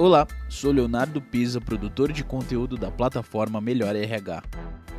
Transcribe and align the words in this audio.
Olá, 0.00 0.26
sou 0.48 0.72
Leonardo 0.72 1.20
Pisa, 1.20 1.60
produtor 1.60 2.10
de 2.10 2.24
conteúdo 2.24 2.78
da 2.78 2.90
plataforma 2.90 3.60
Melhor 3.60 3.94
RH. 3.94 4.42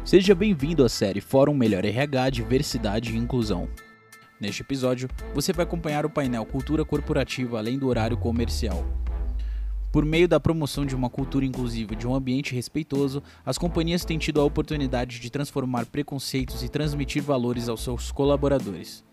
Seja 0.06 0.36
bem-vindo 0.36 0.86
à 0.86 0.90
série 0.90 1.20
Fórum 1.20 1.56
Melhor 1.56 1.84
RH 1.84 2.30
Diversidade 2.30 3.12
e 3.12 3.18
Inclusão. 3.18 3.68
Neste 4.40 4.62
episódio, 4.62 5.10
você 5.34 5.52
vai 5.52 5.64
acompanhar 5.64 6.06
o 6.06 6.10
painel 6.10 6.46
Cultura 6.46 6.86
Corporativa 6.86 7.58
além 7.58 7.80
do 7.80 7.88
horário 7.88 8.16
comercial. 8.16 8.86
Por 9.92 10.06
meio 10.06 10.28
da 10.28 10.40
promoção 10.40 10.86
de 10.86 10.96
uma 10.96 11.10
cultura 11.10 11.46
inclusiva 11.46 11.94
e 11.94 11.98
de 11.98 12.06
um 12.06 12.14
ambiente 12.14 12.54
respeitoso, 12.54 13.24
as 13.44 13.58
companhias 13.58 14.06
têm 14.06 14.20
tido 14.20 14.40
a 14.40 14.46
oportunidade 14.46 15.20
de 15.20 15.32
transformar 15.32 15.88
preconceitos 15.88 16.62
e 16.62 16.70
transmitir 16.70 17.24
valores 17.24 17.68
aos 17.68 17.84
seus 17.84 18.12
colaboradores. 18.12 19.04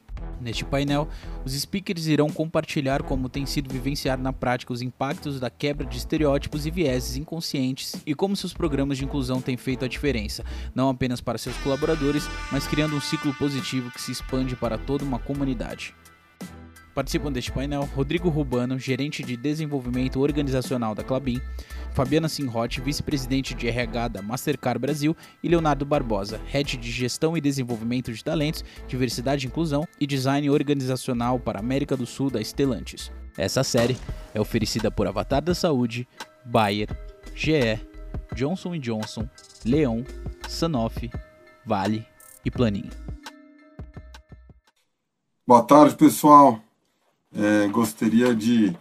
Neste 0.41 0.65
painel, 0.65 1.09
os 1.45 1.53
speakers 1.53 2.07
irão 2.07 2.29
compartilhar 2.29 3.03
como 3.03 3.29
tem 3.29 3.45
sido 3.45 3.73
vivenciar 3.73 4.19
na 4.19 4.33
prática 4.33 4.73
os 4.73 4.83
impactos 4.83 5.41
da 5.41 5.51
quebra 5.51 5.87
de 5.87 5.97
estereótipos 5.97 6.67
e 6.67 6.71
vieses 6.71 7.17
inconscientes 7.17 7.97
e 8.07 8.15
como 8.15 8.37
seus 8.37 8.55
programas 8.55 8.99
de 8.99 9.05
inclusão 9.05 9.41
têm 9.41 9.57
feito 9.57 9.85
a 9.85 9.89
diferença, 9.89 10.45
não 10.75 10.89
apenas 10.89 11.21
para 11.21 11.39
seus 11.39 11.57
colaboradores, 11.59 12.29
mas 12.53 12.67
criando 12.67 12.97
um 12.97 13.01
ciclo 13.01 13.35
positivo 13.35 13.91
que 13.91 14.01
se 14.01 14.13
expande 14.13 14.55
para 14.55 14.79
toda 14.79 15.05
uma 15.05 15.19
comunidade. 15.19 15.95
Participam 16.99 17.31
deste 17.31 17.53
painel 17.53 17.89
Rodrigo 17.95 18.29
Rubano, 18.29 18.77
gerente 18.77 19.23
de 19.23 19.37
desenvolvimento 19.37 20.19
organizacional 20.19 20.97
da 20.97 21.05
Clabin, 21.05 21.41
Fabiana 21.93 22.29
Sinrotti, 22.29 22.81
vice-presidente 22.81 23.55
de 23.55 23.69
RH 23.69 24.09
da 24.09 24.21
Mastercard 24.21 24.81
Brasil, 24.81 25.17
e 25.41 25.49
Leonardo 25.49 25.85
Barbosa, 25.85 26.41
head 26.47 26.77
de 26.77 26.91
gestão 26.91 27.37
e 27.37 27.41
desenvolvimento 27.41 28.13
de 28.13 28.25
talentos, 28.25 28.65
diversidade 28.89 29.47
e 29.47 29.49
inclusão 29.49 29.87
e 30.01 30.09
design 30.09 30.51
organizacional 30.51 31.39
para 31.39 31.61
a 31.61 31.63
América 31.63 31.97
do 31.97 32.05
Sul 32.05 32.31
da 32.31 32.43
Stellantis. 32.43 33.13
Essa 33.37 33.63
série 33.63 33.97
é 34.35 34.41
oferecida 34.41 34.91
por 34.91 35.07
Avatar 35.07 35.41
da 35.41 35.55
Saúde, 35.55 36.05
Bayer, 36.45 36.89
GE, 37.33 37.79
Johnson 38.35 38.77
Johnson, 38.77 39.29
Leon, 39.65 40.03
Sanofi, 40.49 41.13
Vale 41.65 42.05
e 42.45 42.51
Planinho. 42.51 42.91
Boa 45.47 45.63
tarde, 45.63 45.95
pessoal. 45.95 46.68
É, 47.31 47.69
gostaria 47.69 48.35
de 48.35 48.75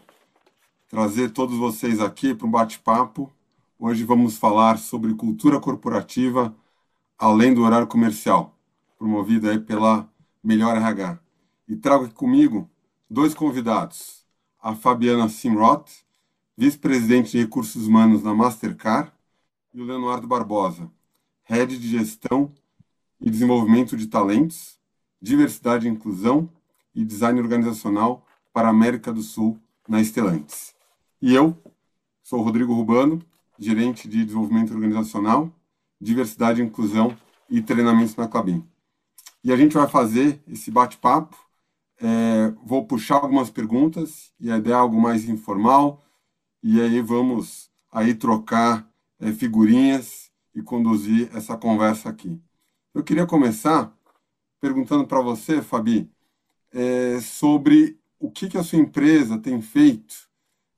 trazer 0.90 1.31
todos 1.31 1.58
vocês 1.58 2.00
aqui 2.00 2.34
para 2.34 2.48
um 2.48 2.52
bate-papo. 2.52 3.30
Hoje 3.78 4.06
vamos 4.06 4.38
falar 4.38 4.78
sobre 4.78 5.14
cultura 5.14 5.59
corporativa 5.59 6.56
além 7.17 7.54
do 7.54 7.64
horário 7.64 7.88
comercial, 7.88 8.58
promovido 8.98 9.50
aí 9.50 9.59
pela 9.59 10.09
Melhor 10.42 10.78
RH. 10.78 11.20
E 11.67 11.76
trago 11.76 12.06
aqui 12.06 12.14
comigo 12.14 12.70
dois 13.09 13.34
convidados, 13.34 14.26
a 14.61 14.73
Fabiana 14.73 15.28
Simroth, 15.28 16.06
vice-presidente 16.56 17.32
de 17.32 17.39
recursos 17.39 17.86
humanos 17.86 18.23
na 18.23 18.34
Mastercard, 18.34 19.11
e 19.73 19.82
o 19.82 19.84
Leonardo 19.84 20.26
Barbosa, 20.26 20.89
head 21.44 21.78
de 21.78 21.88
gestão 21.89 22.54
e 23.20 23.30
desenvolvimento 23.30 23.98
de 23.98 24.08
talentos, 24.08 24.80
diversidade 25.22 25.86
e 25.86 25.92
inclusão 25.92 26.50
e 26.95 27.04
design 27.04 27.39
organizacional 27.42 28.27
para 28.58 28.69
a 28.69 28.72
América 28.72 29.13
do 29.13 29.22
Sul 29.22 29.55
na 29.88 30.02
Estelantes. 30.02 30.73
E 31.22 31.31
eu 31.36 31.55
sou 32.23 32.41
Rodrigo 32.41 32.73
Rubano, 32.73 33.22
gerente 33.59 34.09
de 34.09 34.25
desenvolvimento 34.25 34.73
organizacional, 34.73 35.53
diversidade, 36.02 36.59
inclusão 36.59 37.16
e 37.47 37.61
treinamentos 37.61 38.16
na 38.16 38.27
Clabin. 38.27 38.67
E 39.44 39.53
a 39.53 39.55
gente 39.55 39.75
vai 39.75 39.88
fazer 39.88 40.41
esse 40.47 40.72
bate-papo. 40.72 41.38
É, 42.02 42.52
vou 42.66 42.83
puxar 42.88 43.17
algumas 43.17 43.52
perguntas 43.52 44.33
e 44.39 44.52
a 44.52 44.58
ideia 44.58 44.73
é 44.73 44.77
algo 44.77 44.99
mais 44.99 45.30
informal. 45.30 46.03
E 46.64 46.82
aí 46.82 46.99
vamos 46.99 47.70
aí 47.92 48.15
trocar 48.15 48.92
é, 49.20 49.32
figurinhas 49.33 50.32
e 50.55 50.64
conduzir 50.64 51.30
essa 51.32 51.55
conversa 51.55 52.09
aqui. 52.09 52.42
Eu 52.92 53.03
queria 53.03 53.27
começar 53.27 53.95
perguntando 54.59 55.05
para 55.05 55.21
você, 55.21 55.61
Fabi, 55.61 56.09
é, 56.73 57.20
sobre 57.21 57.96
o 58.20 58.32
que, 58.32 58.50
que 58.50 58.58
a 58.58 58.64
sua 58.64 58.80
empresa 58.80 59.38
tem 59.38 59.61
feito 59.61 60.28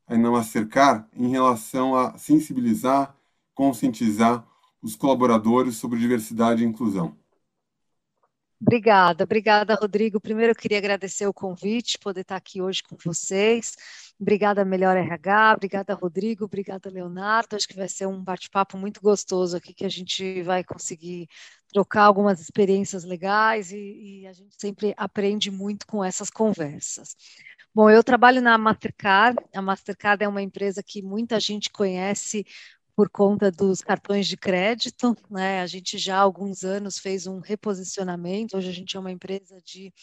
aí 0.08 0.18
na 0.18 0.32
Mastercard 0.32 1.06
em 1.14 1.30
relação 1.30 1.96
a 1.96 2.18
sensibilizar, 2.18 3.16
conscientizar 3.54 4.46
os 4.82 4.96
colaboradores 4.96 5.76
sobre 5.76 6.00
diversidade 6.00 6.64
e 6.64 6.68
inclusão. 6.68 7.16
Obrigada, 8.62 9.24
obrigada, 9.24 9.76
Rodrigo. 9.76 10.20
Primeiro, 10.20 10.52
eu 10.52 10.56
queria 10.56 10.78
agradecer 10.78 11.26
o 11.26 11.34
convite, 11.34 11.98
poder 11.98 12.22
estar 12.22 12.36
aqui 12.36 12.62
hoje 12.62 12.84
com 12.84 12.98
vocês. 13.04 13.76
Obrigada, 14.20 14.66
Melhor 14.66 14.98
RH, 14.98 15.54
obrigada, 15.56 15.94
Rodrigo, 15.94 16.44
obrigada, 16.44 16.90
Leonardo. 16.90 17.56
Acho 17.56 17.68
que 17.68 17.76
vai 17.76 17.88
ser 17.88 18.06
um 18.06 18.22
bate-papo 18.22 18.78
muito 18.78 19.00
gostoso 19.02 19.56
aqui, 19.56 19.74
que 19.74 19.86
a 19.86 19.90
gente 19.90 20.42
vai 20.42 20.62
conseguir 20.62 21.30
trocar 21.72 22.04
algumas 22.04 22.42
experiências 22.42 23.06
legais 23.06 23.72
e, 23.72 23.78
e 24.24 24.28
a 24.28 24.34
gente 24.34 24.56
sempre 24.58 24.94
aprende 24.98 25.50
muito 25.50 25.88
com 25.88 26.04
essas 26.04 26.30
conversas. 26.30 27.16
Bom, 27.74 27.90
eu 27.90 28.04
trabalho 28.04 28.42
na 28.42 28.58
Mastercard. 28.58 29.40
A 29.56 29.62
Mastercard 29.62 30.24
é 30.24 30.28
uma 30.28 30.42
empresa 30.42 30.84
que 30.84 31.02
muita 31.02 31.40
gente 31.40 31.70
conhece 31.70 32.46
por 33.00 33.10
conta 33.10 33.50
dos 33.50 33.80
cartões 33.80 34.28
de 34.28 34.36
crédito, 34.36 35.16
né? 35.32 35.62
A 35.62 35.68
gente 35.68 35.98
já 35.98 36.18
há 36.18 36.20
alguns 36.20 36.66
anos 36.66 37.00
fez 37.00 37.28
um 37.28 37.40
reposicionamento. 37.40 38.58
Hoje 38.58 38.68
a 38.68 38.74
gente 38.74 38.98
é 38.98 39.00
uma 39.00 39.10
empresa 39.10 39.62
de 39.64 39.94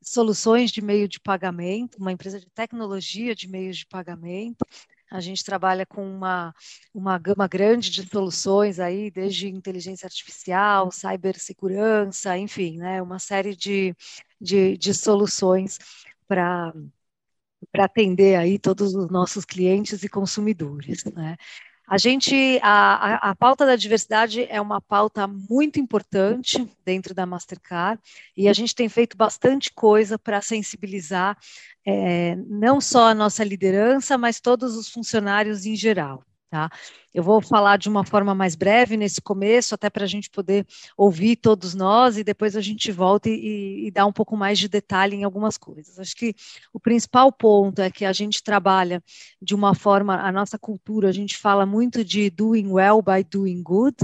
soluções 0.00 0.70
de 0.70 0.80
meio 0.80 1.06
de 1.06 1.20
pagamento, 1.20 1.98
uma 1.98 2.10
empresa 2.12 2.40
de 2.40 2.48
tecnologia 2.48 3.34
de 3.34 3.46
meios 3.46 3.76
de 3.76 3.84
pagamento. 3.84 4.64
A 5.10 5.20
gente 5.20 5.44
trabalha 5.44 5.84
com 5.84 6.02
uma, 6.02 6.54
uma 6.94 7.18
gama 7.18 7.46
grande 7.46 7.90
de 7.90 8.08
soluções 8.08 8.80
aí, 8.80 9.10
desde 9.10 9.48
inteligência 9.48 10.06
artificial, 10.06 10.90
cibersegurança, 10.90 12.38
enfim, 12.38 12.78
né, 12.78 13.02
uma 13.02 13.18
série 13.18 13.54
de, 13.54 13.94
de, 14.40 14.78
de 14.78 14.94
soluções 14.94 15.78
para 16.26 16.72
para 17.72 17.84
atender 17.84 18.36
aí 18.36 18.58
todos 18.58 18.94
os 18.94 19.10
nossos 19.10 19.44
clientes 19.44 20.02
e 20.02 20.08
consumidores, 20.08 21.04
né? 21.06 21.36
A 21.88 21.98
gente, 21.98 22.58
a, 22.62 22.70
a, 22.70 23.30
a, 23.30 23.34
pauta 23.36 23.64
da 23.64 23.76
diversidade 23.76 24.44
é 24.50 24.60
uma 24.60 24.80
pauta 24.80 25.26
muito 25.28 25.78
importante 25.78 26.68
dentro 26.84 27.14
da 27.14 27.24
Mastercard 27.24 28.02
e 28.36 28.48
a 28.48 28.52
gente 28.52 28.74
tem 28.74 28.88
feito 28.88 29.16
bastante 29.16 29.72
coisa 29.72 30.18
para 30.18 30.42
sensibilizar 30.42 31.38
é, 31.86 32.34
não 32.48 32.80
só 32.80 33.06
a 33.06 33.14
nossa 33.14 33.44
liderança, 33.44 34.18
mas 34.18 34.40
todos 34.40 34.76
os 34.76 34.88
funcionários 34.88 35.64
em 35.64 35.76
geral. 35.76 36.24
Tá? 36.48 36.70
Eu 37.12 37.24
vou 37.24 37.42
falar 37.42 37.76
de 37.76 37.88
uma 37.88 38.04
forma 38.04 38.32
mais 38.32 38.54
breve 38.54 38.96
nesse 38.96 39.20
começo, 39.20 39.74
até 39.74 39.90
para 39.90 40.04
a 40.04 40.06
gente 40.06 40.30
poder 40.30 40.64
ouvir 40.96 41.34
todos 41.34 41.74
nós 41.74 42.16
e 42.16 42.22
depois 42.22 42.54
a 42.54 42.60
gente 42.60 42.92
volta 42.92 43.28
e, 43.28 43.86
e 43.86 43.90
dá 43.90 44.06
um 44.06 44.12
pouco 44.12 44.36
mais 44.36 44.56
de 44.56 44.68
detalhe 44.68 45.16
em 45.16 45.24
algumas 45.24 45.58
coisas. 45.58 45.98
Acho 45.98 46.14
que 46.14 46.34
o 46.72 46.78
principal 46.78 47.32
ponto 47.32 47.80
é 47.80 47.90
que 47.90 48.04
a 48.04 48.12
gente 48.12 48.44
trabalha 48.44 49.02
de 49.42 49.56
uma 49.56 49.74
forma, 49.74 50.20
a 50.20 50.30
nossa 50.30 50.56
cultura, 50.56 51.08
a 51.08 51.12
gente 51.12 51.36
fala 51.36 51.66
muito 51.66 52.04
de 52.04 52.30
doing 52.30 52.68
well 52.68 53.02
by 53.02 53.24
doing 53.28 53.60
good, 53.60 53.96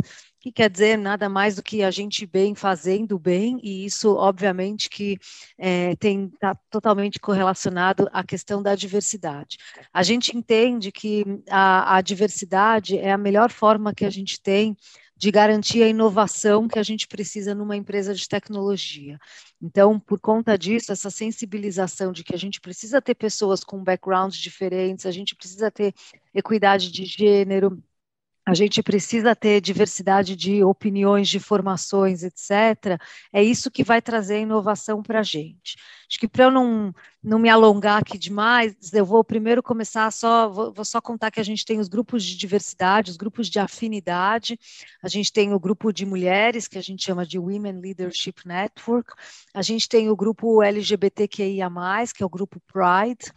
que 0.42 0.50
quer 0.50 0.68
dizer 0.68 0.98
nada 0.98 1.28
mais 1.28 1.54
do 1.54 1.62
que 1.62 1.84
a 1.84 1.90
gente 1.90 2.26
bem 2.26 2.52
fazendo 2.52 3.16
bem, 3.16 3.60
e 3.62 3.84
isso, 3.84 4.16
obviamente, 4.16 4.90
que 4.90 5.16
é, 5.56 5.94
tem 5.96 6.24
está 6.34 6.56
totalmente 6.68 7.20
correlacionado 7.20 8.08
à 8.12 8.24
questão 8.24 8.60
da 8.60 8.74
diversidade. 8.74 9.56
A 9.92 10.02
gente 10.02 10.36
entende 10.36 10.90
que 10.90 11.24
a, 11.48 11.96
a 11.96 12.00
diversidade 12.00 12.98
é 12.98 13.12
a 13.12 13.18
melhor 13.18 13.52
forma 13.52 13.94
que 13.94 14.04
a 14.04 14.10
gente 14.10 14.42
tem 14.42 14.76
de 15.16 15.30
garantir 15.30 15.84
a 15.84 15.88
inovação 15.88 16.66
que 16.66 16.80
a 16.80 16.82
gente 16.82 17.06
precisa 17.06 17.54
numa 17.54 17.76
empresa 17.76 18.12
de 18.12 18.26
tecnologia. 18.26 19.20
Então, 19.62 20.00
por 20.00 20.18
conta 20.18 20.58
disso, 20.58 20.90
essa 20.90 21.10
sensibilização 21.10 22.10
de 22.10 22.24
que 22.24 22.34
a 22.34 22.38
gente 22.38 22.60
precisa 22.60 23.00
ter 23.00 23.14
pessoas 23.14 23.62
com 23.62 23.84
backgrounds 23.84 24.36
diferentes, 24.36 25.06
a 25.06 25.12
gente 25.12 25.36
precisa 25.36 25.70
ter 25.70 25.94
equidade 26.34 26.90
de 26.90 27.04
gênero, 27.04 27.80
a 28.44 28.54
gente 28.54 28.82
precisa 28.82 29.36
ter 29.36 29.60
diversidade 29.60 30.34
de 30.34 30.64
opiniões, 30.64 31.28
de 31.28 31.38
formações, 31.38 32.24
etc. 32.24 33.00
É 33.32 33.42
isso 33.42 33.70
que 33.70 33.84
vai 33.84 34.02
trazer 34.02 34.40
inovação 34.40 35.00
para 35.00 35.20
a 35.20 35.22
gente. 35.22 35.76
Acho 36.10 36.18
que 36.18 36.26
para 36.26 36.44
eu 36.44 36.50
não, 36.50 36.92
não 37.22 37.38
me 37.38 37.48
alongar 37.48 38.00
aqui 38.00 38.18
demais, 38.18 38.74
eu 38.92 39.06
vou 39.06 39.22
primeiro 39.22 39.62
começar 39.62 40.10
só, 40.10 40.48
vou, 40.48 40.72
vou, 40.72 40.84
só 40.84 41.00
contar 41.00 41.30
que 41.30 41.38
a 41.38 41.44
gente 41.44 41.64
tem 41.64 41.78
os 41.78 41.88
grupos 41.88 42.24
de 42.24 42.36
diversidade, 42.36 43.12
os 43.12 43.16
grupos 43.16 43.48
de 43.48 43.60
afinidade, 43.60 44.58
a 45.00 45.08
gente 45.08 45.32
tem 45.32 45.54
o 45.54 45.60
grupo 45.60 45.92
de 45.92 46.04
mulheres, 46.04 46.66
que 46.66 46.78
a 46.78 46.82
gente 46.82 47.04
chama 47.04 47.24
de 47.24 47.38
Women 47.38 47.80
Leadership 47.80 48.44
Network, 48.44 49.12
a 49.54 49.62
gente 49.62 49.88
tem 49.88 50.10
o 50.10 50.16
grupo 50.16 50.62
LGBTQIA+, 50.62 51.70
que 52.14 52.22
é 52.22 52.26
o 52.26 52.28
grupo 52.28 52.60
Pride, 52.66 53.32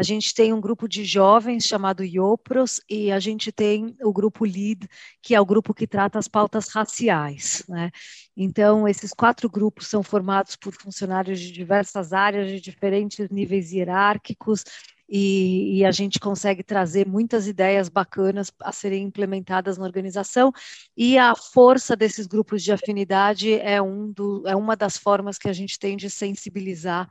a 0.00 0.02
gente 0.02 0.32
tem 0.32 0.50
um 0.50 0.62
grupo 0.62 0.88
de 0.88 1.04
jovens 1.04 1.66
chamado 1.66 2.02
IOPROS 2.02 2.80
e 2.88 3.12
a 3.12 3.20
gente 3.20 3.52
tem 3.52 3.94
o 4.00 4.10
grupo 4.10 4.46
LEAD, 4.46 4.88
que 5.20 5.34
é 5.34 5.40
o 5.40 5.44
grupo 5.44 5.74
que 5.74 5.86
trata 5.86 6.18
as 6.18 6.26
pautas 6.26 6.68
raciais. 6.68 7.62
Né? 7.68 7.90
Então, 8.34 8.88
esses 8.88 9.12
quatro 9.12 9.46
grupos 9.50 9.88
são 9.88 10.02
formados 10.02 10.56
por 10.56 10.72
funcionários 10.72 11.38
de 11.38 11.52
diversas 11.52 12.14
áreas, 12.14 12.48
de 12.48 12.62
diferentes 12.62 13.28
níveis 13.28 13.72
hierárquicos, 13.72 14.64
e, 15.10 15.78
e, 15.78 15.84
a 15.84 15.90
gente 15.90 16.20
consegue 16.20 16.62
trazer 16.62 17.06
muitas 17.06 17.48
ideias 17.48 17.88
bacanas 17.88 18.52
a 18.60 18.70
serem 18.70 19.02
implementadas 19.02 19.76
na 19.76 19.84
organização, 19.84 20.52
e 20.96 21.18
a 21.18 21.34
força 21.34 21.96
desses 21.96 22.28
grupos 22.28 22.62
de 22.62 22.70
afinidade 22.70 23.54
é, 23.54 23.82
um 23.82 24.12
do, 24.12 24.46
é 24.46 24.54
uma 24.54 24.76
das 24.76 24.96
formas 24.96 25.36
que 25.36 25.48
a 25.48 25.52
gente 25.52 25.78
tem 25.78 25.96
de 25.96 26.08
sensibilizar 26.08 27.10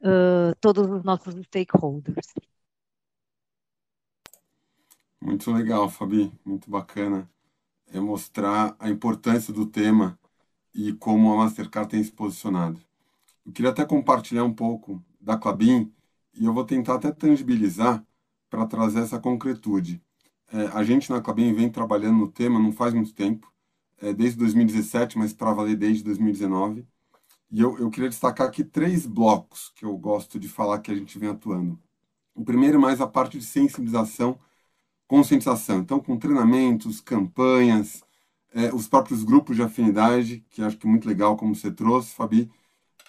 uh, 0.00 0.54
todos 0.60 0.88
os 0.88 1.02
nossos 1.02 1.34
stakeholders. 1.46 2.26
Muito 5.20 5.50
legal, 5.52 5.88
Fabi, 5.88 6.32
muito 6.44 6.70
bacana. 6.70 7.28
É 7.92 7.98
mostrar 7.98 8.76
a 8.78 8.88
importância 8.88 9.52
do 9.52 9.66
tema 9.66 10.18
e 10.72 10.92
como 10.92 11.32
a 11.32 11.36
Mastercard 11.36 11.90
tem 11.90 12.02
se 12.02 12.12
posicionado. 12.12 12.80
Eu 13.44 13.52
queria 13.52 13.70
até 13.70 13.84
compartilhar 13.84 14.44
um 14.44 14.54
pouco 14.54 15.02
da 15.20 15.36
Clabin 15.36 15.92
e 16.34 16.44
eu 16.46 16.54
vou 16.54 16.64
tentar 16.64 16.96
até 16.96 17.12
tangibilizar 17.12 18.04
para 18.48 18.66
trazer 18.66 19.00
essa 19.00 19.18
concretude. 19.20 20.02
É, 20.52 20.66
a 20.68 20.82
gente 20.84 21.10
na 21.10 21.20
Clabin 21.20 21.52
vem 21.54 21.70
trabalhando 21.70 22.18
no 22.18 22.28
tema 22.30 22.58
não 22.58 22.72
faz 22.72 22.92
muito 22.94 23.14
tempo, 23.14 23.52
é, 24.00 24.12
desde 24.12 24.38
2017, 24.38 25.18
mas 25.18 25.32
para 25.32 25.52
valer 25.52 25.76
desde 25.76 26.02
2019. 26.04 26.86
E 27.50 27.60
eu, 27.60 27.78
eu 27.78 27.90
queria 27.90 28.08
destacar 28.08 28.48
aqui 28.48 28.64
três 28.64 29.06
blocos 29.06 29.72
que 29.76 29.84
eu 29.84 29.96
gosto 29.98 30.38
de 30.38 30.48
falar 30.48 30.80
que 30.80 30.90
a 30.90 30.94
gente 30.94 31.18
vem 31.18 31.30
atuando. 31.30 31.78
O 32.34 32.44
primeiro 32.44 32.78
é 32.78 32.80
mais 32.80 33.00
a 33.00 33.06
parte 33.06 33.38
de 33.38 33.44
sensibilização, 33.44 34.38
conscientização. 35.06 35.80
Então, 35.80 36.00
com 36.00 36.18
treinamentos, 36.18 37.00
campanhas, 37.00 38.02
é, 38.54 38.74
os 38.74 38.88
próprios 38.88 39.24
grupos 39.24 39.56
de 39.56 39.62
afinidade, 39.62 40.44
que 40.50 40.62
acho 40.62 40.76
que 40.78 40.86
é 40.86 40.90
muito 40.90 41.08
legal 41.08 41.36
como 41.36 41.54
você 41.54 41.70
trouxe, 41.70 42.14
Fabi. 42.14 42.50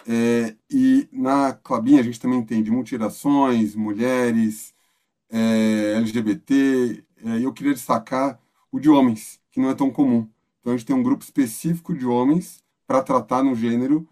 É, 0.06 0.56
e 0.70 1.08
na 1.12 1.52
Clabinha 1.52 2.00
a 2.00 2.02
gente 2.02 2.20
também 2.20 2.44
tem 2.44 2.62
de 2.62 2.70
multirações, 2.70 3.74
mulheres, 3.74 4.74
é, 5.30 5.94
LGBT, 5.96 7.04
é, 7.24 7.44
eu 7.44 7.52
queria 7.52 7.74
destacar 7.74 8.38
o 8.70 8.80
de 8.80 8.88
homens, 8.90 9.40
que 9.50 9.60
não 9.60 9.70
é 9.70 9.74
tão 9.74 9.90
comum. 9.90 10.28
Então 10.60 10.72
a 10.72 10.76
gente 10.76 10.86
tem 10.86 10.96
um 10.96 11.02
grupo 11.02 11.24
específico 11.24 11.94
de 11.94 12.06
homens 12.06 12.62
para 12.86 13.02
tratar 13.02 13.42
no 13.42 13.54
gênero, 13.54 14.08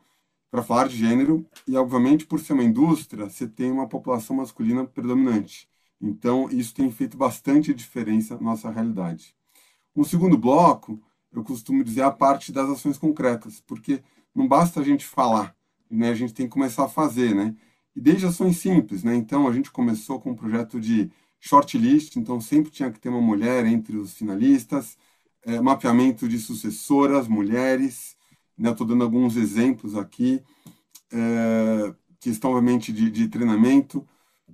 para 0.51 0.63
falar 0.63 0.89
de 0.89 0.97
gênero, 0.97 1.47
e 1.67 1.77
obviamente 1.77 2.27
por 2.27 2.41
ser 2.41 2.55
uma 2.55 2.65
indústria, 2.65 3.29
você 3.29 3.47
tem 3.47 3.71
uma 3.71 3.89
população 3.89 4.37
masculina 4.37 4.85
predominante. 4.85 5.69
Então 6.01 6.49
isso 6.51 6.75
tem 6.75 6.91
feito 6.91 7.17
bastante 7.17 7.75
diferença 7.75 8.37
na 8.37 8.43
nossa 8.43 8.71
realidade. 8.71 9.35
Um 9.95 10.05
segundo 10.05 10.39
bloco 10.39 11.01
eu 11.33 11.45
costumo 11.45 11.85
dizer 11.85 12.03
a 12.03 12.11
parte 12.11 12.53
das 12.53 12.69
ações 12.69 12.99
concretas, 12.99 13.61
porque 13.61 14.03
não 14.35 14.49
basta 14.49 14.81
a 14.81 14.85
gente 14.85 15.07
falar, 15.07 15.55
né? 15.91 16.11
A 16.11 16.15
gente 16.15 16.35
tem 16.35 16.47
que 16.47 16.53
começar 16.53 16.85
a 16.85 16.89
fazer, 16.89 17.35
né? 17.35 17.55
E 17.95 18.01
desde 18.01 18.27
ações 18.27 18.59
simples, 18.59 19.03
né? 19.05 19.15
Então 19.17 19.49
a 19.49 19.53
gente 19.53 19.71
começou 19.71 20.21
com 20.21 20.31
um 20.33 20.37
projeto 20.37 20.81
de 20.81 21.11
shortlist, 21.41 22.17
então 22.17 22.41
sempre 22.41 22.71
tinha 22.71 22.91
que 22.91 23.01
ter 23.01 23.09
uma 23.09 23.21
mulher 23.21 23.67
entre 23.67 23.97
os 23.97 24.15
finalistas, 24.15 24.97
é, 25.45 25.61
mapeamento 25.61 26.29
de 26.29 26.39
sucessoras, 26.39 27.29
mulheres, 27.29 28.17
né? 28.57 28.71
Estou 28.71 28.87
dando 28.87 29.05
alguns 29.05 29.37
exemplos 29.37 29.97
aqui, 29.97 30.43
é, 31.13 31.95
questão 32.21 32.51
obviamente 32.53 32.93
de, 32.93 33.11
de 33.11 33.29
treinamento, 33.29 34.07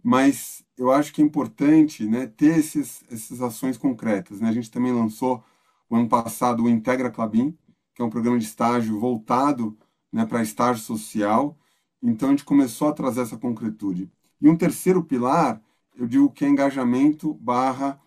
mas 0.03 0.65
eu 0.77 0.91
acho 0.93 1.12
que 1.12 1.23
é 1.23 1.25
importante, 1.25 2.06
né? 2.06 2.27
Ter 2.27 2.59
esses, 2.59 3.03
essas 3.11 3.41
ações 3.43 3.77
concretas, 3.79 4.41
né? 4.41 4.49
A 4.49 4.53
gente 4.53 4.71
também 4.71 4.93
lançou 4.93 5.43
o 5.88 5.97
ano 5.97 6.09
passado 6.09 6.65
o 6.65 6.71
Integra 6.71 7.11
Clabin, 7.11 7.56
que 7.94 8.03
é 8.03 8.05
um 8.05 8.11
programa 8.11 8.38
de 8.38 8.44
estágio 8.44 8.99
voltado 9.00 9.77
né, 10.17 10.25
para 10.25 10.43
estágio 10.43 10.83
social. 10.83 11.55
Então 12.03 12.31
a 12.31 12.33
gente 12.33 12.45
começou 12.45 12.89
a 12.89 12.93
trazer 12.93 13.21
essa 13.21 13.37
concretude. 13.37 14.11
E 14.41 14.49
um 14.49 14.57
terceiro 14.57 15.05
pilar, 15.05 15.61
eu 15.95 16.07
digo 16.07 16.31
que 16.31 16.43
é 16.43 16.49
engajamento 16.49 17.35
barra 17.35 18.01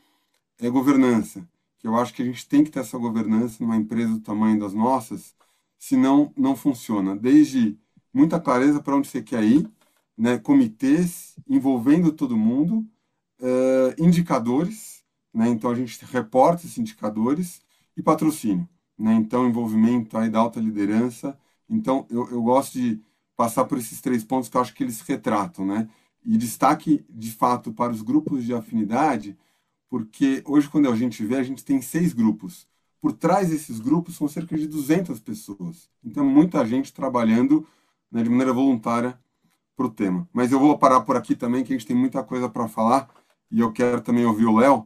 é, 0.60 0.68
governança, 0.72 1.48
que 1.78 1.88
eu 1.88 1.96
acho 1.96 2.12
que 2.12 2.24
a 2.24 2.26
gente 2.26 2.48
tem 2.50 2.64
que 2.64 2.72
ter 2.72 2.80
essa 2.80 2.98
governança 2.98 3.64
numa 3.64 3.78
empresa 3.78 4.14
do 4.14 4.22
tamanho 4.22 4.60
das 4.60 4.74
nossas, 4.74 5.36
senão 5.78 6.34
não 6.36 6.56
funciona. 6.56 7.16
Desde 7.16 7.78
muita 8.12 8.40
clareza 8.40 8.82
para 8.82 8.96
onde 8.96 9.08
você 9.08 9.22
quer 9.22 9.44
ir, 9.44 9.70
né, 10.18 10.40
comitês 10.40 11.36
envolvendo 11.48 12.12
todo 12.12 12.36
mundo, 12.36 12.86
uh, 13.40 14.04
indicadores, 14.04 15.04
né, 15.32 15.48
então 15.48 15.70
a 15.70 15.76
gente 15.76 16.04
reporta 16.06 16.66
esses 16.66 16.78
indicadores 16.80 17.62
e 17.96 18.02
patrocínio. 18.02 18.68
Né? 18.98 19.14
Então, 19.14 19.48
envolvimento 19.48 20.18
aí 20.18 20.30
da 20.30 20.40
alta 20.40 20.60
liderança. 20.60 21.38
Então, 21.69 22.06
eu, 22.10 22.30
eu 22.31 22.42
gosto 22.42 22.74
de 22.74 23.01
passar 23.36 23.66
por 23.66 23.77
esses 23.77 24.01
três 24.01 24.24
pontos 24.24 24.50
que 24.50 24.57
eu 24.57 24.62
acho 24.62 24.74
que 24.74 24.83
eles 24.83 25.01
retratam. 25.01 25.66
Né? 25.66 25.89
E 26.25 26.38
destaque, 26.38 27.06
de 27.10 27.31
fato, 27.31 27.71
para 27.71 27.92
os 27.92 28.01
grupos 28.01 28.44
de 28.44 28.54
afinidade, 28.54 29.38
porque 29.89 30.44
hoje, 30.45 30.69
quando 30.69 30.89
a 30.89 30.95
gente 30.95 31.25
vê, 31.25 31.38
a 31.38 31.44
gente 31.44 31.63
tem 31.63 31.81
seis 31.81 32.13
grupos. 32.13 32.68
Por 33.01 33.13
trás 33.13 33.50
desses 33.50 33.80
grupos 33.80 34.16
são 34.16 34.27
cerca 34.27 34.57
de 34.57 34.68
200 34.68 35.19
pessoas. 35.19 35.89
Então, 36.04 36.25
muita 36.25 36.66
gente 36.66 36.94
trabalhando 36.94 37.66
né, 38.12 38.24
de 38.24 38.30
maneira 38.30 38.54
voluntária 38.54 39.18
para 39.75 39.86
o 39.86 39.89
tema. 39.89 40.27
Mas 40.33 40.51
eu 40.51 40.60
vou 40.60 40.77
parar 40.77 41.01
por 41.01 41.16
aqui 41.16 41.36
também, 41.36 41.63
que 41.63 41.74
a 41.74 41.77
gente 41.77 41.88
tem 41.88 41.95
muita 41.95 42.21
coisa 42.24 42.50
para 42.50 42.68
falar 42.68 43.10
e 43.50 43.60
eu 43.60 43.71
quero 43.71 44.01
também 44.01 44.25
ouvir 44.25 44.45
o 44.45 44.57
Léo. 44.57 44.86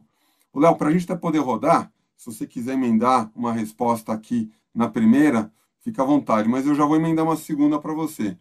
O 0.52 0.60
Léo, 0.60 0.76
para 0.76 0.88
a 0.88 0.92
gente 0.92 1.04
até 1.04 1.16
poder 1.16 1.40
rodar, 1.40 1.92
se 2.16 2.26
você 2.26 2.46
quiser 2.46 2.74
emendar 2.74 3.30
uma 3.34 3.52
resposta 3.52 4.12
aqui 4.12 4.50
na 4.72 4.88
primeira, 4.88 5.52
fica 5.84 6.02
à 6.02 6.06
vontade, 6.06 6.48
mas 6.48 6.66
eu 6.66 6.74
já 6.74 6.86
vou 6.86 6.96
emendar 6.96 7.24
uma 7.24 7.36
segunda 7.36 7.78
para 7.78 7.92
você. 7.92 8.36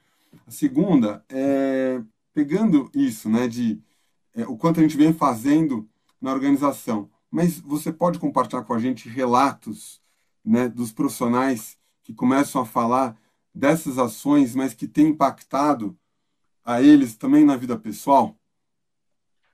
A 0.47 0.51
segunda 0.51 1.23
é 1.29 2.01
pegando 2.33 2.89
isso, 2.95 3.29
né, 3.29 3.47
de 3.47 3.79
é, 4.33 4.47
o 4.47 4.57
quanto 4.57 4.79
a 4.79 4.83
gente 4.83 4.97
vem 4.97 5.13
fazendo 5.13 5.87
na 6.19 6.33
organização. 6.33 7.09
Mas 7.29 7.59
você 7.59 7.91
pode 7.91 8.17
compartilhar 8.17 8.63
com 8.63 8.73
a 8.73 8.79
gente 8.79 9.07
relatos, 9.07 10.01
né, 10.43 10.67
dos 10.67 10.91
profissionais 10.91 11.77
que 12.01 12.13
começam 12.13 12.61
a 12.61 12.65
falar 12.65 13.15
dessas 13.53 13.99
ações, 13.99 14.55
mas 14.55 14.73
que 14.73 14.87
têm 14.87 15.09
impactado 15.09 15.95
a 16.65 16.81
eles 16.81 17.15
também 17.15 17.45
na 17.45 17.55
vida 17.55 17.77
pessoal? 17.77 18.35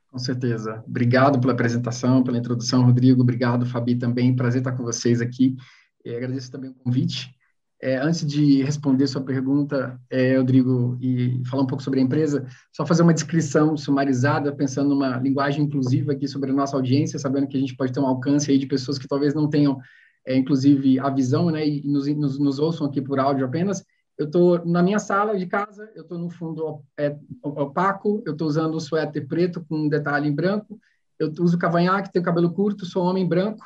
Com 0.07 0.17
certeza. 0.17 0.83
Obrigado 0.87 1.39
pela 1.39 1.53
apresentação, 1.53 2.23
pela 2.23 2.37
introdução, 2.37 2.83
Rodrigo. 2.83 3.21
Obrigado, 3.21 3.65
Fabi, 3.65 3.95
também. 3.95 4.35
Prazer 4.35 4.61
estar 4.61 4.71
com 4.71 4.83
vocês 4.83 5.21
aqui. 5.21 5.55
E 6.03 6.15
agradeço 6.15 6.51
também 6.51 6.69
o 6.71 6.73
convite. 6.73 7.35
É, 7.81 7.95
antes 7.95 8.25
de 8.25 8.61
responder 8.61 9.07
sua 9.07 9.21
pergunta, 9.21 9.97
é, 10.09 10.37
Rodrigo, 10.37 10.97
e 10.99 11.41
falar 11.45 11.63
um 11.63 11.67
pouco 11.67 11.81
sobre 11.81 12.01
a 12.01 12.03
empresa, 12.03 12.45
só 12.73 12.85
fazer 12.85 13.03
uma 13.03 13.13
descrição 13.13 13.77
sumarizada, 13.77 14.53
pensando 14.53 14.89
numa 14.89 15.17
linguagem 15.17 15.63
inclusiva 15.63 16.11
aqui 16.11 16.27
sobre 16.27 16.51
a 16.51 16.53
nossa 16.53 16.75
audiência, 16.75 17.17
sabendo 17.17 17.47
que 17.47 17.55
a 17.55 17.59
gente 17.59 17.77
pode 17.77 17.93
ter 17.93 18.01
um 18.01 18.05
alcance 18.05 18.51
aí 18.51 18.57
de 18.57 18.67
pessoas 18.67 18.97
que 18.97 19.07
talvez 19.07 19.33
não 19.33 19.49
tenham, 19.49 19.79
é, 20.27 20.35
inclusive, 20.35 20.99
a 20.99 21.09
visão, 21.09 21.49
né, 21.49 21.65
e 21.65 21.87
nos, 21.87 22.05
nos, 22.07 22.37
nos 22.37 22.59
ouçam 22.59 22.85
aqui 22.85 23.01
por 23.01 23.17
áudio 23.17 23.45
apenas. 23.45 23.81
Eu 24.17 24.25
estou 24.25 24.65
na 24.65 24.83
minha 24.83 24.99
sala 24.99 25.37
de 25.37 25.45
casa, 25.45 25.89
eu 25.95 26.01
estou 26.01 26.17
no 26.17 26.29
fundo 26.29 26.81
é, 26.99 27.15
opaco, 27.41 28.21
eu 28.25 28.33
estou 28.33 28.45
usando 28.45 28.75
um 28.75 28.79
suéter 28.79 29.25
preto 29.25 29.63
com 29.63 29.77
um 29.77 29.87
detalhe 29.87 30.27
em 30.27 30.35
branco, 30.35 30.77
eu 31.17 31.31
uso 31.39 31.57
cavanhaque, 31.57 32.11
tenho 32.11 32.25
cabelo 32.25 32.51
curto, 32.51 32.85
sou 32.85 33.05
homem 33.05 33.25
branco 33.25 33.65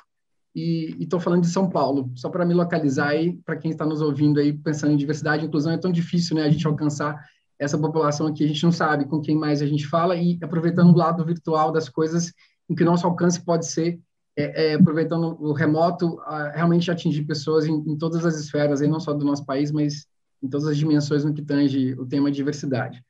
e 0.56 0.96
estou 1.00 1.20
falando 1.20 1.42
de 1.42 1.50
São 1.50 1.70
Paulo, 1.70 2.12
só 2.16 2.30
para 2.30 2.46
me 2.46 2.54
localizar 2.54 3.10
aí, 3.10 3.34
para 3.46 3.56
quem 3.56 3.72
está 3.72 3.86
nos 3.86 4.02
ouvindo 4.02 4.40
aí, 4.40 4.54
pensando 4.54 4.94
em 4.94 4.98
diversidade 4.98 5.44
e 5.44 5.48
inclusão, 5.48 5.72
é 5.72 5.78
tão 5.78 5.92
difícil 5.92 6.36
né, 6.36 6.44
a 6.44 6.50
gente 6.50 6.68
alcançar 6.68 7.20
essa 7.58 7.78
população 7.78 8.28
aqui, 8.28 8.44
a 8.44 8.48
gente 8.48 8.64
não 8.64 8.72
sabe 8.72 9.06
com 9.06 9.22
quem 9.22 9.36
mais 9.36 9.62
a 9.62 9.66
gente 9.66 9.88
fala 9.88 10.16
e 10.16 10.38
aproveitando 10.42 10.92
o 10.92 10.98
lado 10.98 11.24
virtual 11.26 11.72
das 11.72 11.90
coisas 11.90 12.32
em 12.70 12.76
que 12.76 12.84
nosso 12.84 13.06
alcance 13.08 13.44
pode 13.44 13.66
ser 13.68 14.00
é, 14.36 14.72
é, 14.72 14.74
aproveitando 14.74 15.38
o 15.40 15.54
remoto, 15.54 16.20
realmente 16.54 16.90
atingir 16.90 17.24
pessoas 17.24 17.66
em, 17.66 17.74
em, 17.74 17.98
todas 17.98 18.26
as 18.26 18.40
esferas, 18.40 18.82
aí, 18.82 18.88
não 18.88 19.00
só 19.00 19.14
do 19.14 19.24
nosso 19.24 19.46
país, 19.46 19.72
mas 19.72 20.08
em 20.42 20.50
todas 20.50 20.68
as 20.68 20.78
dimensões 20.78 21.24
no 21.24 21.34
que 21.34 21.42
tange 21.42 21.94
o 21.94 22.06
tema 22.06 22.32
diversidade. 22.32 23.04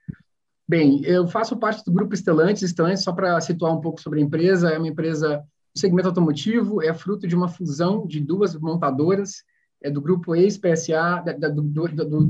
Bem, 0.67 1.01
eu 1.03 1.27
faço 1.27 1.57
parte 1.57 1.83
do 1.83 1.91
grupo 1.91 2.13
Estelantes. 2.13 2.61
Estelantes, 2.61 3.03
só 3.03 3.11
para 3.11 3.39
situar 3.41 3.73
um 3.73 3.81
pouco 3.81 4.01
sobre 4.01 4.19
a 4.19 4.23
empresa, 4.23 4.69
é 4.69 4.77
uma 4.77 4.87
empresa 4.87 5.41
do 5.73 5.79
segmento 5.79 6.07
automotivo, 6.09 6.81
é 6.81 6.93
fruto 6.93 7.27
de 7.27 7.35
uma 7.35 7.47
fusão 7.47 8.05
de 8.05 8.19
duas 8.19 8.55
montadoras, 8.55 9.43
é 9.81 9.89
do 9.89 10.01
grupo 10.01 10.35
ex-PSA, 10.35 11.23
do, 11.53 12.29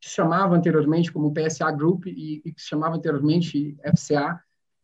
que 0.00 0.08
chamava 0.08 0.56
anteriormente 0.56 1.12
como 1.12 1.32
PSA 1.32 1.70
Group 1.70 2.06
e, 2.06 2.42
e 2.44 2.52
que 2.52 2.60
chamava 2.60 2.96
anteriormente 2.96 3.76
FCA, 3.94 4.40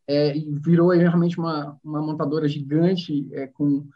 é, 0.07 0.37
e 0.37 0.51
virou 0.61 0.91
realmente 0.91 1.39
uma, 1.39 1.79
uma 1.83 2.03
montadora 2.03 2.47
gigante, 2.47 3.29
é, 3.33 3.47
com, 3.47 3.89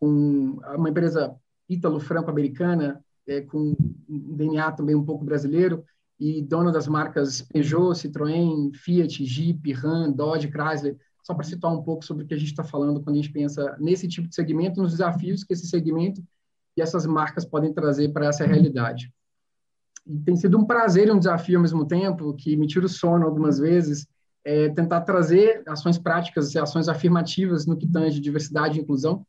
com 0.00 0.60
uma 0.74 0.90
empresa 0.90 1.34
ítalo-franco-americana, 1.68 3.02
é, 3.26 3.40
com 3.40 3.74
um 4.08 4.36
DNA 4.36 4.72
também 4.72 4.94
um 4.94 5.04
pouco 5.04 5.24
brasileiro, 5.24 5.84
e 6.18 6.42
dona 6.42 6.70
das 6.70 6.86
marcas 6.86 7.42
Peugeot, 7.42 7.94
Citroën, 7.94 8.74
Fiat, 8.74 9.24
Jeep, 9.24 9.72
Ram, 9.72 10.12
Dodge, 10.12 10.50
Chrysler, 10.50 10.96
só 11.22 11.34
para 11.34 11.44
citar 11.44 11.72
um 11.72 11.82
pouco 11.82 12.04
sobre 12.04 12.24
o 12.24 12.26
que 12.26 12.34
a 12.34 12.38
gente 12.38 12.50
está 12.50 12.64
falando 12.64 13.00
quando 13.00 13.16
a 13.16 13.20
gente 13.20 13.32
pensa 13.32 13.76
nesse 13.78 14.08
tipo 14.08 14.28
de 14.28 14.34
segmento, 14.34 14.82
nos 14.82 14.92
desafios 14.92 15.44
que 15.44 15.52
esse 15.52 15.66
segmento 15.66 16.22
e 16.76 16.82
essas 16.82 17.06
marcas 17.06 17.44
podem 17.44 17.72
trazer 17.72 18.12
para 18.12 18.26
essa 18.26 18.44
realidade. 18.44 19.12
E 20.06 20.18
tem 20.18 20.34
sido 20.34 20.58
um 20.58 20.64
prazer 20.64 21.08
e 21.08 21.12
um 21.12 21.18
desafio 21.18 21.58
ao 21.58 21.62
mesmo 21.62 21.86
tempo, 21.86 22.34
que 22.34 22.56
me 22.56 22.66
tira 22.66 22.86
o 22.86 22.88
sono 22.88 23.24
algumas 23.24 23.58
vezes, 23.58 24.06
é 24.44 24.68
tentar 24.70 25.02
trazer 25.02 25.62
ações 25.68 25.98
práticas 25.98 26.52
e 26.52 26.58
ações 26.58 26.88
afirmativas 26.88 27.66
no 27.66 27.76
que 27.76 27.86
tange 27.86 28.20
diversidade 28.20 28.78
e 28.78 28.82
inclusão. 28.82 29.24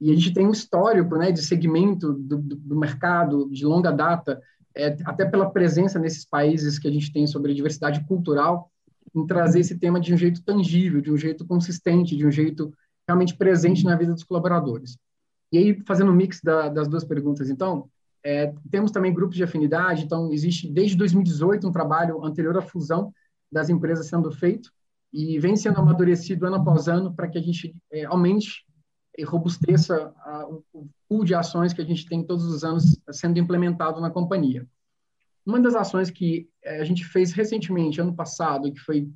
E 0.00 0.10
a 0.10 0.14
gente 0.14 0.32
tem 0.32 0.46
um 0.46 0.52
histórico 0.52 1.16
né, 1.16 1.30
de 1.30 1.42
segmento 1.42 2.14
do, 2.14 2.38
do 2.38 2.76
mercado 2.76 3.48
de 3.50 3.66
longa 3.66 3.90
data, 3.90 4.40
é, 4.74 4.96
até 5.04 5.24
pela 5.24 5.50
presença 5.50 5.98
nesses 5.98 6.24
países 6.24 6.78
que 6.78 6.88
a 6.88 6.90
gente 6.90 7.12
tem 7.12 7.26
sobre 7.26 7.54
diversidade 7.54 8.04
cultural, 8.06 8.70
em 9.14 9.26
trazer 9.26 9.60
esse 9.60 9.78
tema 9.78 10.00
de 10.00 10.12
um 10.12 10.16
jeito 10.16 10.42
tangível, 10.42 11.00
de 11.00 11.12
um 11.12 11.16
jeito 11.16 11.46
consistente, 11.46 12.16
de 12.16 12.26
um 12.26 12.30
jeito 12.30 12.72
realmente 13.06 13.36
presente 13.36 13.84
na 13.84 13.96
vida 13.96 14.12
dos 14.12 14.24
colaboradores. 14.24 14.96
E 15.52 15.58
aí, 15.58 15.82
fazendo 15.86 16.10
um 16.10 16.14
mix 16.14 16.40
da, 16.42 16.68
das 16.68 16.88
duas 16.88 17.04
perguntas, 17.04 17.48
então, 17.48 17.88
é, 18.24 18.52
temos 18.70 18.90
também 18.90 19.12
grupos 19.12 19.36
de 19.36 19.44
afinidade, 19.44 20.04
então 20.04 20.32
existe 20.32 20.68
desde 20.68 20.96
2018 20.96 21.68
um 21.68 21.72
trabalho 21.72 22.24
anterior 22.24 22.56
à 22.56 22.62
fusão 22.62 23.12
das 23.52 23.68
empresas 23.68 24.06
sendo 24.06 24.32
feito 24.32 24.70
e 25.12 25.38
vem 25.38 25.54
sendo 25.54 25.78
amadurecido 25.78 26.46
ano 26.46 26.56
após 26.56 26.88
ano 26.88 27.14
para 27.14 27.28
que 27.28 27.38
a 27.38 27.42
gente 27.42 27.76
é, 27.92 28.04
aumente 28.04 28.64
e 29.16 29.22
robusteça 29.22 30.12
a, 30.18 30.46
o 30.72 30.88
pool 31.08 31.24
de 31.24 31.34
ações 31.34 31.72
que 31.72 31.80
a 31.80 31.84
gente 31.84 32.06
tem 32.06 32.24
todos 32.24 32.46
os 32.46 32.64
anos 32.64 32.98
sendo 33.12 33.38
implementado 33.38 34.00
na 34.00 34.10
companhia. 34.10 34.66
Uma 35.46 35.60
das 35.60 35.74
ações 35.74 36.10
que 36.10 36.48
é, 36.62 36.80
a 36.80 36.84
gente 36.84 37.04
fez 37.04 37.32
recentemente, 37.32 38.00
ano 38.00 38.14
passado, 38.14 38.72
que 38.72 38.80
foi 38.80 39.08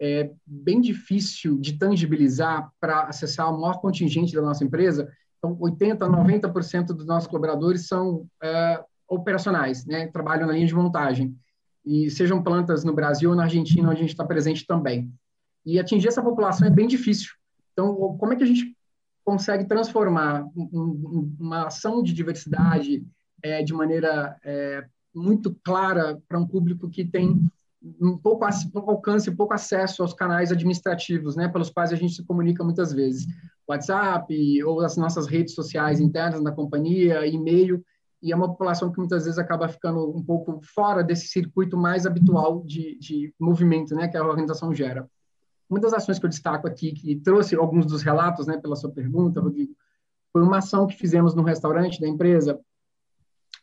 é, 0.00 0.30
bem 0.46 0.80
difícil 0.80 1.58
de 1.58 1.78
tangibilizar 1.78 2.70
para 2.80 3.02
acessar 3.02 3.52
o 3.52 3.60
maior 3.60 3.80
contingente 3.80 4.34
da 4.34 4.42
nossa 4.42 4.64
empresa, 4.64 5.10
então 5.38 5.56
80, 5.58 6.06
90% 6.06 6.86
dos 6.86 7.06
nossos 7.06 7.28
colaboradores 7.28 7.86
são 7.86 8.26
é, 8.42 8.82
operacionais, 9.08 9.84
né, 9.86 10.06
trabalham 10.08 10.46
na 10.46 10.52
linha 10.52 10.66
de 10.66 10.74
montagem, 10.74 11.36
e 11.84 12.10
sejam 12.10 12.42
plantas 12.42 12.84
no 12.84 12.94
Brasil 12.94 13.30
ou 13.30 13.36
na 13.36 13.44
Argentina, 13.44 13.88
onde 13.88 13.98
a 13.98 14.02
gente 14.02 14.10
está 14.10 14.24
presente 14.24 14.66
também. 14.66 15.10
E 15.64 15.78
atingir 15.78 16.08
essa 16.08 16.22
população 16.22 16.66
é 16.66 16.70
bem 16.70 16.86
difícil. 16.86 17.32
Então, 17.72 18.16
como 18.18 18.32
é 18.32 18.36
que 18.36 18.42
a 18.42 18.46
gente 18.46 18.76
consegue 19.24 19.64
transformar 19.66 20.46
uma 20.54 21.66
ação 21.66 22.02
de 22.02 22.12
diversidade 22.12 23.04
é, 23.42 23.62
de 23.62 23.72
maneira 23.72 24.36
é, 24.44 24.84
muito 25.14 25.54
clara 25.64 26.20
para 26.28 26.38
um 26.38 26.46
público 26.46 26.88
que 26.88 27.04
tem 27.04 27.40
um 28.00 28.16
pouco, 28.16 28.46
pouco 28.72 28.90
alcance, 28.90 29.30
pouco 29.30 29.54
acesso 29.54 30.02
aos 30.02 30.12
canais 30.12 30.52
administrativos, 30.52 31.34
né, 31.34 31.48
pelos 31.48 31.70
quais 31.70 31.92
a 31.92 31.96
gente 31.96 32.14
se 32.14 32.24
comunica 32.24 32.62
muitas 32.62 32.92
vezes, 32.92 33.26
WhatsApp 33.66 34.62
ou 34.64 34.80
as 34.80 34.96
nossas 34.96 35.26
redes 35.26 35.54
sociais 35.54 35.98
internas 36.00 36.42
da 36.42 36.52
companhia, 36.52 37.26
e-mail, 37.26 37.82
e 38.22 38.32
é 38.32 38.36
uma 38.36 38.48
população 38.48 38.92
que 38.92 38.98
muitas 38.98 39.24
vezes 39.24 39.38
acaba 39.38 39.66
ficando 39.66 40.14
um 40.14 40.22
pouco 40.22 40.60
fora 40.62 41.02
desse 41.02 41.28
circuito 41.28 41.76
mais 41.76 42.04
habitual 42.04 42.62
de, 42.64 42.98
de 42.98 43.34
movimento, 43.40 43.94
né, 43.94 44.08
que 44.08 44.16
a 44.16 44.24
organização 44.24 44.74
gera. 44.74 45.08
Uma 45.68 45.80
das 45.80 45.94
ações 45.94 46.18
que 46.18 46.26
eu 46.26 46.30
destaco 46.30 46.66
aqui, 46.66 46.92
que 46.92 47.16
trouxe 47.16 47.54
alguns 47.54 47.86
dos 47.86 48.02
relatos, 48.02 48.46
né, 48.46 48.58
pela 48.58 48.76
sua 48.76 48.90
pergunta, 48.90 49.40
Rodrigo, 49.40 49.72
foi 50.32 50.42
uma 50.42 50.58
ação 50.58 50.86
que 50.86 50.96
fizemos 50.96 51.34
no 51.34 51.42
restaurante 51.42 52.00
da 52.00 52.06
empresa, 52.06 52.60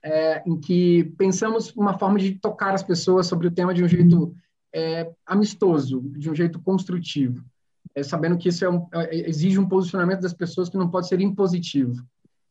é, 0.04 0.44
em 0.46 0.60
que 0.60 1.14
pensamos 1.18 1.76
uma 1.76 1.98
forma 1.98 2.20
de 2.20 2.36
tocar 2.36 2.74
as 2.74 2.84
pessoas 2.84 3.28
sobre 3.28 3.48
o 3.48 3.52
tema 3.52 3.74
de 3.74 3.84
um 3.84 3.88
jeito 3.88 4.34
é, 4.74 5.12
amistoso, 5.26 6.02
de 6.16 6.30
um 6.30 6.36
jeito 6.36 6.60
construtivo, 6.60 7.44
é, 7.96 8.04
sabendo 8.04 8.38
que 8.38 8.50
isso 8.50 8.64
é 8.64 8.70
um, 8.70 8.88
é, 8.94 9.30
exige 9.30 9.60
um 9.60 9.68
posicionamento 9.68 10.22
das 10.22 10.34
pessoas 10.34 10.70
que 10.70 10.78
não 10.78 10.90
pode 10.90 11.08
ser 11.08 11.20
impositivo. 11.20 11.96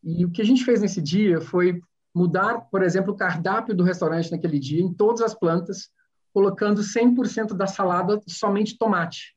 E 0.03 0.25
o 0.25 0.31
que 0.31 0.43
a 0.43 0.45
gente 0.45 0.65
fez 0.65 0.81
nesse 0.81 1.01
dia 1.01 1.41
foi 1.41 1.81
mudar, 2.15 2.61
por 2.71 2.83
exemplo, 2.83 3.13
o 3.13 3.17
cardápio 3.17 3.75
do 3.75 3.85
restaurante 3.85 4.31
naquele 4.31 4.59
dia, 4.59 4.81
em 4.81 4.93
todas 4.93 5.21
as 5.21 5.35
plantas, 5.35 5.91
colocando 6.33 6.81
100% 6.81 7.55
da 7.55 7.67
salada 7.67 8.21
somente 8.27 8.77
tomate. 8.77 9.37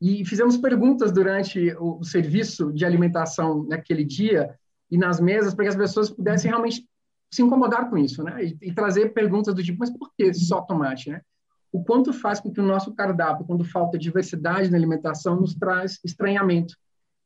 E 0.00 0.24
fizemos 0.24 0.56
perguntas 0.56 1.12
durante 1.12 1.74
o, 1.78 2.00
o 2.00 2.04
serviço 2.04 2.72
de 2.72 2.84
alimentação 2.84 3.64
naquele 3.64 4.04
dia 4.04 4.54
e 4.90 4.98
nas 4.98 5.20
mesas 5.20 5.54
para 5.54 5.64
que 5.64 5.70
as 5.70 5.76
pessoas 5.76 6.10
pudessem 6.10 6.50
realmente 6.50 6.86
se 7.34 7.42
incomodar 7.42 7.90
com 7.90 7.98
isso, 7.98 8.22
né? 8.22 8.44
E, 8.44 8.56
e, 8.62 8.72
trazer 8.72 9.12
perguntas 9.12 9.54
do 9.54 9.62
tipo, 9.62 9.78
mas 9.80 9.90
por 9.90 10.12
que 10.16 10.32
só 10.32 10.60
tomate, 10.60 11.10
né? 11.10 11.20
O 11.72 11.82
quanto 11.82 12.12
faz 12.12 12.38
com 12.38 12.52
que 12.52 12.60
o 12.60 12.64
nosso 12.64 12.94
cardápio, 12.94 13.44
quando 13.44 13.64
falta 13.64 13.98
diversidade 13.98 14.70
na 14.70 14.76
alimentação, 14.76 15.34
nos 15.40 15.54
traz 15.54 15.98
estranhamento. 16.04 16.76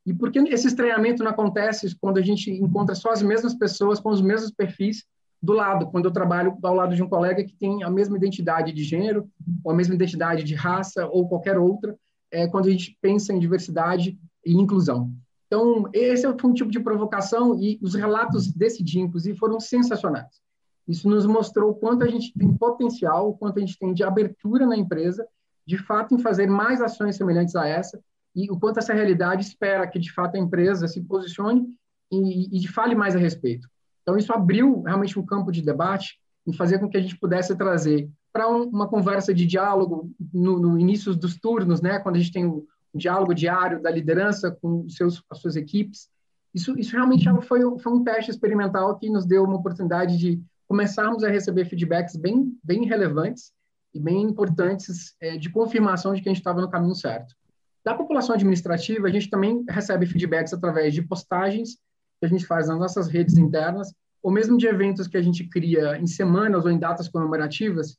E 0.05 0.13
por 0.13 0.31
que 0.31 0.39
esse 0.39 0.67
estranhamento 0.67 1.23
não 1.23 1.29
acontece 1.29 1.95
quando 2.01 2.17
a 2.17 2.21
gente 2.21 2.49
encontra 2.49 2.95
só 2.95 3.11
as 3.11 3.21
mesmas 3.21 3.53
pessoas 3.53 3.99
com 3.99 4.09
os 4.09 4.21
mesmos 4.21 4.49
perfis 4.49 5.03
do 5.41 5.53
lado, 5.53 5.87
quando 5.87 6.05
eu 6.05 6.11
trabalho 6.11 6.57
ao 6.63 6.73
lado 6.73 6.95
de 6.95 7.03
um 7.03 7.07
colega 7.07 7.43
que 7.43 7.55
tem 7.55 7.83
a 7.83 7.89
mesma 7.91 8.17
identidade 8.17 8.73
de 8.73 8.83
gênero, 8.83 9.29
ou 9.63 9.71
a 9.71 9.75
mesma 9.75 9.93
identidade 9.93 10.43
de 10.43 10.55
raça, 10.55 11.05
ou 11.05 11.29
qualquer 11.29 11.59
outra, 11.59 11.95
é, 12.31 12.47
quando 12.47 12.67
a 12.67 12.71
gente 12.71 12.97
pensa 12.99 13.31
em 13.31 13.39
diversidade 13.39 14.17
e 14.43 14.53
inclusão. 14.53 15.13
Então, 15.49 15.89
esse 15.93 16.31
foi 16.37 16.51
um 16.51 16.53
tipo 16.53 16.69
de 16.69 16.79
provocação 16.79 17.59
e 17.59 17.79
os 17.81 17.95
relatos 17.95 18.53
desse 18.53 18.83
dia, 18.83 19.01
inclusive, 19.01 19.35
foram 19.35 19.59
sensacionais. 19.59 20.39
Isso 20.87 21.09
nos 21.09 21.25
mostrou 21.25 21.71
o 21.71 21.75
quanto 21.75 22.03
a 22.03 22.07
gente 22.07 22.31
tem 22.37 22.53
potencial, 22.53 23.29
o 23.29 23.33
quanto 23.37 23.57
a 23.57 23.59
gente 23.59 23.77
tem 23.77 23.91
de 23.91 24.03
abertura 24.03 24.67
na 24.67 24.77
empresa, 24.77 25.27
de 25.65 25.77
fato, 25.77 26.13
em 26.13 26.19
fazer 26.19 26.45
mais 26.45 26.81
ações 26.81 27.15
semelhantes 27.15 27.55
a 27.55 27.67
essa, 27.67 27.99
e 28.35 28.49
o 28.51 28.59
quanto 28.59 28.77
essa 28.77 28.93
realidade 28.93 29.43
espera 29.43 29.87
que, 29.87 29.97
de 29.97 30.11
fato, 30.11 30.35
a 30.35 30.39
empresa 30.39 30.87
se 30.87 31.01
posicione 31.01 31.67
e, 32.11 32.59
e 32.63 32.67
fale 32.67 32.93
mais 32.93 33.15
a 33.15 33.19
respeito. 33.19 33.67
Então, 34.03 34.17
isso 34.17 34.31
abriu 34.31 34.83
realmente 34.83 35.17
um 35.17 35.25
campo 35.25 35.51
de 35.51 35.63
debate 35.63 36.19
e 36.45 36.55
fazer 36.55 36.77
com 36.77 36.87
que 36.87 36.97
a 36.97 37.01
gente 37.01 37.17
pudesse 37.17 37.55
trazer 37.55 38.07
para 38.31 38.47
um, 38.47 38.63
uma 38.65 38.87
conversa 38.87 39.33
de 39.33 39.47
diálogo 39.47 40.11
no, 40.31 40.59
no 40.59 40.79
início 40.79 41.15
dos 41.15 41.35
turnos, 41.39 41.81
né, 41.81 41.97
quando 41.97 42.17
a 42.17 42.19
gente 42.19 42.31
tem 42.31 42.45
o, 42.45 42.67
diálogo 42.97 43.33
diário 43.33 43.81
da 43.81 43.91
liderança 43.91 44.51
com 44.51 44.87
seus, 44.89 45.23
as 45.29 45.39
suas 45.39 45.55
equipes. 45.55 46.09
Isso, 46.53 46.77
isso 46.79 46.93
realmente 46.93 47.25
foi, 47.43 47.61
foi 47.79 47.93
um 47.93 48.03
teste 48.03 48.31
experimental 48.31 48.97
que 48.97 49.09
nos 49.09 49.25
deu 49.25 49.43
uma 49.43 49.57
oportunidade 49.57 50.17
de 50.17 50.41
começarmos 50.67 51.23
a 51.23 51.29
receber 51.29 51.65
feedbacks 51.65 52.15
bem, 52.15 52.57
bem 52.63 52.85
relevantes 52.85 53.51
e 53.93 53.99
bem 53.99 54.21
importantes 54.21 55.15
é, 55.19 55.37
de 55.37 55.49
confirmação 55.49 56.13
de 56.13 56.21
que 56.21 56.29
a 56.29 56.31
gente 56.31 56.41
estava 56.41 56.61
no 56.61 56.69
caminho 56.69 56.95
certo. 56.95 57.35
Da 57.83 57.93
população 57.93 58.35
administrativa, 58.35 59.07
a 59.07 59.11
gente 59.11 59.29
também 59.29 59.63
recebe 59.67 60.05
feedbacks 60.05 60.53
através 60.53 60.93
de 60.93 61.01
postagens 61.01 61.75
que 62.19 62.25
a 62.25 62.27
gente 62.27 62.45
faz 62.45 62.67
nas 62.67 62.77
nossas 62.77 63.07
redes 63.07 63.37
internas, 63.37 63.93
ou 64.21 64.31
mesmo 64.31 64.57
de 64.57 64.67
eventos 64.67 65.07
que 65.07 65.17
a 65.17 65.21
gente 65.21 65.47
cria 65.47 65.97
em 65.97 66.05
semanas 66.05 66.65
ou 66.65 66.71
em 66.71 66.77
datas 66.77 67.07
comemorativas, 67.07 67.97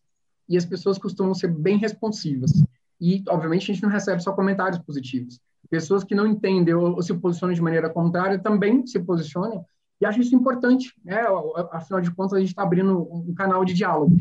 e 0.48 0.56
as 0.56 0.66
pessoas 0.66 0.98
costumam 0.98 1.34
ser 1.34 1.48
bem 1.48 1.78
responsivas. 1.78 2.50
E, 3.00 3.24
obviamente, 3.28 3.70
a 3.70 3.74
gente 3.74 3.82
não 3.82 3.90
recebe 3.90 4.22
só 4.22 4.32
comentários 4.32 4.78
positivos. 4.78 5.40
Pessoas 5.70 6.04
que 6.04 6.14
não 6.14 6.26
entendem 6.26 6.74
ou, 6.74 6.96
ou 6.96 7.02
se 7.02 7.14
posicionam 7.14 7.54
de 7.54 7.62
maneira 7.62 7.88
contrária 7.88 8.38
também 8.38 8.86
se 8.86 8.98
posicionam. 8.98 9.64
E 10.00 10.06
acho 10.06 10.20
isso 10.20 10.34
importante. 10.34 10.92
Né? 11.04 11.22
Afinal 11.70 12.00
de 12.00 12.10
contas, 12.10 12.34
a 12.34 12.40
gente 12.40 12.48
está 12.48 12.62
abrindo 12.62 13.00
um 13.12 13.34
canal 13.34 13.64
de 13.64 13.72
diálogo. 13.74 14.16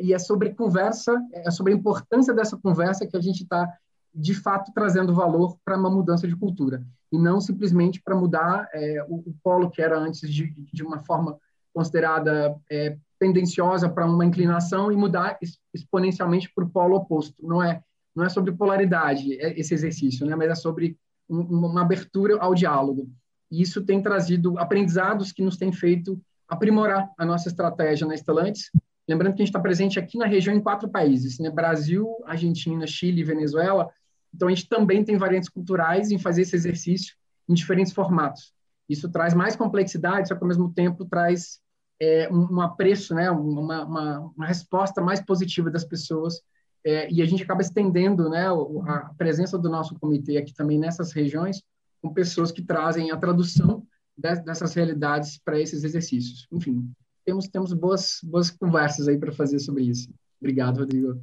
E 0.00 0.12
é 0.12 0.18
sobre 0.18 0.54
conversa, 0.54 1.14
é 1.32 1.50
sobre 1.50 1.72
a 1.72 1.76
importância 1.76 2.34
dessa 2.34 2.56
conversa 2.56 3.06
que 3.06 3.16
a 3.16 3.20
gente 3.20 3.42
está, 3.42 3.70
de 4.14 4.34
fato, 4.34 4.72
trazendo 4.74 5.14
valor 5.14 5.56
para 5.64 5.76
uma 5.76 5.90
mudança 5.90 6.26
de 6.26 6.36
cultura. 6.36 6.84
E 7.12 7.18
não 7.18 7.40
simplesmente 7.40 8.00
para 8.02 8.16
mudar 8.16 8.68
é, 8.72 9.04
o, 9.08 9.16
o, 9.16 9.34
polo 9.42 9.70
que 9.70 9.80
era 9.80 9.98
antes 9.98 10.28
de, 10.30 10.52
de 10.72 10.82
uma 10.82 10.98
forma 11.00 11.38
considerada 11.72 12.56
é, 12.70 12.96
tendenciosa 13.18 13.88
para 13.88 14.06
uma 14.06 14.24
inclinação 14.24 14.90
e 14.90 14.96
mudar 14.96 15.38
exponencialmente 15.72 16.50
para 16.54 16.64
o 16.64 16.70
polo 16.70 16.96
oposto. 16.96 17.34
Não 17.46 17.62
é 17.62 17.82
não 18.16 18.24
é 18.24 18.28
sobre 18.30 18.50
polaridade 18.52 19.38
é 19.38 19.58
esse 19.60 19.74
exercício, 19.74 20.26
né? 20.26 20.34
mas 20.34 20.50
é 20.50 20.54
sobre 20.54 20.98
um, 21.28 21.40
uma 21.40 21.82
abertura 21.82 22.38
ao 22.40 22.54
diálogo. 22.54 23.10
E 23.50 23.60
isso 23.60 23.84
tem 23.84 24.02
trazido 24.02 24.58
aprendizados 24.58 25.30
que 25.30 25.42
nos 25.42 25.56
têm 25.56 25.70
feito 25.70 26.20
aprimorar 26.48 27.10
a 27.18 27.24
nossa 27.24 27.48
estratégia 27.48 28.06
na 28.06 28.14
Estelantes. 28.14 28.70
Lembrando 29.08 29.34
que 29.34 29.42
a 29.42 29.44
gente 29.44 29.50
está 29.50 29.60
presente 29.60 29.98
aqui 29.98 30.16
na 30.18 30.26
região 30.26 30.54
em 30.54 30.60
quatro 30.60 30.88
países, 30.88 31.38
né? 31.38 31.50
Brasil, 31.50 32.08
Argentina, 32.24 32.86
Chile 32.86 33.20
e 33.20 33.24
Venezuela. 33.24 33.88
Então, 34.34 34.48
a 34.48 34.50
gente 34.50 34.68
também 34.68 35.04
tem 35.04 35.16
variantes 35.16 35.48
culturais 35.48 36.10
em 36.10 36.18
fazer 36.18 36.42
esse 36.42 36.56
exercício 36.56 37.14
em 37.48 37.54
diferentes 37.54 37.92
formatos. 37.92 38.52
Isso 38.88 39.08
traz 39.08 39.34
mais 39.34 39.54
complexidade, 39.54 40.28
só 40.28 40.34
que, 40.34 40.42
ao 40.42 40.48
mesmo 40.48 40.72
tempo, 40.72 41.04
traz 41.04 41.60
é, 42.00 42.28
um, 42.32 42.56
um 42.56 42.60
apreço, 42.60 43.14
né? 43.14 43.30
uma, 43.30 43.84
uma, 43.84 44.18
uma 44.36 44.46
resposta 44.46 45.00
mais 45.00 45.20
positiva 45.20 45.70
das 45.70 45.84
pessoas 45.84 46.40
é, 46.84 47.10
e 47.10 47.20
a 47.20 47.26
gente 47.26 47.42
acaba 47.42 47.62
estendendo 47.62 48.28
né, 48.28 48.46
a 48.86 49.10
presença 49.16 49.58
do 49.58 49.68
nosso 49.68 49.98
comitê 49.98 50.36
aqui 50.36 50.54
também 50.54 50.78
nessas 50.78 51.12
regiões, 51.12 51.62
com 52.00 52.12
pessoas 52.12 52.52
que 52.52 52.62
trazem 52.62 53.10
a 53.10 53.16
tradução 53.16 53.86
dessas 54.16 54.72
realidades 54.74 55.38
para 55.38 55.60
esses 55.60 55.84
exercícios. 55.84 56.46
Enfim, 56.50 56.90
temos, 57.24 57.48
temos 57.48 57.72
boas, 57.72 58.20
boas 58.22 58.50
conversas 58.50 59.08
aí 59.08 59.18
para 59.18 59.32
fazer 59.32 59.58
sobre 59.58 59.84
isso. 59.84 60.08
Obrigado, 60.40 60.78
Rodrigo. 60.78 61.20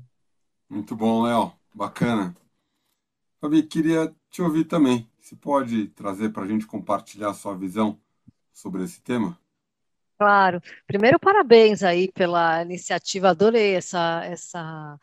Muito 0.69 0.95
bom, 0.95 1.23
Léo. 1.23 1.53
Bacana. 1.73 2.35
Fabi, 3.39 3.63
queria 3.63 4.13
te 4.29 4.41
ouvir 4.41 4.65
também. 4.65 5.09
Você 5.19 5.35
pode 5.35 5.87
trazer 5.87 6.29
para 6.29 6.43
a 6.43 6.47
gente 6.47 6.67
compartilhar 6.67 7.29
a 7.29 7.33
sua 7.33 7.55
visão 7.55 7.97
sobre 8.51 8.83
esse 8.83 9.01
tema? 9.01 9.39
Claro. 10.17 10.61
Primeiro, 10.85 11.19
parabéns 11.19 11.83
aí 11.83 12.11
pela 12.11 12.61
iniciativa. 12.61 13.29
Adorei 13.29 13.75
essa, 13.75 14.23
essa 14.25 14.99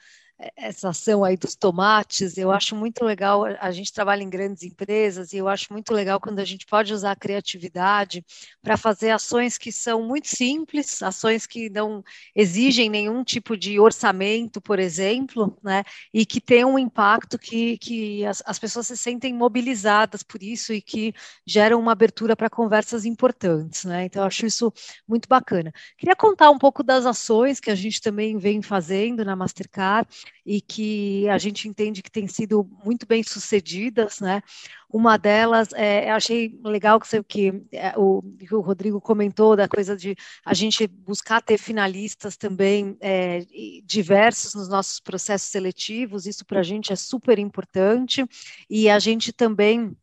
essa 0.57 0.89
ação 0.89 1.23
aí 1.25 1.37
dos 1.37 1.55
tomates, 1.55 2.39
eu 2.39 2.51
acho 2.51 2.75
muito 2.75 3.05
legal, 3.05 3.45
a 3.45 3.71
gente 3.71 3.93
trabalha 3.93 4.23
em 4.23 4.31
grandes 4.31 4.63
empresas 4.63 5.33
e 5.33 5.37
eu 5.37 5.49
acho 5.49 5.73
muito 5.73 5.93
legal 5.93 6.19
quando 6.21 6.39
a 6.39 6.45
gente 6.45 6.67
pode 6.67 6.93
usar 6.95 7.13
a 7.13 7.17
criatividade 7.17 8.25
para 8.63 8.77
fazer 8.77 9.11
ações 9.11 9.59
que 9.59 9.71
são 9.71 10.03
muito 10.03 10.29
simples, 10.29 11.03
ações 11.03 11.47
que 11.47 11.69
não 11.69 12.03
exigem 12.35 12.89
nenhum 12.89 13.23
tipo 13.23 13.57
de 13.57 13.79
orçamento, 13.79 14.61
por 14.61 14.79
exemplo, 14.79 15.57
né, 15.63 15.83
e 16.13 16.25
que 16.25 16.41
tem 16.41 16.65
um 16.65 16.79
impacto 16.79 17.39
que, 17.39 17.77
que 17.79 18.25
as, 18.25 18.43
as 18.47 18.59
pessoas 18.59 18.87
se 18.87 18.97
sentem 18.97 19.35
mobilizadas 19.35 20.23
por 20.23 20.43
isso 20.43 20.73
e 20.73 20.81
que 20.81 21.13
geram 21.47 21.79
uma 21.79 21.93
abertura 21.93 22.35
para 22.35 22.49
conversas 22.49 23.05
importantes, 23.05 23.85
né, 23.85 24.05
então 24.07 24.23
eu 24.23 24.27
acho 24.27 24.47
isso 24.47 24.73
muito 25.07 25.29
bacana. 25.29 25.73
Queria 25.99 26.17
contar 26.17 26.51
um 26.51 26.59
pouco 26.59 26.83
das 26.83 27.05
ações 27.05 27.61
que 27.61 27.71
a 27.71 27.75
gente 27.75 28.01
também 28.01 28.39
vem 28.39 28.63
fazendo 28.63 29.25
na 29.25 29.37
Mastercard, 29.37 30.09
e 30.45 30.61
que 30.61 31.29
a 31.29 31.39
gente 31.39 31.69
entende 31.69 32.03
que 32.03 32.11
tem 32.11 32.27
sido 32.27 32.69
muito 32.85 33.07
bem 33.07 33.23
sucedidas, 33.23 34.21
né? 34.21 34.43
Uma 34.89 35.17
delas, 35.17 35.73
é, 35.75 36.11
achei 36.11 36.59
legal 36.65 36.99
que, 36.99 37.23
que, 37.23 37.63
é, 37.73 37.93
o, 37.97 38.23
que 38.39 38.55
o 38.55 38.61
Rodrigo 38.61 39.01
comentou 39.01 39.55
da 39.55 39.69
coisa 39.69 39.97
de 39.97 40.17
a 40.45 40.53
gente 40.53 40.87
buscar 40.87 41.41
ter 41.41 41.59
finalistas 41.59 42.37
também 42.37 42.97
é, 43.01 43.47
diversos 43.85 44.55
nos 44.55 44.69
nossos 44.69 44.99
processos 44.99 45.51
seletivos, 45.51 46.27
isso 46.27 46.45
para 46.45 46.61
a 46.61 46.65
gente 46.65 46.93
é 46.93 46.97
super 46.97 47.39
importante, 47.39 48.25
e 48.69 48.91
a 48.91 48.99
gente 48.99 49.33
também 49.33 49.97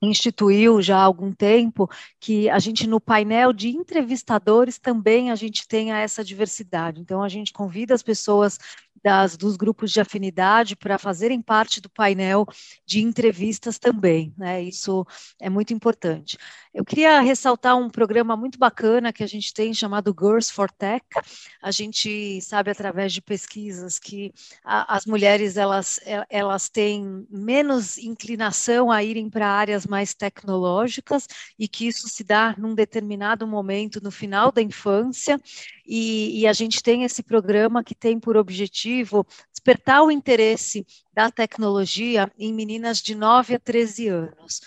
instituiu 0.00 0.80
já 0.80 0.98
há 0.98 1.02
algum 1.02 1.32
tempo 1.32 1.88
que 2.20 2.48
a 2.48 2.58
gente 2.58 2.86
no 2.86 3.00
painel 3.00 3.52
de 3.52 3.68
entrevistadores 3.70 4.78
também 4.78 5.30
a 5.30 5.34
gente 5.34 5.66
tenha 5.66 5.98
essa 5.98 6.22
diversidade. 6.22 7.00
Então 7.00 7.22
a 7.22 7.28
gente 7.28 7.52
convida 7.52 7.94
as 7.94 8.02
pessoas 8.02 8.58
das, 9.02 9.36
dos 9.36 9.56
grupos 9.56 9.90
de 9.92 10.00
afinidade 10.00 10.76
para 10.76 10.98
fazerem 10.98 11.40
parte 11.42 11.80
do 11.80 11.88
painel 11.90 12.46
de 12.86 13.00
entrevistas 13.00 13.78
também, 13.78 14.34
né? 14.36 14.62
Isso 14.62 15.06
é 15.40 15.48
muito 15.50 15.72
importante. 15.72 16.36
Eu 16.78 16.84
queria 16.84 17.20
ressaltar 17.20 17.76
um 17.76 17.90
programa 17.90 18.36
muito 18.36 18.56
bacana 18.56 19.12
que 19.12 19.24
a 19.24 19.26
gente 19.26 19.52
tem 19.52 19.74
chamado 19.74 20.14
Girls 20.16 20.52
for 20.52 20.70
Tech. 20.70 21.04
A 21.60 21.72
gente 21.72 22.40
sabe 22.40 22.70
através 22.70 23.12
de 23.12 23.20
pesquisas 23.20 23.98
que 23.98 24.32
a, 24.62 24.94
as 24.94 25.04
mulheres 25.04 25.56
elas, 25.56 25.98
elas 26.30 26.68
têm 26.68 27.26
menos 27.28 27.98
inclinação 27.98 28.92
a 28.92 29.02
irem 29.02 29.28
para 29.28 29.48
áreas 29.48 29.88
mais 29.88 30.14
tecnológicas 30.14 31.26
e 31.58 31.66
que 31.66 31.88
isso 31.88 32.08
se 32.08 32.22
dá 32.22 32.54
num 32.56 32.76
determinado 32.76 33.44
momento 33.44 34.00
no 34.00 34.12
final 34.12 34.52
da 34.52 34.62
infância 34.62 35.40
e, 35.84 36.42
e, 36.42 36.46
a 36.46 36.52
gente 36.52 36.80
tem 36.80 37.02
esse 37.02 37.24
programa 37.24 37.82
que 37.82 37.94
tem 37.94 38.20
por 38.20 38.36
objetivo 38.36 39.26
despertar 39.50 40.02
o 40.02 40.12
interesse 40.12 40.86
da 41.12 41.28
tecnologia 41.28 42.30
em 42.38 42.52
meninas 42.54 42.98
de 42.98 43.16
9 43.16 43.54
a 43.54 43.58
13 43.58 44.06
anos. 44.06 44.60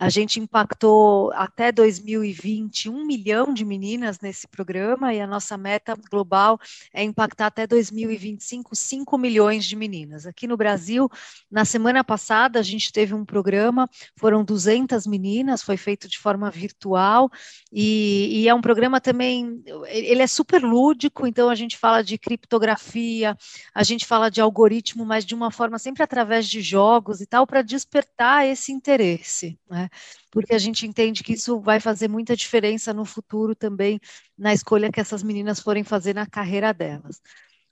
A 0.00 0.08
gente 0.08 0.38
impactou 0.38 1.32
até 1.32 1.72
2020 1.72 2.88
um 2.88 3.04
milhão 3.04 3.52
de 3.52 3.64
meninas 3.64 4.20
nesse 4.20 4.46
programa 4.46 5.12
e 5.12 5.20
a 5.20 5.26
nossa 5.26 5.58
meta 5.58 5.96
global 6.10 6.58
é 6.92 7.02
impactar 7.02 7.46
até 7.46 7.66
2025 7.66 8.76
5 8.76 9.18
milhões 9.18 9.64
de 9.64 9.74
meninas. 9.74 10.24
Aqui 10.24 10.46
no 10.46 10.56
Brasil, 10.56 11.10
na 11.50 11.64
semana 11.64 12.04
passada, 12.04 12.60
a 12.60 12.62
gente 12.62 12.92
teve 12.92 13.12
um 13.12 13.24
programa, 13.24 13.90
foram 14.16 14.44
200 14.44 15.04
meninas, 15.06 15.62
foi 15.62 15.76
feito 15.76 16.08
de 16.08 16.18
forma 16.18 16.48
virtual 16.48 17.28
e, 17.72 18.42
e 18.42 18.48
é 18.48 18.54
um 18.54 18.60
programa 18.60 19.00
também, 19.00 19.62
ele 19.88 20.22
é 20.22 20.26
super 20.26 20.62
lúdico, 20.62 21.26
então 21.26 21.50
a 21.50 21.54
gente 21.56 21.76
fala 21.76 22.04
de 22.04 22.16
criptografia, 22.16 23.36
a 23.74 23.82
gente 23.82 24.06
fala 24.06 24.30
de 24.30 24.40
algoritmo, 24.40 25.04
mas 25.04 25.24
de 25.24 25.34
uma 25.34 25.50
forma 25.50 25.78
sempre 25.78 26.04
através 26.04 26.48
de 26.48 26.60
jogos 26.60 27.20
e 27.20 27.26
tal, 27.26 27.46
para 27.46 27.62
despertar 27.62 28.46
esse 28.46 28.70
interesse. 28.70 29.58
Né? 29.68 29.87
Porque 30.30 30.54
a 30.54 30.58
gente 30.58 30.86
entende 30.86 31.22
que 31.22 31.32
isso 31.32 31.60
vai 31.60 31.80
fazer 31.80 32.08
muita 32.08 32.36
diferença 32.36 32.92
no 32.92 33.04
futuro 33.04 33.54
também 33.54 34.00
na 34.36 34.52
escolha 34.52 34.90
que 34.90 35.00
essas 35.00 35.22
meninas 35.22 35.60
forem 35.60 35.84
fazer 35.84 36.14
na 36.14 36.26
carreira 36.26 36.72
delas. 36.72 37.20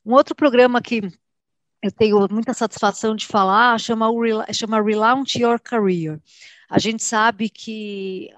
Um 0.04 0.12
outro 0.12 0.34
programa 0.34 0.80
que 0.80 1.02
eu 1.82 1.92
tenho 1.92 2.26
muita 2.30 2.54
satisfação 2.54 3.14
de 3.14 3.26
falar 3.26 3.78
chama, 3.78 4.08
chama 4.52 4.82
Relaunch 4.82 5.38
Your 5.38 5.60
Career. 5.60 6.20
A 6.68 6.78
gente 6.78 7.02
sabe 7.02 7.48
que 7.48 8.30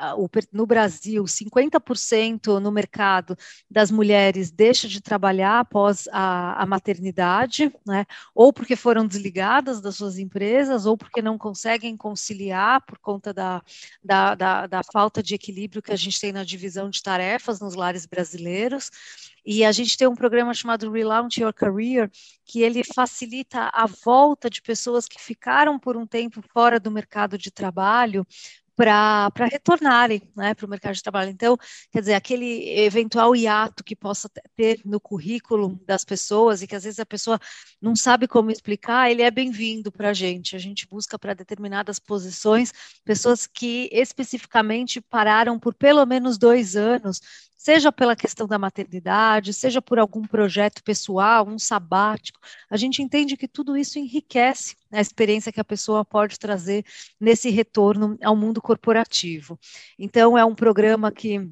no 0.53 0.67
Brasil, 0.67 1.25
50% 1.25 2.61
no 2.61 2.71
mercado 2.71 3.37
das 3.71 3.91
mulheres 3.91 4.51
deixa 4.51 4.87
de 4.87 5.01
trabalhar 5.01 5.61
após 5.61 6.07
a, 6.13 6.63
a 6.63 6.67
maternidade, 6.67 7.73
né? 7.87 8.05
ou 8.35 8.53
porque 8.53 8.77
foram 8.77 9.07
desligadas 9.07 9.81
das 9.81 9.97
suas 9.97 10.19
empresas, 10.19 10.85
ou 10.85 10.97
porque 10.97 11.23
não 11.23 11.39
conseguem 11.39 11.97
conciliar 11.97 12.85
por 12.85 12.99
conta 12.99 13.33
da, 13.33 13.63
da, 14.05 14.35
da, 14.35 14.67
da 14.67 14.81
falta 14.93 15.23
de 15.23 15.35
equilíbrio 15.35 15.83
que 15.83 15.93
a 15.93 15.97
gente 15.97 16.21
tem 16.21 16.33
na 16.33 16.45
divisão 16.45 16.91
de 16.91 17.03
tarefas 17.03 17.61
nos 17.61 17.75
lares 17.75 18.05
brasileiros. 18.07 18.91
E 19.51 19.65
a 19.65 19.73
gente 19.73 19.97
tem 19.97 20.07
um 20.07 20.15
programa 20.15 20.53
chamado 20.53 20.93
Relaunch 20.93 21.41
Your 21.41 21.55
Career, 21.55 22.11
que 22.45 22.61
ele 22.61 22.85
facilita 22.85 23.71
a 23.73 23.87
volta 23.87 24.51
de 24.51 24.61
pessoas 24.61 25.07
que 25.07 25.19
ficaram 25.19 25.79
por 25.79 25.97
um 25.97 26.07
tempo 26.07 26.43
fora 26.53 26.79
do 26.79 26.91
mercado 26.91 27.39
de 27.39 27.51
trabalho 27.51 28.27
para 28.77 29.47
retornarem 29.51 30.23
né, 30.37 30.53
para 30.55 30.67
o 30.67 30.69
mercado 30.69 30.95
de 30.95 31.03
trabalho. 31.03 31.31
Então, 31.31 31.57
quer 31.91 32.01
dizer, 32.01 32.15
aquele 32.15 32.79
eventual 32.79 33.35
hiato 33.35 33.83
que 33.83 33.97
possa 33.97 34.31
ter 34.55 34.83
no 34.85 35.01
currículo 35.01 35.81
das 35.87 36.05
pessoas 36.05 36.61
e 36.61 36.67
que 36.67 36.77
às 36.77 36.85
vezes 36.85 37.01
a 37.01 37.07
pessoa 37.07 37.41
não 37.81 37.97
sabe 37.97 38.29
como 38.29 38.51
explicar, 38.51 39.11
ele 39.11 39.23
é 39.23 39.31
bem-vindo 39.31 39.91
para 39.91 40.11
a 40.11 40.15
gente. 40.15 40.55
A 40.55 40.59
gente 40.59 40.87
busca 40.87 41.19
para 41.19 41.33
determinadas 41.33 41.99
posições 41.99 42.71
pessoas 43.03 43.47
que 43.47 43.89
especificamente 43.91 45.01
pararam 45.01 45.59
por 45.59 45.73
pelo 45.73 46.05
menos 46.05 46.37
dois 46.37 46.77
anos 46.77 47.48
seja 47.59 47.93
pela 47.93 48.17
questão 48.17 48.47
da 48.47 48.59
maternidade, 48.59 49.53
seja 49.53 49.83
por 49.83 49.99
algum 49.99 50.23
projeto 50.23 50.83
pessoal, 50.83 51.47
um 51.47 51.59
sabático, 51.59 52.39
a 52.71 52.77
gente 52.77 53.03
entende 53.03 53.37
que 53.37 53.49
tudo 53.49 53.77
isso 53.77 53.99
enriquece 53.99 54.77
a 54.93 55.01
experiência 55.01 55.53
que 55.53 55.61
a 55.61 55.65
pessoa 55.65 56.05
pode 56.05 56.39
trazer 56.39 56.85
nesse 57.21 57.51
retorno 57.51 58.17
ao 58.23 58.37
mundo 58.37 58.63
corporativo. 58.63 59.59
Então, 59.99 60.39
é 60.39 60.45
um 60.45 60.55
programa 60.55 61.11
que 61.13 61.51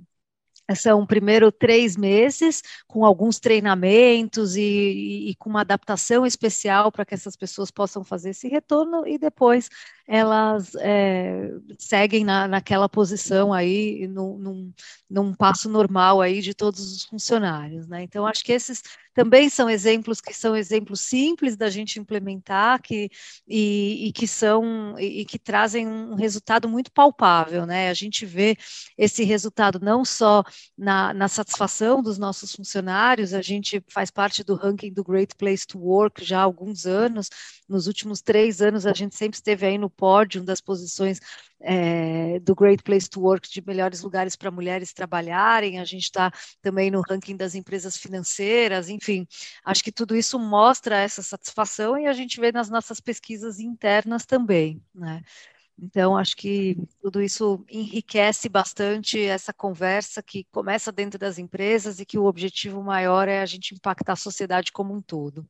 são 0.75 1.07
primeiro 1.07 1.53
três 1.53 1.97
meses 1.97 2.63
com 2.89 3.05
alguns 3.05 3.39
treinamentos 3.39 4.57
e, 4.57 4.61
e, 4.63 5.31
e 5.31 5.35
com 5.37 5.49
uma 5.51 5.61
adaptação 5.61 6.27
especial 6.27 6.91
para 6.91 7.05
que 7.05 7.15
essas 7.15 7.37
pessoas 7.37 7.71
possam 7.71 8.03
fazer 8.03 8.31
esse 8.31 8.49
retorno 8.49 9.07
e 9.07 9.19
depois 9.19 9.69
elas 10.07 10.75
é, 10.77 11.51
seguem 11.79 12.25
na, 12.25 12.47
naquela 12.47 12.89
posição 12.89 13.53
aí, 13.53 14.07
num, 14.07 14.39
num, 14.39 14.73
num, 15.11 15.35
passo 15.35 15.69
normal 15.69 16.21
aí 16.21 16.41
de 16.41 16.55
todos 16.55 16.81
os 16.93 17.05
funcionários, 17.05 17.89
né? 17.89 18.03
Então, 18.03 18.27
acho 18.27 18.45
que 18.45 18.53
esses 18.53 18.83
também 19.17 19.49
são 19.49 19.69
exemplos 19.71 20.21
que 20.21 20.35
são 20.35 20.55
exemplos 20.55 21.01
simples 21.01 21.57
da 21.57 21.71
gente 21.71 21.99
implementar 21.99 22.83
que, 22.83 23.11
e, 23.49 24.09
e 24.09 24.13
que 24.13 24.29
são 24.29 24.95
e, 24.99 25.23
e, 25.23 25.25
que 25.25 25.39
trazem 25.39 25.89
um 25.89 26.15
resultado 26.15 26.69
muito 26.69 26.93
palpável, 26.93 27.65
né? 27.65 27.89
A 27.89 27.95
gente 27.95 28.27
vê 28.27 28.57
esse 28.97 29.25
resultado 29.25 29.81
não 29.81 30.05
só 30.05 30.45
na, 30.77 31.15
na 31.15 31.29
satisfação 31.29 32.03
dos 32.03 32.19
nossos 32.19 32.55
funcionários, 32.55 33.33
a 33.33 33.41
gente 33.41 33.83
faz 33.89 34.11
parte 34.11 34.45
do 34.45 34.55
ranking 34.55 34.93
do 34.93 35.03
Great 35.03 35.35
Place 35.35 35.67
to 35.67 35.79
Work 35.79 36.23
já 36.23 36.41
há 36.41 36.43
alguns 36.43 36.85
anos, 36.85 37.31
nos 37.67 37.87
últimos 37.87 38.21
três 38.21 38.61
anos 38.61 38.85
a 38.87 38.93
gente 38.93 39.17
sempre 39.17 39.37
esteve 39.37 39.65
aí 39.67 39.79
no 39.79 39.89
pódio 39.97 40.43
das 40.43 40.61
posições 40.61 41.21
é, 41.61 42.39
do 42.41 42.55
Great 42.55 42.83
Place 42.83 43.09
to 43.09 43.21
Work 43.21 43.49
de 43.51 43.63
melhores 43.67 44.03
lugares 44.03 44.37
para 44.37 44.51
mulheres 44.51 44.93
trabalharem, 44.93 45.81
a 45.81 45.85
gente 45.85 46.05
está 46.05 46.31
também 46.61 46.91
no 46.91 47.01
ranking 47.01 47.37
das 47.37 47.55
empresas 47.55 47.97
financeiras, 47.97 48.89
enfim, 48.89 49.27
acho 49.65 49.83
que 49.83 49.93
tudo 49.93 50.15
isso 50.15 50.39
mostra 50.39 50.97
essa 50.99 51.23
satisfação 51.23 51.99
e 51.99 52.07
a 52.07 52.13
gente 52.13 52.41
vê 52.41 52.53
nas 52.53 52.69
nossas 52.69 53.01
pesquisas 53.01 53.59
internas 53.59 54.27
também, 54.27 54.83
né? 54.95 55.23
Então, 55.79 56.17
acho 56.17 56.37
que 56.37 56.77
tudo 57.03 57.21
isso 57.23 57.65
enriquece 57.71 58.49
bastante 58.49 59.21
essa 59.21 59.53
conversa 59.53 60.23
que 60.23 60.45
começa 60.51 60.91
dentro 60.91 61.19
das 61.19 61.39
empresas 61.39 62.01
e 62.01 62.07
que 62.07 62.19
o 62.19 62.25
objetivo 62.25 62.83
maior 62.83 63.29
é 63.29 63.41
a 63.43 63.47
gente 63.47 63.75
impactar 63.75 64.15
a 64.15 64.17
sociedade 64.17 64.73
como 64.73 64.95
um 64.95 65.03
todo. 65.03 65.47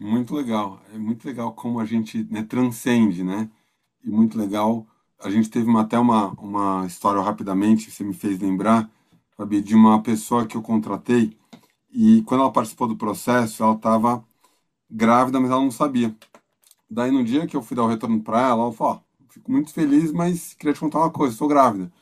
Muito 0.00 0.34
legal, 0.34 0.80
é 0.94 0.98
muito 0.98 1.26
legal 1.26 1.52
como 1.52 1.80
a 1.80 1.84
gente 1.84 2.22
né, 2.30 2.42
transcende, 2.44 3.24
né? 3.24 3.50
e 4.04 4.10
muito 4.10 4.38
legal. 4.38 4.86
A 5.20 5.30
gente 5.30 5.50
teve 5.50 5.68
uma, 5.70 5.82
até 5.82 5.98
uma, 5.98 6.30
uma 6.34 6.86
história 6.86 7.22
rapidamente, 7.22 7.90
você 7.90 8.04
me 8.04 8.14
fez 8.14 8.40
lembrar, 8.40 8.90
Fabi, 9.36 9.62
de 9.62 9.74
uma 9.76 10.02
pessoa 10.02 10.46
que 10.46 10.56
eu 10.56 10.62
contratei 10.62 11.36
e 11.92 12.22
quando 12.24 12.42
ela 12.42 12.52
participou 12.52 12.88
do 12.88 12.96
processo, 12.96 13.62
ela 13.64 13.74
estava 13.74 14.24
grávida, 14.90 15.40
mas 15.40 15.50
ela 15.50 15.60
não 15.62 15.70
sabia. 15.72 16.16
Daí 16.90 17.10
no 17.10 17.24
dia 17.24 17.46
que 17.46 17.56
eu 17.56 17.62
fui 17.62 17.76
dar 17.76 17.84
o 17.84 17.88
retorno 17.88 18.22
para 18.22 18.40
ela, 18.40 18.64
ela 18.64 18.72
falou: 18.72 19.02
oh, 19.20 19.32
fico 19.32 19.50
muito 19.52 19.72
feliz, 19.72 20.12
mas 20.12 20.54
queria 20.54 20.74
te 20.74 20.80
contar 20.80 21.00
uma 21.00 21.10
coisa, 21.10 21.34
estou 21.34 21.48
grávida. 21.48 21.92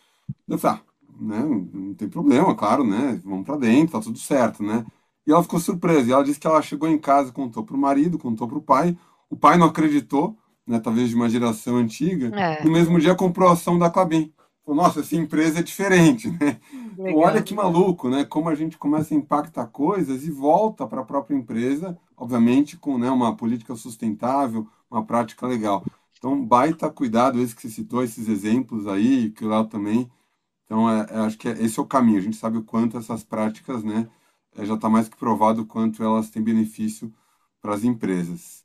Eu 0.48 0.58
falei: 0.58 0.80
ah, 0.80 0.84
né, 1.20 1.40
não 1.74 1.94
tem 1.94 2.08
problema, 2.08 2.54
claro, 2.56 2.84
né? 2.84 3.20
Vamos 3.24 3.46
para 3.46 3.56
dentro, 3.58 3.92
tá 3.92 4.00
tudo 4.00 4.18
certo, 4.18 4.62
né? 4.62 4.86
E 5.26 5.32
ela 5.32 5.42
ficou 5.42 5.58
surpresa. 5.58 6.08
E 6.08 6.12
ela 6.12 6.24
disse 6.24 6.38
que 6.38 6.46
ela 6.46 6.62
chegou 6.62 6.88
em 6.88 6.98
casa, 6.98 7.32
contou 7.32 7.64
para 7.64 7.76
o 7.76 7.78
marido, 7.78 8.18
contou 8.18 8.46
para 8.46 8.58
o 8.58 8.62
pai. 8.62 8.96
O 9.28 9.36
pai 9.36 9.56
não 9.56 9.66
acreditou, 9.66 10.36
né, 10.66 10.78
talvez 10.78 11.08
de 11.08 11.16
uma 11.16 11.28
geração 11.28 11.76
antiga. 11.76 12.28
É. 12.38 12.64
No 12.64 12.70
mesmo 12.70 13.00
dia 13.00 13.14
comprou 13.14 13.48
a 13.48 13.52
ação 13.52 13.78
da 13.78 13.90
Clabin. 13.90 14.32
Falou, 14.64 14.82
nossa, 14.82 15.00
essa 15.00 15.14
empresa 15.14 15.60
é 15.60 15.62
diferente, 15.62 16.28
né? 16.28 16.58
Então, 16.98 17.18
olha 17.18 17.40
que 17.40 17.54
maluco, 17.54 18.08
né? 18.08 18.24
Como 18.24 18.48
a 18.48 18.54
gente 18.54 18.76
começa 18.76 19.14
a 19.14 19.16
impactar 19.16 19.66
coisas 19.66 20.24
e 20.24 20.30
volta 20.30 20.86
para 20.86 21.02
a 21.02 21.04
própria 21.04 21.36
empresa, 21.36 21.96
obviamente 22.16 22.76
com 22.76 22.98
né, 22.98 23.08
uma 23.10 23.36
política 23.36 23.76
sustentável, 23.76 24.66
uma 24.90 25.04
prática 25.04 25.46
legal. 25.46 25.84
Então, 26.18 26.44
baita 26.44 26.90
cuidado, 26.90 27.40
esse 27.40 27.54
que 27.54 27.62
você 27.62 27.68
citou, 27.68 28.02
esses 28.02 28.28
exemplos 28.28 28.88
aí, 28.88 29.30
que 29.30 29.44
o 29.44 29.48
Léo 29.48 29.66
também. 29.66 30.10
Então, 30.64 30.90
é, 30.90 31.06
é, 31.10 31.18
acho 31.18 31.38
que 31.38 31.48
é, 31.48 31.52
esse 31.62 31.78
é 31.78 31.82
o 31.82 31.86
caminho. 31.86 32.18
A 32.18 32.22
gente 32.22 32.36
sabe 32.36 32.58
o 32.58 32.64
quanto 32.64 32.98
essas 32.98 33.22
práticas, 33.22 33.84
né, 33.84 34.08
já 34.64 34.74
está 34.74 34.88
mais 34.88 35.08
que 35.08 35.16
provado 35.16 35.66
quanto 35.66 36.02
elas 36.02 36.30
têm 36.30 36.42
benefício 36.42 37.12
para 37.60 37.74
as 37.74 37.84
empresas. 37.84 38.64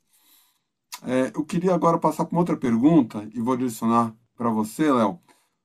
É, 1.02 1.32
eu 1.34 1.44
queria 1.44 1.74
agora 1.74 1.98
passar 1.98 2.24
para 2.24 2.34
uma 2.34 2.40
outra 2.40 2.56
pergunta 2.56 3.28
e 3.34 3.40
vou 3.40 3.56
direcionar 3.56 4.14
para 4.36 4.48
você, 4.50 4.90
Léo, 4.92 5.20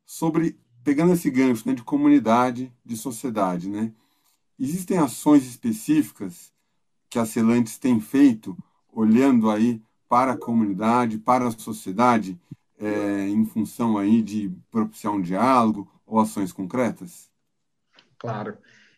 sobre 0.05 0.59
pegando 0.83 1.13
esse 1.13 1.29
gancho 1.29 1.67
né, 1.67 1.73
de 1.73 1.83
comunidade, 1.83 2.73
de 2.83 2.95
sociedade, 2.95 3.69
né? 3.69 3.93
Existem 4.59 4.97
ações 4.97 5.45
específicas 5.45 6.51
que 7.09 7.19
a 7.19 7.25
Celantes 7.25 7.77
tem 7.77 7.99
feito, 7.99 8.57
olhando 8.91 9.51
aí 9.51 9.81
para 10.09 10.31
a 10.31 10.37
comunidade, 10.37 11.19
para 11.19 11.47
a 11.47 11.51
sociedade, 11.51 12.39
é, 12.79 13.27
em 13.27 13.45
função 13.45 13.97
aí 13.97 14.21
de 14.21 14.49
propiciar 14.71 15.13
um 15.13 15.21
diálogo 15.21 15.87
ou 16.05 16.19
ações 16.19 16.51
concretas? 16.51 17.29
Claro. 18.17 18.57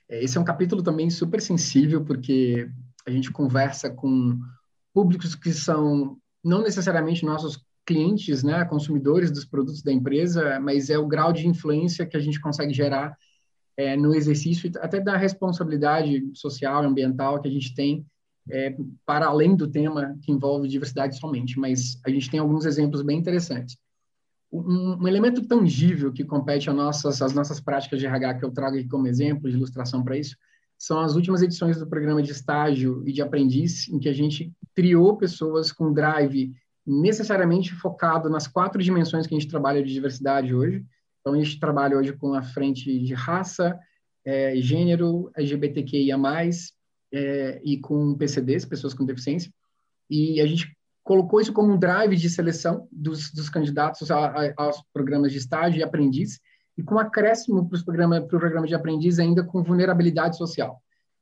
É, 0.10 0.24
esse 0.24 0.38
é 0.38 0.41
um 0.41 0.45
capítulo 0.45 0.82
também 0.82 1.10
super 1.10 1.41
sensível, 1.41 2.04
porque 2.04 2.69
a 3.06 3.12
gente 3.12 3.32
conversa 3.32 3.89
com 3.89 4.39
públicos 4.93 5.36
que 5.36 5.54
são 5.54 6.17
não 6.43 6.62
necessariamente 6.62 7.26
nossos 7.26 7.63
clientes, 7.86 8.43
né, 8.43 8.63
consumidores 8.65 9.32
dos 9.32 9.45
produtos 9.45 9.82
da 9.82 9.91
empresa, 9.91 10.60
mas 10.60 10.89
é 10.89 10.98
o 10.98 11.08
grau 11.08 11.34
de 11.34 11.48
influência 11.48 12.06
que 12.06 12.15
a 12.15 12.19
gente 12.19 12.39
consegue 12.39 12.74
gerar 12.74 13.17
é, 13.76 13.95
no 13.95 14.13
exercício, 14.13 14.69
até 14.80 15.00
da 15.00 15.17
responsabilidade 15.17 16.22
social 16.34 16.84
e 16.84 16.88
ambiental 16.88 17.41
que 17.41 17.48
a 17.48 17.52
gente 17.52 17.74
tem 17.74 18.06
é, 18.50 18.76
para 19.06 19.28
além 19.28 19.56
do 19.56 19.67
tema 19.67 20.17
que 20.22 20.32
envolve 20.32 20.67
diversidade 20.67 21.17
somente, 21.17 21.58
mas 21.60 22.00
a 22.06 22.10
gente 22.10 22.30
tem 22.30 22.39
alguns 22.39 22.65
exemplos 22.65 23.02
bem 23.02 23.17
interessantes. 23.17 23.78
Um, 24.51 25.03
um 25.03 25.07
elemento 25.07 25.47
tangível 25.47 26.12
que 26.12 26.23
compete 26.23 26.69
às 26.69 26.75
nossas, 26.75 27.21
às 27.21 27.33
nossas 27.33 27.59
práticas 27.59 27.99
de 27.99 28.05
RH, 28.05 28.35
que 28.35 28.45
eu 28.45 28.51
trago 28.51 28.77
aqui 28.77 28.88
como 28.88 29.07
exemplo 29.07 29.49
de 29.49 29.55
ilustração 29.55 30.03
para 30.03 30.17
isso, 30.17 30.35
são 30.77 30.99
as 31.01 31.15
últimas 31.15 31.41
edições 31.41 31.77
do 31.77 31.85
programa 31.85 32.23
de 32.23 32.31
estágio 32.31 33.03
e 33.05 33.12
de 33.12 33.21
aprendiz, 33.21 33.88
em 33.89 33.99
que 33.99 34.07
a 34.07 34.13
gente 34.13 34.51
criou 34.73 35.17
pessoas 35.17 35.71
com 35.71 35.93
drive 35.93 36.53
necessariamente 36.88 37.73
focado 37.75 38.29
nas 38.29 38.47
quatro 38.47 38.81
dimensões 38.81 39.27
que 39.27 39.35
a 39.35 39.39
gente 39.39 39.49
trabalha 39.49 39.83
de 39.83 39.93
diversidade 39.93 40.55
hoje. 40.55 40.85
Então, 41.19 41.33
a 41.33 41.43
gente 41.43 41.59
trabalha 41.59 41.97
hoje 41.97 42.13
com 42.13 42.33
a 42.33 42.41
frente 42.41 42.97
de 42.97 43.13
raça, 43.13 43.77
é, 44.25 44.55
gênero, 44.55 45.29
LGBTQIA+, 45.35 46.17
é, 47.12 47.62
e 47.63 47.77
com 47.77 48.15
PCDs, 48.15 48.65
pessoas 48.65 48.93
com 48.93 49.05
deficiência. 49.05 49.51
E 50.09 50.39
a 50.39 50.47
gente 50.47 50.75
colocou 51.10 51.41
isso 51.41 51.52
como 51.52 51.74
um 51.74 51.80
drive 51.80 52.15
de 52.15 52.30
seleção 52.30 52.88
dos, 52.91 53.32
dos 53.32 53.50
candidatos 53.50 54.12
a, 54.12 54.28
a, 54.28 54.54
aos 54.56 54.80
programas 54.93 55.32
de 55.32 55.39
estágio 55.39 55.80
e 55.80 55.84
aprendiz, 55.84 56.39
e 56.78 56.84
com 56.84 57.00
acréscimo 57.00 57.67
para 57.67 57.80
o 57.80 57.84
programa, 57.84 58.22
programa 58.22 58.67
de 58.67 58.76
aprendiz 58.76 59.17
ainda 59.17 59.43
com 59.43 59.63
vulnerabilidade 59.63 60.38
social. 60.38 60.80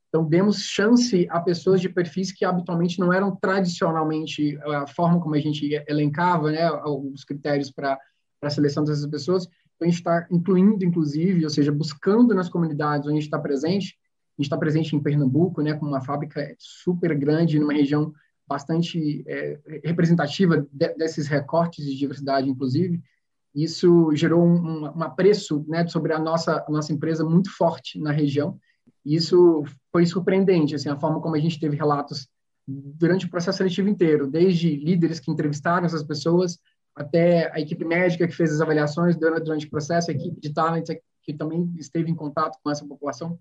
Então, 0.10 0.28
demos 0.28 0.58
chance 0.60 1.26
a 1.30 1.39
pessoas 1.39 1.80
de 1.80 1.88
perfis 1.88 2.34
que 2.34 2.43
habitualmente 2.43 3.00
não 3.00 3.13
eram 3.13 3.34
tradicionalmente 3.34 4.60
a 4.62 4.86
forma 4.88 5.21
como 5.21 5.36
a 5.36 5.39
gente 5.39 5.82
elencava, 5.88 6.52
né, 6.52 6.69
os 6.84 7.23
critérios 7.23 7.71
para 7.71 7.97
a 8.41 8.50
seleção 8.50 8.84
dessas 8.84 9.08
pessoas. 9.08 9.45
Então, 9.45 9.88
a 9.88 9.89
gente 9.89 10.00
está 10.00 10.28
incluindo, 10.30 10.84
inclusive, 10.84 11.45
ou 11.45 11.50
seja, 11.50 11.71
buscando 11.71 12.36
nas 12.36 12.50
comunidades 12.50 13.08
onde 13.08 13.13
a 13.13 13.21
gente 13.21 13.28
está 13.28 13.39
presente. 13.39 13.97
A 14.38 14.41
gente 14.41 14.47
está 14.47 14.58
presente 14.58 14.97
em 14.97 15.02
Pernambuco, 15.02 15.62
né, 15.62 15.76
com 15.76 15.86
uma 15.86 16.02
fábrica 16.02 16.54
super 16.60 17.17
grande, 17.17 17.58
numa 17.58 17.71
região 17.71 18.12
bastante 18.47 19.23
é, 19.27 19.60
representativa 19.83 20.65
de, 20.71 20.93
desses 20.95 21.27
recortes 21.27 21.86
de 21.86 21.95
diversidade, 21.95 22.49
inclusive. 22.49 23.01
Isso 23.53 24.12
gerou 24.13 24.43
um, 24.43 24.83
um 24.86 25.03
apreço 25.03 25.65
né, 25.67 25.86
sobre 25.88 26.13
a 26.13 26.19
nossa, 26.19 26.63
a 26.67 26.71
nossa 26.71 26.93
empresa 26.93 27.25
muito 27.25 27.49
forte 27.49 27.99
na 27.99 28.12
região 28.12 28.60
isso 29.07 29.63
foi 29.91 30.05
surpreendente, 30.05 30.75
assim, 30.75 30.89
a 30.89 30.99
forma 30.99 31.21
como 31.21 31.36
a 31.36 31.39
gente 31.39 31.60
teve 31.60 31.77
relatos 31.77 32.27
durante 32.67 33.25
o 33.25 33.29
processo 33.29 33.60
seletivo 33.60 33.88
inteiro, 33.88 34.27
desde 34.27 34.75
líderes 34.75 35.19
que 35.19 35.31
entrevistaram 35.31 35.86
essas 35.86 36.03
pessoas, 36.03 36.60
até 36.93 37.49
a 37.53 37.60
equipe 37.60 37.86
médica 37.86 38.27
que 38.27 38.36
fez 38.36 38.51
as 38.51 38.60
avaliações 38.60 39.15
durante, 39.15 39.43
durante 39.45 39.65
o 39.67 39.69
processo, 39.69 40.12
a 40.12 40.13
equipe 40.13 40.41
de 40.41 40.53
talent 40.53 40.89
que 41.23 41.33
também 41.33 41.73
esteve 41.77 42.12
em 42.12 42.15
contato 42.15 42.57
com 42.62 42.69
essa 42.69 42.86
população, 42.86 43.39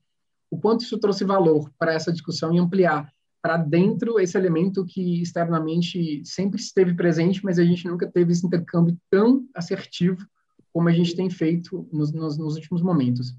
o 0.49 0.59
quanto 0.59 0.85
isso 0.85 0.99
trouxe 0.99 1.25
valor 1.25 1.69
para 1.77 1.93
essa 1.93 2.13
discussão 2.13 2.55
e 2.55 2.59
ampliar 2.59 3.13
para 3.47 3.59
dentro 3.59 4.19
esse 4.19 4.37
elemento 4.37 4.85
que 4.85 5.23
externamente 5.23 6.21
sempre 6.25 6.61
esteve 6.61 6.93
presente, 6.95 7.45
mas 7.45 7.61
a 7.61 7.65
gente 7.65 7.87
nunca 7.87 8.11
teve 8.11 8.33
esse 8.33 8.45
intercâmbio 8.45 8.99
tão 9.09 9.47
assertivo 9.55 10.27
como 10.73 10.89
a 10.89 10.93
gente 10.93 11.15
tem 11.15 11.31
feito 11.31 11.89
nos, 11.93 12.13
nos, 12.13 12.37
nos 12.37 12.57
últimos 12.57 12.83
momentos. 12.83 13.37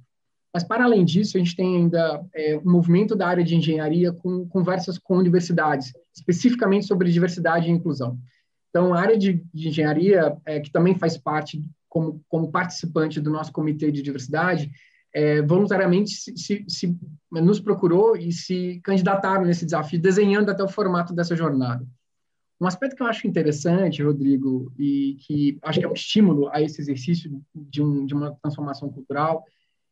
Mas, 0.53 0.63
para 0.63 0.85
além 0.85 1.03
disso, 1.03 1.35
a 1.35 1.41
gente 1.41 1.57
tem 1.57 1.75
ainda 1.75 2.25
é, 2.33 2.57
um 2.57 2.71
movimento 2.71 3.17
da 3.17 3.27
área 3.27 3.43
de 3.43 3.53
engenharia 3.53 4.13
com 4.13 4.47
conversas 4.47 4.97
com 4.97 5.17
universidades, 5.17 5.91
especificamente 6.15 6.85
sobre 6.85 7.11
diversidade 7.11 7.67
e 7.67 7.71
inclusão. 7.71 8.17
Então, 8.69 8.93
a 8.93 9.01
área 9.01 9.17
de, 9.17 9.43
de 9.53 9.67
engenharia, 9.67 10.37
é, 10.45 10.61
que 10.61 10.71
também 10.71 10.95
faz 10.95 11.17
parte 11.17 11.61
como, 11.89 12.23
como 12.29 12.49
participante 12.49 13.19
do 13.19 13.29
nosso 13.29 13.51
comitê 13.51 13.91
de 13.91 14.01
diversidade, 14.01 14.71
é, 15.17 15.41
voluntariamente 15.41 16.11
se, 16.11 16.37
se, 16.37 16.65
se, 16.67 16.95
nos 17.31 17.59
procurou 17.59 18.15
e 18.15 18.31
se 18.31 18.79
candidataram 18.83 19.45
nesse 19.45 19.65
desafio, 19.65 19.99
desenhando 19.99 20.51
até 20.51 20.63
o 20.63 20.67
formato 20.67 21.11
dessa 21.11 21.35
jornada. 21.35 21.83
Um 22.61 22.67
aspecto 22.67 22.95
que 22.95 23.01
eu 23.01 23.07
acho 23.07 23.27
interessante, 23.27 24.03
Rodrigo, 24.03 24.71
e 24.77 25.17
que 25.21 25.57
acho 25.63 25.79
que 25.79 25.85
é 25.85 25.89
um 25.89 25.93
estímulo 25.93 26.49
a 26.49 26.61
esse 26.61 26.79
exercício 26.79 27.41
de, 27.55 27.81
um, 27.81 28.05
de 28.05 28.13
uma 28.13 28.37
transformação 28.43 28.91
cultural, 28.91 29.43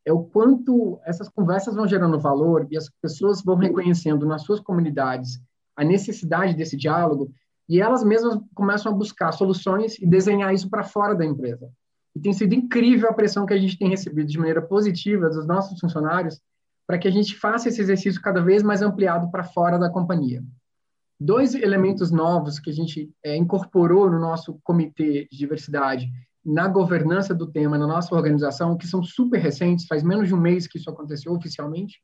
é 0.05 0.13
o 0.13 0.23
quanto 0.23 0.99
essas 1.03 1.27
conversas 1.27 1.73
vão 1.73 1.87
gerando 1.87 2.19
valor 2.19 2.67
e 2.69 2.77
as 2.77 2.87
pessoas 3.01 3.41
vão 3.43 3.55
reconhecendo 3.55 4.27
nas 4.27 4.43
suas 4.43 4.59
comunidades 4.59 5.41
a 5.75 5.83
necessidade 5.83 6.55
desse 6.55 6.77
diálogo 6.77 7.31
e 7.67 7.81
elas 7.81 8.03
mesmas 8.03 8.39
começam 8.53 8.91
a 8.91 8.95
buscar 8.95 9.31
soluções 9.31 9.97
e 9.97 10.05
desenhar 10.05 10.53
isso 10.53 10.69
para 10.69 10.83
fora 10.83 11.15
da 11.15 11.25
empresa. 11.25 11.67
E 12.15 12.19
tem 12.19 12.33
sido 12.33 12.53
incrível 12.53 13.09
a 13.09 13.13
pressão 13.13 13.45
que 13.45 13.53
a 13.53 13.57
gente 13.57 13.77
tem 13.77 13.89
recebido 13.89 14.27
de 14.27 14.37
maneira 14.37 14.61
positiva 14.61 15.29
dos 15.29 15.45
nossos 15.45 15.79
funcionários 15.79 16.39
para 16.87 16.97
que 16.97 17.07
a 17.07 17.11
gente 17.11 17.35
faça 17.35 17.67
esse 17.67 17.81
exercício 17.81 18.21
cada 18.21 18.41
vez 18.41 18.63
mais 18.63 18.81
ampliado 18.81 19.29
para 19.31 19.43
fora 19.43 19.77
da 19.77 19.89
companhia. 19.89 20.43
Dois 21.19 21.55
elementos 21.55 22.11
novos 22.11 22.59
que 22.59 22.69
a 22.69 22.73
gente 22.73 23.11
é, 23.23 23.35
incorporou 23.35 24.09
no 24.09 24.19
nosso 24.19 24.59
comitê 24.63 25.27
de 25.31 25.37
diversidade 25.37 26.09
na 26.45 26.67
governança 26.67 27.33
do 27.33 27.47
tema 27.47 27.77
na 27.77 27.87
nossa 27.87 28.13
organização, 28.13 28.77
que 28.77 28.85
são 28.85 29.01
super 29.01 29.39
recentes, 29.39 29.87
faz 29.87 30.03
menos 30.03 30.27
de 30.27 30.35
um 30.35 30.39
mês 30.39 30.67
que 30.67 30.77
isso 30.77 30.89
aconteceu 30.89 31.33
oficialmente, 31.33 31.99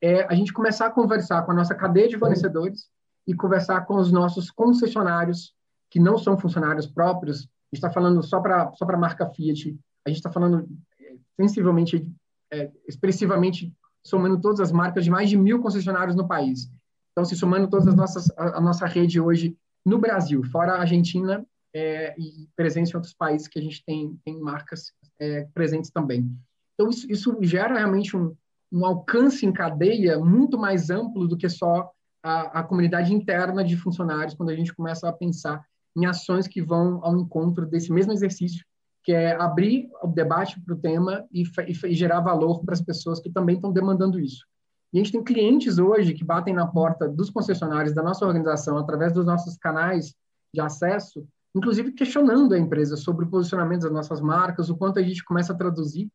é 0.00 0.24
a 0.24 0.34
gente 0.34 0.52
começar 0.52 0.86
a 0.86 0.90
conversar 0.90 1.42
com 1.42 1.52
a 1.52 1.54
nossa 1.54 1.74
cadeia 1.74 2.08
de 2.08 2.18
fornecedores 2.18 2.88
e 3.26 3.34
conversar 3.34 3.82
com 3.82 3.96
os 3.96 4.10
nossos 4.10 4.50
concessionários, 4.50 5.54
que 5.90 6.00
não 6.00 6.16
são 6.16 6.38
funcionários 6.38 6.86
próprios. 6.86 7.46
Está 7.76 7.90
falando 7.90 8.22
só 8.22 8.40
para 8.40 8.72
só 8.74 8.84
a 8.84 8.96
marca 8.96 9.26
Fiat, 9.26 9.76
a 10.06 10.10
gente 10.10 10.18
está 10.18 10.30
falando 10.30 10.68
é, 11.00 11.16
sensivelmente, 11.40 12.06
é, 12.52 12.70
expressivamente, 12.86 13.72
somando 14.04 14.40
todas 14.40 14.60
as 14.60 14.72
marcas 14.72 15.04
de 15.04 15.10
mais 15.10 15.28
de 15.28 15.36
mil 15.36 15.60
concessionários 15.60 16.16
no 16.16 16.28
país. 16.28 16.70
Então, 17.12 17.24
se 17.24 17.36
somando 17.36 17.68
todas 17.68 17.86
as 17.86 17.94
nossas, 17.94 18.30
a, 18.36 18.58
a 18.58 18.60
nossa 18.60 18.86
rede 18.86 19.20
hoje 19.20 19.56
no 19.84 19.98
Brasil, 19.98 20.42
fora 20.44 20.72
a 20.72 20.80
Argentina, 20.80 21.44
é, 21.74 22.14
e 22.18 22.48
presença 22.54 22.92
em 22.92 22.96
outros 22.96 23.12
países 23.12 23.48
que 23.48 23.58
a 23.58 23.62
gente 23.62 23.84
tem, 23.84 24.18
tem 24.24 24.38
marcas 24.40 24.92
é, 25.18 25.46
presentes 25.52 25.90
também. 25.90 26.30
Então, 26.74 26.88
isso, 26.88 27.10
isso 27.10 27.36
gera 27.42 27.76
realmente 27.76 28.16
um, 28.16 28.34
um, 28.72 28.86
alcance 28.86 29.44
em 29.44 29.52
cadeia 29.52 30.18
muito 30.18 30.56
mais 30.56 30.90
amplo 30.90 31.26
do 31.26 31.36
que 31.36 31.48
só 31.48 31.90
a, 32.22 32.60
a, 32.60 32.62
comunidade 32.62 33.12
interna 33.12 33.64
de 33.64 33.76
funcionários, 33.76 34.34
quando 34.34 34.50
a 34.50 34.56
gente 34.56 34.74
começa 34.74 35.08
a 35.08 35.12
pensar 35.12 35.64
em 35.96 36.06
ações 36.06 36.48
que 36.48 36.62
vão 36.62 37.00
ao 37.02 37.16
encontro 37.16 37.66
desse 37.66 37.92
mesmo 37.92 38.12
exercício, 38.12 38.64
que 39.02 39.12
é 39.12 39.34
abrir 39.34 39.88
o 40.02 40.08
debate 40.08 40.60
para 40.60 40.74
o 40.74 40.78
tema 40.78 41.24
e, 41.32 41.42
e, 41.42 41.86
e 41.86 41.94
gerar 41.94 42.20
valor 42.20 42.64
para 42.64 42.74
as 42.74 42.82
pessoas 42.82 43.20
que 43.20 43.30
também 43.30 43.56
estão 43.56 43.72
demandando 43.72 44.18
isso. 44.18 44.44
E 44.92 44.98
a 44.98 45.02
gente 45.02 45.12
tem 45.12 45.24
clientes 45.24 45.78
hoje 45.78 46.14
que 46.14 46.24
batem 46.24 46.54
na 46.54 46.66
porta 46.66 47.08
dos 47.08 47.30
concessionários 47.30 47.94
da 47.94 48.02
nossa 48.02 48.24
organização 48.24 48.78
através 48.78 49.12
dos 49.12 49.26
nossos 49.26 49.56
canais 49.56 50.14
de 50.52 50.60
acesso 50.60 51.26
inclusive 51.54 51.92
questionando 51.92 52.52
a 52.52 52.58
empresa 52.58 52.96
sobre 52.96 53.24
o 53.24 53.30
posicionamento 53.30 53.82
das 53.82 53.92
nossas 53.92 54.20
marcas, 54.20 54.68
o 54.68 54.76
quanto 54.76 54.98
a 54.98 55.02
gente 55.02 55.24
começa 55.24 55.52
a 55.52 55.56
traduzir 55.56 56.10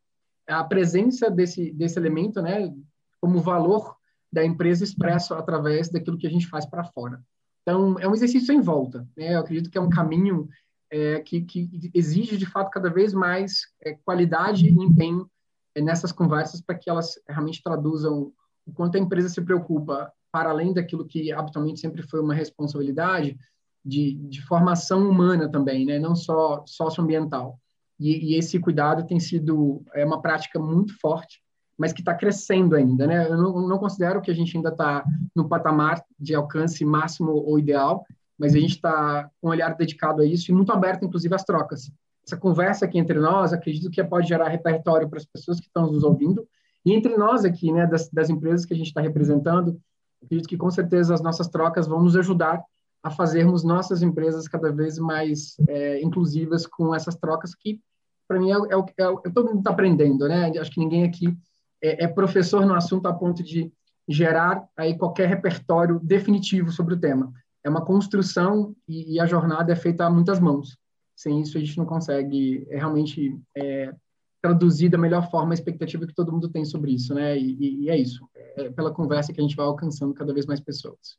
a 0.47 0.63
presença 0.63 1.29
desse, 1.29 1.71
desse 1.71 1.97
elemento, 1.97 2.41
né, 2.41 2.73
como 3.21 3.39
valor 3.39 3.95
da 4.31 4.43
empresa 4.43 4.83
expresso 4.83 5.33
através 5.33 5.89
daquilo 5.89 6.17
que 6.17 6.27
a 6.27 6.29
gente 6.29 6.47
faz 6.47 6.65
para 6.65 6.83
fora. 6.83 7.21
Então, 7.69 7.99
é 7.99 8.07
um 8.07 8.15
exercício 8.15 8.51
em 8.51 8.61
volta. 8.61 9.07
Né? 9.15 9.35
Eu 9.35 9.41
acredito 9.41 9.69
que 9.69 9.77
é 9.77 9.81
um 9.81 9.91
caminho 9.91 10.49
é, 10.91 11.19
que, 11.19 11.41
que, 11.41 11.91
exige, 11.93 12.35
de 12.35 12.47
fato, 12.47 12.71
cada 12.71 12.89
vez 12.89 13.13
mais 13.13 13.61
é, 13.83 13.93
qualidade 13.93 14.67
e 14.67 14.73
empenho 14.73 15.29
é, 15.75 15.81
nessas 15.81 16.11
conversas 16.11 16.61
para 16.61 16.75
que 16.75 16.89
elas 16.89 17.19
realmente 17.27 17.61
traduzam 17.61 18.33
o 18.65 18.73
quanto 18.73 18.97
a 18.97 18.99
empresa 18.99 19.29
se 19.29 19.39
preocupa, 19.41 20.11
para 20.31 20.49
além 20.49 20.73
daquilo 20.73 21.05
que 21.05 21.31
habitualmente 21.31 21.79
sempre 21.79 22.01
foi 22.01 22.19
uma 22.19 22.33
responsabilidade, 22.33 23.37
de, 23.85 24.15
de 24.15 24.41
formação 24.41 25.07
humana 25.07 25.47
também, 25.49 25.85
né? 25.85 25.99
não 25.99 26.15
só 26.15 26.63
socioambiental. 26.65 27.59
E, 27.99 28.33
e 28.33 28.35
esse 28.35 28.59
cuidado 28.59 29.05
tem 29.05 29.19
sido 29.19 29.83
é 29.93 30.03
uma 30.03 30.21
prática 30.21 30.59
muito 30.59 30.99
forte 30.99 31.39
mas 31.79 31.93
que 31.93 32.01
está 32.01 32.13
crescendo 32.13 32.75
ainda, 32.75 33.07
né? 33.07 33.25
Eu 33.25 33.37
não, 33.37 33.67
não, 33.67 33.77
considero 33.77 34.21
que 34.21 34.29
a 34.29 34.33
gente 34.33 34.55
ainda 34.57 34.69
está 34.69 35.03
no 35.33 35.47
patamar 35.47 36.03
de 36.19 36.35
alcance 36.35 36.83
máximo 36.83 37.31
ou 37.31 37.57
ideal, 37.57 38.05
mas 38.37 38.53
a 38.53 38.59
gente 38.59 38.75
está 38.75 39.29
com 39.41 39.47
um 39.47 39.51
olhar 39.51 39.73
dedicado 39.75 40.21
a 40.21 40.25
isso 40.25 40.51
e 40.51 40.53
muito 40.53 40.73
aberto, 40.73 41.05
inclusive, 41.05 41.33
às 41.33 41.45
trocas. 41.45 41.89
Essa 42.25 42.35
conversa 42.35 42.83
aqui 42.83 42.99
entre 42.99 43.17
nós, 43.17 43.53
acredito 43.53 43.89
que 43.89 44.03
pode 44.03 44.27
gerar 44.27 44.49
repertório 44.49 45.09
para 45.09 45.19
as 45.19 45.25
pessoas 45.25 45.59
que 45.59 45.67
estão 45.67 45.89
nos 45.89 46.03
ouvindo 46.03 46.45
e 46.85 46.93
entre 46.93 47.15
nós 47.17 47.45
aqui, 47.45 47.71
né, 47.71 47.87
das, 47.87 48.09
das 48.09 48.29
empresas 48.29 48.65
que 48.65 48.73
a 48.73 48.77
gente 48.77 48.87
está 48.87 48.99
representando, 49.01 49.79
acredito 50.21 50.49
que 50.49 50.57
com 50.57 50.69
certeza 50.69 51.13
as 51.13 51.21
nossas 51.21 51.47
trocas 51.47 51.87
vão 51.87 52.03
nos 52.03 52.15
ajudar 52.15 52.61
a 53.01 53.09
fazermos 53.09 53.63
nossas 53.63 54.01
empresas 54.01 54.47
cada 54.49 54.71
vez 54.71 54.99
mais 54.99 55.55
é, 55.69 56.01
inclusivas 56.01 56.67
com 56.67 56.93
essas 56.93 57.15
trocas 57.15 57.55
que, 57.55 57.79
para 58.27 58.37
mim, 58.37 58.51
é, 58.51 58.55
é, 58.55 59.03
é, 59.03 59.03
é, 59.25 59.29
todo 59.29 59.47
mundo 59.47 59.59
está 59.59 59.71
aprendendo, 59.71 60.27
né? 60.27 60.51
Acho 60.59 60.71
que 60.71 60.79
ninguém 60.79 61.05
aqui 61.05 61.33
é, 61.81 62.05
é, 62.05 62.07
professor 62.07 62.65
no 62.65 62.73
assunto 62.73 63.07
a 63.07 63.13
ponto 63.13 63.43
de 63.43 63.71
gerar 64.07 64.67
aí 64.75 64.97
qualquer 64.97 65.27
repertório 65.27 65.99
definitivo 65.99 66.71
sobre 66.71 66.95
o 66.95 66.99
tema. 66.99 67.31
É 67.63 67.69
uma 67.69 67.85
construção 67.85 68.75
e, 68.87 69.15
e 69.15 69.19
a 69.19 69.25
jornada 69.25 69.71
é 69.71 69.75
feita 69.75 70.05
a 70.05 70.09
muitas 70.09 70.39
mãos. 70.39 70.77
Sem 71.15 71.41
isso, 71.41 71.57
a 71.57 71.61
gente 71.61 71.77
não 71.77 71.85
consegue 71.85 72.65
é, 72.69 72.77
realmente 72.77 73.37
é, 73.55 73.93
traduzir 74.41 74.89
da 74.89 74.97
melhor 74.97 75.29
forma 75.29 75.51
a 75.51 75.53
expectativa 75.53 76.07
que 76.07 76.13
todo 76.13 76.31
mundo 76.31 76.49
tem 76.49 76.63
sobre 76.63 76.91
isso, 76.93 77.13
né? 77.13 77.37
E, 77.37 77.83
e 77.83 77.89
é 77.89 77.97
isso. 77.97 78.27
É 78.33 78.69
pela 78.69 78.93
conversa 78.93 79.33
que 79.33 79.39
a 79.39 79.43
gente 79.43 79.55
vai 79.55 79.65
alcançando 79.65 80.13
cada 80.13 80.33
vez 80.33 80.45
mais 80.45 80.59
pessoas. 80.59 81.17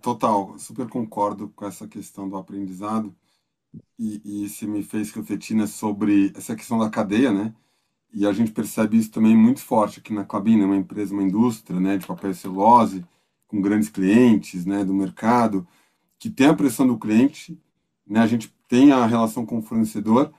Total, 0.00 0.56
super 0.58 0.88
concordo 0.88 1.48
com 1.48 1.66
essa 1.66 1.88
questão 1.88 2.28
do 2.28 2.36
aprendizado 2.36 3.14
e, 3.98 4.46
e 4.62 4.66
me 4.66 4.82
fez 4.82 5.10
refletir 5.12 5.56
né, 5.56 5.66
sobre 5.66 6.32
essa 6.36 6.54
questão 6.54 6.78
da 6.78 6.88
cadeia, 6.88 7.32
né? 7.32 7.54
E 8.14 8.26
a 8.26 8.32
gente 8.32 8.52
percebe 8.52 8.96
isso 8.96 9.10
também 9.10 9.36
muito 9.36 9.60
forte 9.60 9.98
aqui 9.98 10.12
na 10.12 10.24
Clabina, 10.24 10.62
é 10.62 10.66
uma 10.66 10.76
empresa, 10.76 11.12
uma 11.12 11.22
indústria 11.22 11.80
né, 11.80 11.98
de 11.98 12.06
papel 12.06 12.30
e 12.30 12.34
celulose, 12.34 13.04
com 13.48 13.60
grandes 13.60 13.88
clientes 13.88 14.64
né, 14.64 14.84
do 14.84 14.94
mercado, 14.94 15.66
que 16.18 16.30
tem 16.30 16.46
a 16.46 16.54
pressão 16.54 16.86
do 16.86 16.98
cliente, 16.98 17.58
né, 18.06 18.20
a 18.20 18.26
gente 18.26 18.54
tem 18.68 18.92
a 18.92 19.04
relação 19.04 19.44
com 19.44 19.58
o 19.58 19.62
fornecedor, 19.62 20.32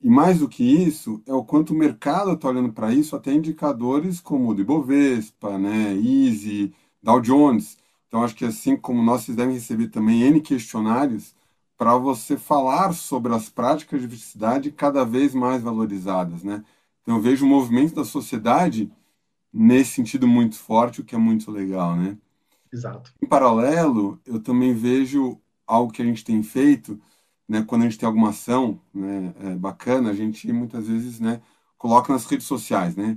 e 0.00 0.08
mais 0.08 0.38
do 0.38 0.48
que 0.48 0.62
isso, 0.62 1.20
é 1.26 1.34
o 1.34 1.44
quanto 1.44 1.72
o 1.74 1.76
mercado 1.76 2.32
está 2.32 2.48
olhando 2.48 2.72
para 2.72 2.92
isso, 2.92 3.16
até 3.16 3.32
indicadores 3.32 4.20
como 4.20 4.50
o 4.50 4.54
de 4.54 4.62
Bovespa, 4.62 5.58
né, 5.58 5.94
Easy, 5.94 6.72
Dow 7.02 7.20
Jones. 7.20 7.76
Então, 8.06 8.22
acho 8.22 8.36
que 8.36 8.44
assim 8.44 8.76
como 8.76 9.02
nós, 9.02 9.22
vocês 9.22 9.36
devem 9.36 9.54
receber 9.54 9.88
também 9.88 10.22
N 10.22 10.40
questionários 10.40 11.34
para 11.76 11.96
você 11.96 12.36
falar 12.36 12.92
sobre 12.92 13.34
as 13.34 13.48
práticas 13.48 14.00
de 14.00 14.06
diversidade 14.06 14.70
cada 14.70 15.04
vez 15.04 15.34
mais 15.34 15.62
valorizadas, 15.62 16.42
né? 16.42 16.64
Então 17.06 17.18
eu 17.18 17.22
vejo 17.22 17.46
o 17.46 17.48
movimento 17.48 17.94
da 17.94 18.04
sociedade 18.04 18.90
nesse 19.52 19.92
sentido 19.92 20.26
muito 20.26 20.56
forte, 20.56 21.00
o 21.00 21.04
que 21.04 21.14
é 21.14 21.18
muito 21.18 21.52
legal, 21.52 21.94
né? 21.94 22.18
Exato. 22.72 23.14
Em 23.22 23.26
paralelo, 23.28 24.20
eu 24.26 24.42
também 24.42 24.74
vejo 24.74 25.40
algo 25.64 25.92
que 25.92 26.02
a 26.02 26.04
gente 26.04 26.24
tem 26.24 26.42
feito, 26.42 27.00
né? 27.48 27.62
Quando 27.62 27.82
a 27.82 27.84
gente 27.84 27.96
tem 27.96 28.08
alguma 28.08 28.30
ação, 28.30 28.80
né? 28.92 29.32
É 29.38 29.54
bacana, 29.54 30.10
a 30.10 30.14
gente 30.14 30.52
muitas 30.52 30.88
vezes, 30.88 31.20
né? 31.20 31.40
Coloca 31.78 32.12
nas 32.12 32.26
redes 32.26 32.44
sociais, 32.44 32.96
né? 32.96 33.16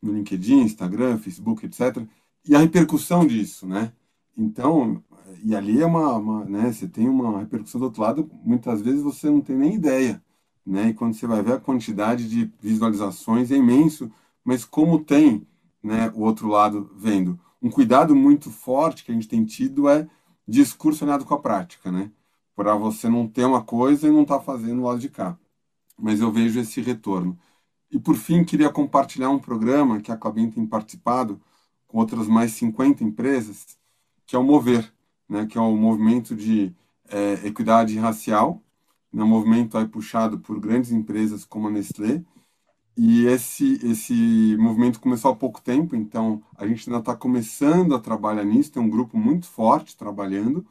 No 0.00 0.12
LinkedIn, 0.12 0.60
Instagram, 0.60 1.18
Facebook, 1.18 1.66
etc. 1.66 2.06
E 2.48 2.54
a 2.54 2.60
repercussão 2.60 3.26
disso, 3.26 3.66
né? 3.66 3.92
Então, 4.38 5.02
e 5.42 5.56
ali 5.56 5.82
é 5.82 5.86
uma, 5.86 6.14
uma 6.14 6.44
né? 6.44 6.72
Você 6.72 6.86
tem 6.86 7.08
uma 7.08 7.40
repercussão 7.40 7.80
do 7.80 7.86
outro 7.86 8.00
lado, 8.00 8.30
muitas 8.44 8.80
vezes 8.80 9.02
você 9.02 9.28
não 9.28 9.40
tem 9.40 9.56
nem 9.56 9.74
ideia 9.74 10.22
né? 10.66 10.88
E 10.88 10.94
quando 10.94 11.14
você 11.14 11.26
vai 11.26 11.42
ver 11.42 11.54
a 11.54 11.60
quantidade 11.60 12.28
de 12.28 12.50
visualizações 12.60 13.50
é 13.50 13.56
imenso, 13.56 14.10
mas 14.44 14.64
como 14.64 15.04
tem, 15.04 15.46
né, 15.82 16.10
o 16.14 16.22
outro 16.22 16.48
lado 16.48 16.90
vendo. 16.96 17.38
Um 17.60 17.70
cuidado 17.70 18.14
muito 18.14 18.50
forte 18.50 19.04
que 19.04 19.10
a 19.10 19.14
gente 19.14 19.28
tem 19.28 19.44
tido 19.44 19.88
é 19.88 20.08
discurso 20.46 21.04
alinhado 21.04 21.24
com 21.24 21.34
a 21.34 21.40
prática, 21.40 21.90
né? 21.90 22.10
Para 22.54 22.74
você 22.76 23.08
não 23.08 23.26
ter 23.28 23.44
uma 23.44 23.62
coisa 23.62 24.06
e 24.06 24.10
não 24.10 24.22
estar 24.22 24.38
tá 24.38 24.44
fazendo 24.44 24.80
o 24.80 24.84
lado 24.84 25.00
de 25.00 25.08
cá. 25.08 25.38
Mas 25.98 26.20
eu 26.20 26.30
vejo 26.32 26.60
esse 26.60 26.80
retorno. 26.80 27.38
E 27.90 27.98
por 27.98 28.16
fim, 28.16 28.44
queria 28.44 28.70
compartilhar 28.70 29.30
um 29.30 29.38
programa 29.38 30.00
que 30.00 30.12
a 30.12 30.16
Clabin 30.16 30.50
tem 30.50 30.66
participado 30.66 31.40
com 31.86 31.98
outras 31.98 32.26
mais 32.28 32.52
50 32.52 33.04
empresas, 33.04 33.78
que 34.26 34.36
é 34.36 34.38
o 34.38 34.44
Mover, 34.44 34.92
né? 35.28 35.46
Que 35.46 35.58
é 35.58 35.60
o 35.60 35.76
movimento 35.76 36.34
de 36.36 36.74
é, 37.08 37.46
equidade 37.46 37.98
racial 37.98 38.63
um 39.22 39.28
movimento 39.28 39.78
aí 39.78 39.86
puxado 39.86 40.38
por 40.38 40.58
grandes 40.58 40.90
empresas 40.90 41.44
como 41.44 41.68
a 41.68 41.70
Nestlé. 41.70 42.22
E 42.96 43.26
esse, 43.26 43.74
esse 43.84 44.56
movimento 44.58 45.00
começou 45.00 45.32
há 45.32 45.36
pouco 45.36 45.60
tempo, 45.60 45.96
então 45.96 46.42
a 46.56 46.66
gente 46.66 46.88
ainda 46.88 47.00
está 47.00 47.16
começando 47.16 47.94
a 47.94 48.00
trabalhar 48.00 48.44
nisso, 48.44 48.72
tem 48.72 48.82
um 48.82 48.88
grupo 48.88 49.18
muito 49.18 49.46
forte 49.46 49.96
trabalhando. 49.96 50.64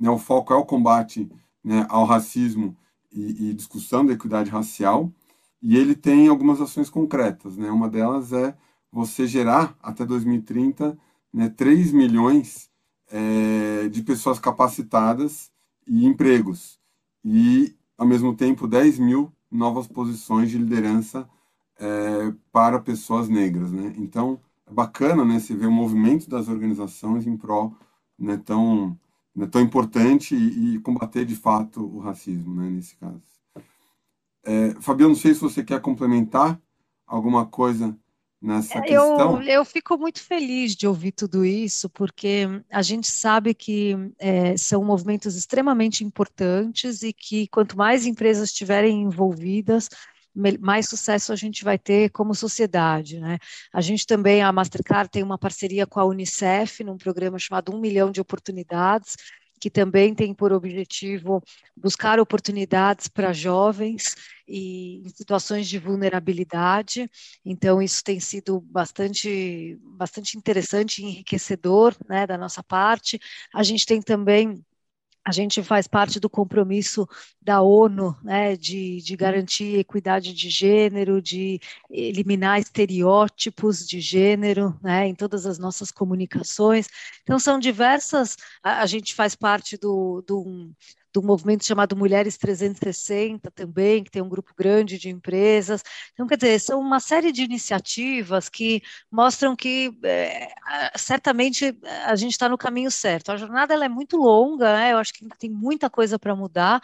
Né, 0.00 0.10
o 0.10 0.18
foco 0.18 0.52
é 0.52 0.56
o 0.56 0.64
combate 0.64 1.30
né, 1.62 1.86
ao 1.88 2.04
racismo 2.04 2.76
e, 3.12 3.50
e, 3.50 3.54
discussão 3.54 4.04
da 4.06 4.12
equidade 4.14 4.50
racial. 4.50 5.12
E 5.62 5.76
ele 5.76 5.94
tem 5.94 6.28
algumas 6.28 6.60
ações 6.60 6.88
concretas. 6.90 7.56
Né? 7.56 7.70
Uma 7.70 7.88
delas 7.88 8.32
é 8.32 8.56
você 8.90 9.26
gerar 9.26 9.76
até 9.82 10.04
2030 10.04 10.98
né, 11.32 11.50
3 11.50 11.92
milhões 11.92 12.70
é, 13.10 13.88
de 13.88 14.02
pessoas 14.02 14.38
capacitadas 14.38 15.50
e 15.86 16.06
empregos. 16.06 16.78
E 17.22 17.75
ao 17.96 18.06
mesmo 18.06 18.34
tempo 18.34 18.66
10 18.66 18.98
mil 18.98 19.32
novas 19.50 19.86
posições 19.86 20.50
de 20.50 20.58
liderança 20.58 21.28
é, 21.78 22.32
para 22.52 22.80
pessoas 22.80 23.28
negras, 23.28 23.70
né? 23.72 23.94
Então 23.96 24.40
é 24.66 24.72
bacana, 24.72 25.24
né? 25.24 25.38
Você 25.38 25.54
ver 25.54 25.66
o 25.66 25.72
movimento 25.72 26.28
das 26.28 26.48
organizações 26.48 27.26
em 27.26 27.36
prol 27.36 27.74
né, 28.18 28.36
tão 28.36 28.98
né, 29.34 29.46
tão 29.46 29.60
importante 29.60 30.34
e, 30.34 30.76
e, 30.76 30.78
combater 30.80 31.26
de 31.26 31.36
fato 31.36 31.84
o 31.84 31.98
racismo, 31.98 32.54
né? 32.54 32.70
Nesse 32.70 32.96
caso. 32.96 33.22
É, 34.44 34.74
Fabiano, 34.80 35.10
não 35.10 35.20
sei 35.20 35.34
se 35.34 35.40
você 35.40 35.62
quer 35.62 35.80
complementar 35.80 36.60
alguma 37.06 37.44
coisa 37.46 37.96
nessa 38.46 38.80
questão? 38.80 39.42
Eu, 39.42 39.48
eu 39.48 39.64
fico 39.64 39.98
muito 39.98 40.22
feliz 40.22 40.74
de 40.74 40.86
ouvir 40.86 41.12
tudo 41.12 41.44
isso, 41.44 41.90
porque 41.90 42.46
a 42.70 42.82
gente 42.82 43.08
sabe 43.08 43.52
que 43.52 43.96
é, 44.18 44.56
são 44.56 44.84
movimentos 44.84 45.36
extremamente 45.36 46.04
importantes 46.04 47.02
e 47.02 47.12
que 47.12 47.48
quanto 47.48 47.76
mais 47.76 48.06
empresas 48.06 48.50
estiverem 48.50 49.02
envolvidas, 49.02 49.88
mais 50.60 50.88
sucesso 50.88 51.32
a 51.32 51.36
gente 51.36 51.64
vai 51.64 51.78
ter 51.78 52.10
como 52.10 52.34
sociedade. 52.34 53.18
Né? 53.18 53.38
A 53.72 53.80
gente 53.80 54.06
também, 54.06 54.42
a 54.42 54.52
Mastercard 54.52 55.10
tem 55.10 55.22
uma 55.22 55.38
parceria 55.38 55.86
com 55.86 55.98
a 55.98 56.04
Unicef, 56.04 56.84
num 56.84 56.98
programa 56.98 57.38
chamado 57.38 57.74
Um 57.74 57.80
Milhão 57.80 58.10
de 58.10 58.20
Oportunidades, 58.20 59.16
que 59.60 59.70
também 59.70 60.14
tem 60.14 60.34
por 60.34 60.52
objetivo 60.52 61.42
buscar 61.76 62.20
oportunidades 62.20 63.08
para 63.08 63.32
jovens 63.32 64.14
e 64.46 65.02
em 65.04 65.08
situações 65.08 65.68
de 65.68 65.78
vulnerabilidade. 65.78 67.10
Então, 67.44 67.80
isso 67.80 68.02
tem 68.04 68.20
sido 68.20 68.60
bastante, 68.60 69.78
bastante 69.82 70.36
interessante 70.36 71.02
e 71.02 71.06
enriquecedor 71.06 71.96
né, 72.08 72.26
da 72.26 72.38
nossa 72.38 72.62
parte. 72.62 73.18
A 73.54 73.62
gente 73.62 73.86
tem 73.86 74.00
também 74.00 74.64
a 75.26 75.32
gente 75.32 75.60
faz 75.60 75.88
parte 75.88 76.20
do 76.20 76.30
compromisso 76.30 77.04
da 77.42 77.60
ONU 77.60 78.16
né, 78.22 78.56
de, 78.56 79.02
de, 79.02 79.16
garantir 79.16 79.76
equidade 79.76 80.32
de 80.32 80.48
gênero, 80.48 81.20
de 81.20 81.60
eliminar 81.90 82.60
estereótipos 82.60 83.84
de 83.84 84.00
gênero 84.00 84.78
né, 84.80 85.08
em 85.08 85.16
todas 85.16 85.44
as 85.44 85.58
nossas 85.58 85.90
comunicações. 85.90 86.86
Então, 87.24 87.40
são 87.40 87.58
diversas. 87.58 88.36
A, 88.62 88.82
a 88.82 88.86
gente 88.86 89.16
faz 89.16 89.34
parte 89.34 89.76
do, 89.76 90.22
do, 90.24 90.70
do 91.16 91.22
movimento 91.22 91.64
chamado 91.64 91.96
Mulheres 91.96 92.36
360 92.36 93.50
também, 93.50 94.04
que 94.04 94.10
tem 94.10 94.20
um 94.20 94.28
grupo 94.28 94.52
grande 94.54 94.98
de 94.98 95.08
empresas. 95.08 95.82
Então, 96.12 96.26
quer 96.26 96.36
dizer, 96.36 96.60
são 96.60 96.78
uma 96.78 97.00
série 97.00 97.32
de 97.32 97.42
iniciativas 97.42 98.50
que 98.50 98.82
mostram 99.10 99.56
que 99.56 99.98
é, 100.02 100.52
certamente 100.94 101.74
a 102.04 102.14
gente 102.16 102.32
está 102.32 102.50
no 102.50 102.58
caminho 102.58 102.90
certo. 102.90 103.32
A 103.32 103.36
jornada 103.38 103.72
ela 103.72 103.86
é 103.86 103.88
muito 103.88 104.18
longa, 104.18 104.76
né? 104.76 104.92
eu 104.92 104.98
acho 104.98 105.14
que 105.14 105.26
tem 105.38 105.48
muita 105.48 105.88
coisa 105.88 106.18
para 106.18 106.36
mudar, 106.36 106.82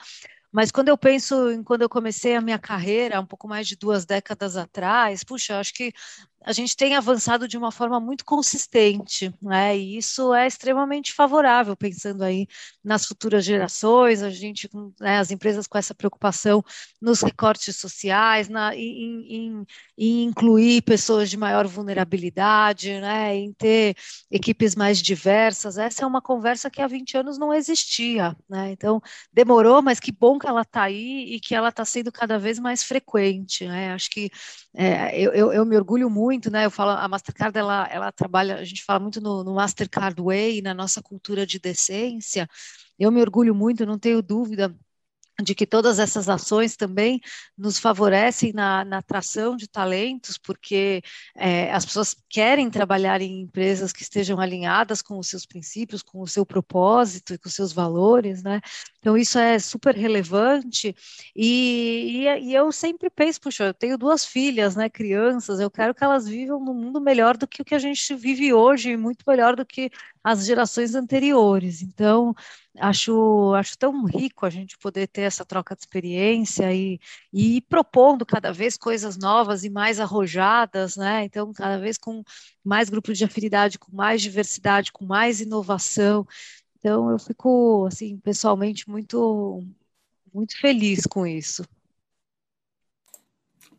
mas 0.50 0.72
quando 0.72 0.88
eu 0.88 0.96
penso 0.96 1.50
em 1.50 1.62
quando 1.62 1.82
eu 1.82 1.88
comecei 1.88 2.34
a 2.34 2.40
minha 2.40 2.58
carreira, 2.58 3.20
um 3.20 3.26
pouco 3.26 3.46
mais 3.46 3.68
de 3.68 3.76
duas 3.76 4.06
décadas 4.06 4.56
atrás, 4.56 5.22
puxa, 5.22 5.60
acho 5.60 5.74
que 5.74 5.92
a 6.44 6.52
gente 6.52 6.76
tem 6.76 6.96
avançado 6.96 7.46
de 7.46 7.56
uma 7.56 7.70
forma 7.70 8.00
muito 8.00 8.24
consistente, 8.24 9.32
né? 9.40 9.76
E 9.76 9.96
isso 9.96 10.34
é 10.34 10.46
extremamente 10.46 11.12
favorável, 11.12 11.76
pensando 11.76 12.22
aí 12.22 12.46
nas 12.82 13.04
futuras 13.06 13.44
gerações, 13.44 14.22
a 14.22 14.30
gente, 14.30 14.68
né, 15.00 15.18
as 15.18 15.30
empresas 15.30 15.66
com 15.66 15.78
essa 15.78 15.94
preocupação 15.94 16.62
nos 17.00 17.20
recortes 17.22 17.76
sociais, 17.76 18.48
na, 18.48 18.74
em, 18.74 19.26
em, 19.28 19.66
em 19.96 20.24
incluir 20.24 20.82
pessoas 20.82 21.30
de 21.30 21.36
maior 21.36 21.66
vulnerabilidade, 21.66 23.00
né? 23.00 23.34
Em 23.36 23.52
ter 23.52 23.96
equipes 24.30 24.74
mais 24.74 25.00
diversas. 25.00 25.78
Essa 25.78 26.04
é 26.04 26.06
uma 26.06 26.22
conversa 26.22 26.70
que 26.70 26.82
há 26.82 26.86
20 26.86 27.16
anos 27.16 27.38
não 27.38 27.52
existia, 27.54 28.36
né? 28.48 28.72
Então, 28.72 29.00
demorou, 29.32 29.82
mas 29.82 30.00
que 30.00 30.12
bom 30.12 30.38
que 30.38 30.46
ela 30.46 30.62
está 30.62 30.82
aí 30.82 31.34
e 31.34 31.40
que 31.40 31.54
ela 31.54 31.68
está 31.68 31.84
sendo 31.84 32.10
cada 32.12 32.38
vez 32.38 32.58
mais 32.58 32.82
frequente, 32.82 33.66
né? 33.66 33.92
Acho 33.92 34.10
que 34.10 34.30
é, 34.74 35.18
eu, 35.20 35.32
eu, 35.32 35.52
eu, 35.52 35.66
me 35.66 35.76
orgulho 35.76 36.08
muito, 36.08 36.31
né? 36.50 36.66
Eu 36.66 36.70
falo, 36.70 36.90
a 36.90 37.08
Mastercard 37.08 37.56
ela, 37.58 37.86
ela 37.90 38.12
trabalha, 38.12 38.56
a 38.56 38.64
gente 38.64 38.84
fala 38.84 39.00
muito 39.00 39.20
no, 39.20 39.44
no 39.44 39.54
Mastercard 39.54 40.20
Way, 40.20 40.62
na 40.62 40.74
nossa 40.74 41.02
cultura 41.02 41.46
de 41.46 41.58
decência. 41.58 42.48
Eu 42.98 43.10
me 43.10 43.20
orgulho 43.20 43.54
muito, 43.54 43.86
não 43.86 43.98
tenho 43.98 44.22
dúvida 44.22 44.74
de 45.40 45.54
que 45.54 45.66
todas 45.66 45.98
essas 45.98 46.28
ações 46.28 46.76
também 46.76 47.20
nos 47.56 47.78
favorecem 47.78 48.52
na, 48.52 48.84
na 48.84 48.98
atração 48.98 49.56
de 49.56 49.66
talentos, 49.66 50.36
porque 50.36 51.02
é, 51.34 51.72
as 51.72 51.86
pessoas 51.86 52.14
querem 52.28 52.68
trabalhar 52.70 53.20
em 53.20 53.40
empresas 53.40 53.92
que 53.92 54.02
estejam 54.02 54.38
alinhadas 54.38 55.00
com 55.00 55.18
os 55.18 55.28
seus 55.28 55.46
princípios, 55.46 56.02
com 56.02 56.20
o 56.20 56.26
seu 56.26 56.44
propósito 56.44 57.34
e 57.34 57.38
com 57.38 57.48
os 57.48 57.54
seus 57.54 57.72
valores, 57.72 58.42
né? 58.42 58.60
Então, 58.98 59.16
isso 59.16 59.38
é 59.38 59.58
super 59.58 59.96
relevante 59.96 60.94
e, 61.34 62.26
e, 62.26 62.50
e 62.50 62.54
eu 62.54 62.70
sempre 62.70 63.10
penso, 63.10 63.40
puxa, 63.40 63.64
eu 63.64 63.74
tenho 63.74 63.98
duas 63.98 64.24
filhas, 64.24 64.76
né, 64.76 64.88
crianças, 64.88 65.60
eu 65.60 65.70
quero 65.70 65.94
que 65.94 66.04
elas 66.04 66.28
vivam 66.28 66.60
num 66.60 66.74
mundo 66.74 67.00
melhor 67.00 67.36
do 67.36 67.46
que 67.46 67.62
o 67.62 67.64
que 67.64 67.74
a 67.74 67.78
gente 67.78 68.14
vive 68.14 68.52
hoje, 68.52 68.96
muito 68.96 69.24
melhor 69.26 69.56
do 69.56 69.64
que 69.64 69.90
as 70.22 70.44
gerações 70.46 70.94
anteriores. 70.94 71.82
Então, 71.82 72.34
acho, 72.78 73.54
acho 73.54 73.76
tão 73.78 74.04
rico 74.04 74.46
a 74.46 74.50
gente 74.50 74.78
poder 74.78 75.08
ter 75.08 75.22
essa 75.22 75.44
troca 75.44 75.74
de 75.74 75.82
experiência 75.82 76.72
e, 76.72 76.98
e 77.32 77.56
ir 77.56 77.62
propondo 77.62 78.24
cada 78.24 78.52
vez 78.52 78.76
coisas 78.76 79.16
novas 79.16 79.64
e 79.64 79.70
mais 79.70 80.00
arrojadas, 80.00 80.96
né? 80.96 81.24
Então, 81.24 81.52
cada 81.52 81.78
vez 81.78 81.98
com 81.98 82.22
mais 82.64 82.88
grupos 82.88 83.18
de 83.18 83.24
afinidade, 83.24 83.78
com 83.78 83.94
mais 83.94 84.22
diversidade, 84.22 84.92
com 84.92 85.04
mais 85.04 85.40
inovação. 85.40 86.26
Então, 86.78 87.10
eu 87.10 87.18
fico, 87.18 87.86
assim, 87.86 88.18
pessoalmente 88.18 88.88
muito, 88.88 89.62
muito 90.32 90.56
feliz 90.58 91.06
com 91.06 91.26
isso. 91.26 91.64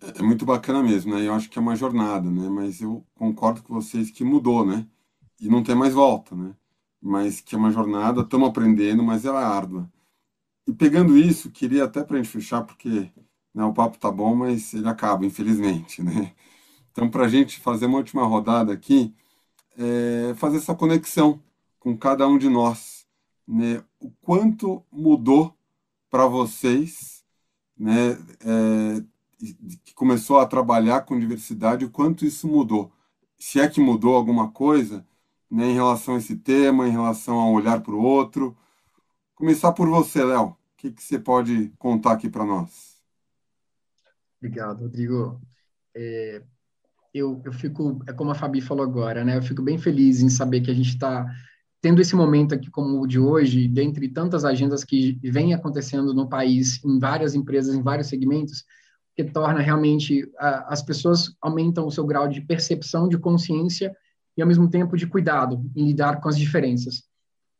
É 0.01 0.21
muito 0.21 0.45
bacana 0.45 0.83
mesmo, 0.83 1.15
né? 1.15 1.25
Eu 1.25 1.33
acho 1.33 1.49
que 1.49 1.57
é 1.57 1.61
uma 1.61 1.75
jornada, 1.75 2.29
né? 2.29 2.49
Mas 2.49 2.81
eu 2.81 3.05
concordo 3.15 3.63
com 3.63 3.73
vocês 3.73 4.11
que 4.11 4.23
mudou, 4.23 4.65
né? 4.65 4.85
E 5.39 5.47
não 5.49 5.63
tem 5.63 5.75
mais 5.75 5.93
volta, 5.93 6.35
né? 6.35 6.55
mas 7.03 7.41
que 7.41 7.53
é 7.55 7.57
uma 7.57 7.71
jornada, 7.71 8.21
estamos 8.21 8.49
aprendendo, 8.49 9.03
mas 9.03 9.25
ela 9.25 9.41
é 9.41 9.45
árdua. 9.45 9.91
E 10.67 10.73
pegando 10.73 11.17
isso, 11.17 11.51
queria 11.51 11.83
até 11.85 12.03
para 12.03 12.17
a 12.17 12.23
gente 12.23 12.31
fechar, 12.31 12.63
porque 12.63 13.11
né, 13.53 13.63
o 13.65 13.73
papo 13.73 13.97
tá 13.97 14.09
bom, 14.11 14.33
mas 14.35 14.73
ele 14.73 14.87
acaba, 14.87 15.25
infelizmente, 15.25 16.01
né? 16.01 16.33
Então, 16.91 17.09
para 17.09 17.25
a 17.25 17.27
gente 17.27 17.59
fazer 17.59 17.87
uma 17.87 17.97
última 17.97 18.25
rodada 18.25 18.71
aqui, 18.73 19.13
é 19.77 20.33
fazer 20.35 20.57
essa 20.57 20.75
conexão 20.75 21.41
com 21.79 21.97
cada 21.97 22.27
um 22.27 22.37
de 22.37 22.49
nós, 22.49 23.05
né? 23.47 23.83
O 23.99 24.11
quanto 24.21 24.83
mudou 24.91 25.55
para 26.09 26.27
vocês, 26.27 27.23
né? 27.77 28.11
É, 28.41 29.03
que 29.83 29.93
começou 29.95 30.39
a 30.39 30.45
trabalhar 30.45 31.01
com 31.01 31.19
diversidade, 31.19 31.85
o 31.85 31.91
quanto 31.91 32.25
isso 32.25 32.47
mudou. 32.47 32.91
Se 33.39 33.59
é 33.59 33.67
que 33.67 33.81
mudou 33.81 34.15
alguma 34.15 34.51
coisa, 34.51 35.05
né, 35.53 35.67
em 35.67 35.75
relação 35.75 36.15
a 36.15 36.17
esse 36.17 36.35
tema, 36.35 36.87
em 36.87 36.91
relação 36.91 37.39
a 37.39 37.51
olhar 37.51 37.79
para 37.81 37.93
o 37.93 38.01
outro. 38.01 38.57
Começar 39.35 39.71
por 39.71 39.87
você, 39.87 40.23
Léo. 40.23 40.47
O 40.47 40.57
que, 40.77 40.91
que 40.91 41.03
você 41.03 41.19
pode 41.19 41.71
contar 41.77 42.13
aqui 42.13 42.27
para 42.27 42.43
nós? 42.43 42.97
Obrigado, 44.41 44.81
Rodrigo. 44.81 45.39
É, 45.95 46.41
eu, 47.13 47.39
eu 47.45 47.53
fico, 47.53 47.99
é 48.07 48.13
como 48.13 48.31
a 48.31 48.35
Fabi 48.35 48.61
falou 48.61 48.83
agora, 48.83 49.23
né? 49.23 49.37
Eu 49.37 49.43
fico 49.43 49.61
bem 49.61 49.77
feliz 49.77 50.21
em 50.21 50.29
saber 50.29 50.61
que 50.61 50.71
a 50.71 50.73
gente 50.73 50.89
está 50.89 51.23
tendo 51.79 52.01
esse 52.01 52.15
momento 52.15 52.55
aqui 52.55 52.71
como 52.71 52.99
o 52.99 53.07
de 53.07 53.19
hoje, 53.19 53.67
dentre 53.67 54.09
tantas 54.09 54.43
agendas 54.43 54.83
que 54.83 55.19
vêm 55.23 55.53
acontecendo 55.53 56.15
no 56.15 56.27
país, 56.27 56.83
em 56.83 56.97
várias 56.97 57.35
empresas, 57.35 57.75
em 57.75 57.83
vários 57.83 58.07
segmentos, 58.07 58.65
que 59.15 59.23
torna 59.23 59.59
realmente 59.59 60.27
a, 60.39 60.73
as 60.73 60.81
pessoas 60.81 61.35
aumentam 61.39 61.85
o 61.85 61.91
seu 61.91 62.05
grau 62.07 62.27
de 62.27 62.41
percepção, 62.41 63.07
de 63.07 63.19
consciência 63.19 63.95
e, 64.37 64.41
ao 64.41 64.47
mesmo 64.47 64.69
tempo, 64.69 64.97
de 64.97 65.07
cuidado 65.07 65.63
em 65.75 65.85
lidar 65.87 66.19
com 66.21 66.29
as 66.29 66.37
diferenças. 66.37 67.03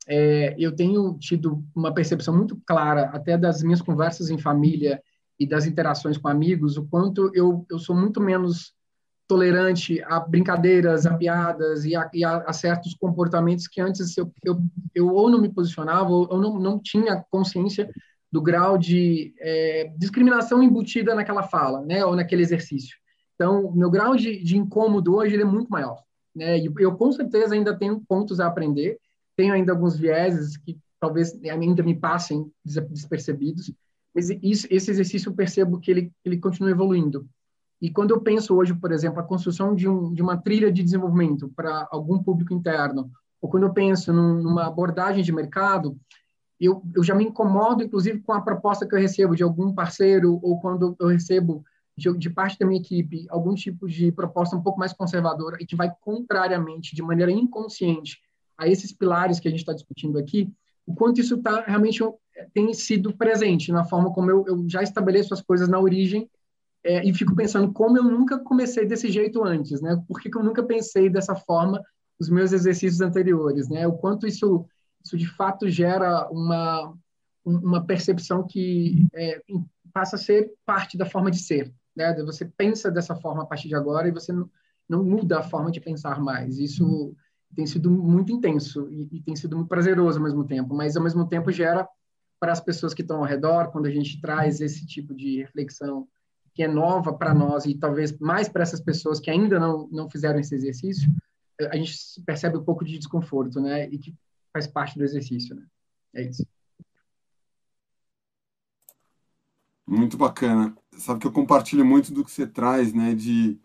É, 0.08 0.56
eu 0.58 0.76
tenho 0.76 1.18
tido 1.18 1.64
uma 1.76 1.94
percepção 1.94 2.36
muito 2.36 2.60
clara, 2.66 3.06
até 3.14 3.38
das 3.38 3.64
minhas 3.64 3.82
conversas 3.82 4.30
em 4.30 4.38
família 4.38 5.02
e 5.40 5.48
das 5.48 5.66
interações 5.66 6.18
com 6.18 6.28
amigos, 6.28 6.78
o 6.78 6.86
quanto 6.86 7.32
eu, 7.34 7.66
eu 7.70 7.80
sou 7.80 7.96
muito 7.96 8.20
menos 8.20 8.74
tolerante 9.28 10.02
a 10.04 10.20
brincadeiras, 10.20 11.06
a 11.06 11.16
piadas 11.16 11.86
e 11.86 11.96
a, 11.96 12.10
e 12.14 12.24
a, 12.24 12.38
a 12.40 12.54
certos 12.54 12.94
comportamentos 12.94 13.68
que 13.68 13.82
antes 13.82 14.16
eu, 14.18 14.32
eu, 14.44 14.62
eu 14.94 15.08
ou 15.08 15.30
não 15.30 15.42
me 15.42 15.50
posicionava 15.50 16.10
ou 16.10 16.28
eu 16.30 16.42
não, 16.42 16.60
não 16.60 16.80
tinha 16.80 17.24
consciência 17.32 17.90
do 18.32 18.42
grau 18.42 18.78
de 18.78 19.34
é, 19.40 19.94
discriminação 19.98 20.62
embutida 20.62 21.16
naquela 21.16 21.44
fala, 21.44 21.82
né, 21.82 22.04
ou 22.06 22.16
naquele 22.16 22.42
exercício. 22.42 22.98
Então, 23.36 23.72
meu 23.72 23.90
grau 23.90 24.16
de, 24.16 24.44
de 24.44 24.58
incômodo 24.58 25.16
hoje 25.16 25.40
é 25.40 25.46
muito 25.46 25.70
maior. 25.70 26.02
Né? 26.36 26.60
E 26.60 26.72
eu, 26.80 26.96
com 26.96 27.12
certeza, 27.12 27.54
ainda 27.54 27.78
tenho 27.78 28.02
pontos 28.02 28.40
a 28.40 28.48
aprender, 28.48 28.98
tenho 29.36 29.54
ainda 29.54 29.72
alguns 29.72 29.98
vieses 29.98 30.58
que 30.58 30.78
talvez 31.00 31.38
ainda 31.44 31.84
me 31.84 31.96
passem 31.96 32.50
despercebidos, 32.64 33.72
mas 34.16 34.30
isso, 34.30 34.68
esse 34.70 34.92
exercício 34.92 35.30
eu 35.30 35.36
percebo 35.36 35.80
que 35.80 35.92
ele, 35.92 36.12
ele 36.24 36.38
continua 36.38 36.72
evoluindo. 36.72 37.28
E 37.82 37.90
quando 37.90 38.12
eu 38.12 38.22
penso 38.22 38.56
hoje, 38.56 38.74
por 38.74 38.92
exemplo, 38.92 39.20
a 39.20 39.24
construção 39.24 39.76
de, 39.76 39.90
um, 39.90 40.14
de 40.14 40.22
uma 40.22 40.38
trilha 40.38 40.72
de 40.72 40.82
desenvolvimento 40.82 41.52
para 41.56 41.88
algum 41.92 42.22
público 42.22 42.54
interno, 42.54 43.12
ou 43.42 43.50
quando 43.50 43.64
eu 43.64 43.74
penso 43.74 44.14
num, 44.14 44.42
numa 44.42 44.68
abordagem 44.68 45.22
de 45.22 45.34
mercado, 45.34 45.98
eu, 46.60 46.82
eu 46.96 47.04
já 47.04 47.14
me 47.14 47.26
incomodo, 47.26 47.84
inclusive, 47.84 48.22
com 48.22 48.32
a 48.32 48.42
proposta 48.42 48.88
que 48.88 48.96
eu 48.96 49.00
recebo 49.00 49.36
de 49.36 49.44
algum 49.44 49.74
parceiro, 49.74 50.40
ou 50.42 50.62
quando 50.62 50.96
eu 50.98 51.08
recebo 51.08 51.66
de, 51.96 52.30
parte 52.30 52.58
da 52.58 52.66
minha 52.66 52.80
equipe 52.80 53.26
algum 53.30 53.54
tipo 53.54 53.88
de 53.88 54.12
proposta 54.12 54.56
um 54.56 54.62
pouco 54.62 54.80
mais 54.80 54.94
conservadora 54.94 55.58
e 55.60 55.66
que 55.66 55.76
vai 55.76 55.92
contrariamente, 56.02 56.96
de 56.96 57.04
maneira 57.04 57.32
inconsciente, 57.32 58.20
a 58.58 58.68
esses 58.68 58.92
pilares 58.92 59.40
que 59.40 59.48
a 59.48 59.52
gente 59.52 59.60
está 59.60 59.74
discutindo 59.74 60.18
aqui, 60.18 60.52
o 60.86 60.94
quanto 60.94 61.22
isso 61.22 61.42
tá, 61.42 61.62
realmente 61.62 62.02
tem 62.54 62.74
sido 62.74 63.16
presente 63.16 63.72
na 63.72 63.84
forma 63.86 64.12
como 64.12 64.30
eu, 64.30 64.44
eu 64.48 64.66
já 64.68 64.82
estabeleço 64.82 65.34
as 65.34 65.42
coisas 65.42 65.68
na 65.70 65.80
origem 65.80 66.30
é, 66.84 67.08
e 67.08 67.14
fico 67.14 67.36
pensando 67.36 67.72
como 67.72 67.98
eu 67.98 68.04
nunca 68.04 68.38
comecei 68.40 68.86
desse 68.86 69.10
jeito 69.10 69.44
antes, 69.44 69.82
né? 69.82 70.02
Por 70.08 70.20
que, 70.20 70.30
que 70.30 70.38
eu 70.38 70.44
nunca 70.44 70.62
pensei 70.64 71.10
dessa 71.10 71.36
forma 71.36 71.82
nos 72.20 72.30
meus 72.30 72.52
exercícios 72.52 73.00
anteriores, 73.02 73.70
né? 73.70 73.88
O 73.88 73.94
quanto 73.94 74.28
isso, 74.28 74.66
isso 75.04 75.18
de 75.18 75.28
fato 75.28 75.70
gera 75.70 76.28
uma, 76.30 76.94
uma 77.46 77.86
percepção 77.86 78.46
que 78.46 79.08
é, 79.14 79.42
passa 79.94 80.18
a 80.18 80.20
ser 80.20 80.52
parte 80.66 80.98
da 80.98 81.06
forma 81.06 81.32
de 81.32 81.40
ser, 81.40 81.74
né? 81.96 82.14
Você 82.24 82.46
pensa 82.46 82.92
dessa 82.92 83.16
forma 83.16 83.44
a 83.44 83.46
partir 83.46 83.68
de 83.68 83.76
agora 83.76 84.08
e 84.08 84.12
você 84.12 84.32
não, 84.32 84.50
muda 85.04 85.40
a 85.40 85.44
forma 85.44 85.72
de 85.72 85.80
pensar 85.80 86.20
mais. 86.20 86.58
Isso 86.58 87.16
tem 87.56 87.66
sido 87.66 87.90
muito 87.90 88.32
intenso 88.32 88.90
e, 88.92 89.08
e, 89.12 89.22
tem 89.22 89.36
sido 89.36 89.56
muito 89.56 89.70
prazeroso 89.70 90.18
ao 90.18 90.24
mesmo 90.24 90.46
tempo, 90.46 90.74
mas 90.74 90.96
ao 90.96 91.04
mesmo 91.04 91.28
tempo 91.28 91.52
gera 91.52 91.88
para 92.40 92.52
as 92.52 92.60
pessoas 92.60 92.94
que 92.94 93.02
estão 93.02 93.18
ao 93.18 93.24
redor, 93.24 93.72
quando 93.72 93.86
a 93.86 93.92
gente 93.92 94.20
traz 94.20 94.60
esse 94.60 94.86
tipo 94.86 95.14
de 95.14 95.42
reflexão 95.42 96.08
que 96.54 96.62
é 96.62 96.68
nova 96.68 97.14
para 97.14 97.34
nós 97.34 97.66
e 97.66 97.76
talvez 97.76 98.18
mais 98.20 98.48
para 98.48 98.64
essas 98.64 98.82
pessoas 98.82 99.20
que 99.20 99.32
ainda 99.32 99.60
não, 99.60 99.88
não 99.92 100.10
fizeram 100.10 100.40
esse 100.40 100.54
exercício, 100.54 101.10
a 101.72 101.76
gente 101.76 101.96
percebe 102.26 102.58
um 102.58 102.64
pouco 102.64 102.84
de 102.84 102.98
desconforto, 102.98 103.60
né? 103.60 103.88
E 103.90 103.98
que 103.98 104.16
faz 104.52 104.68
parte 104.68 104.98
do 104.98 105.04
exercício, 105.04 105.56
né? 105.56 105.66
É 106.14 106.24
isso. 106.24 106.46
Muito 109.88 110.18
bacana. 110.18 110.76
Sabe 110.98 111.20
que 111.20 111.28
eu 111.28 111.32
compartilho 111.32 111.86
muito 111.86 112.14
do 112.14 112.24
que 112.24 112.32
você 112.32 112.48
traz, 112.48 112.94
né? 112.94 113.14
De 113.14 113.60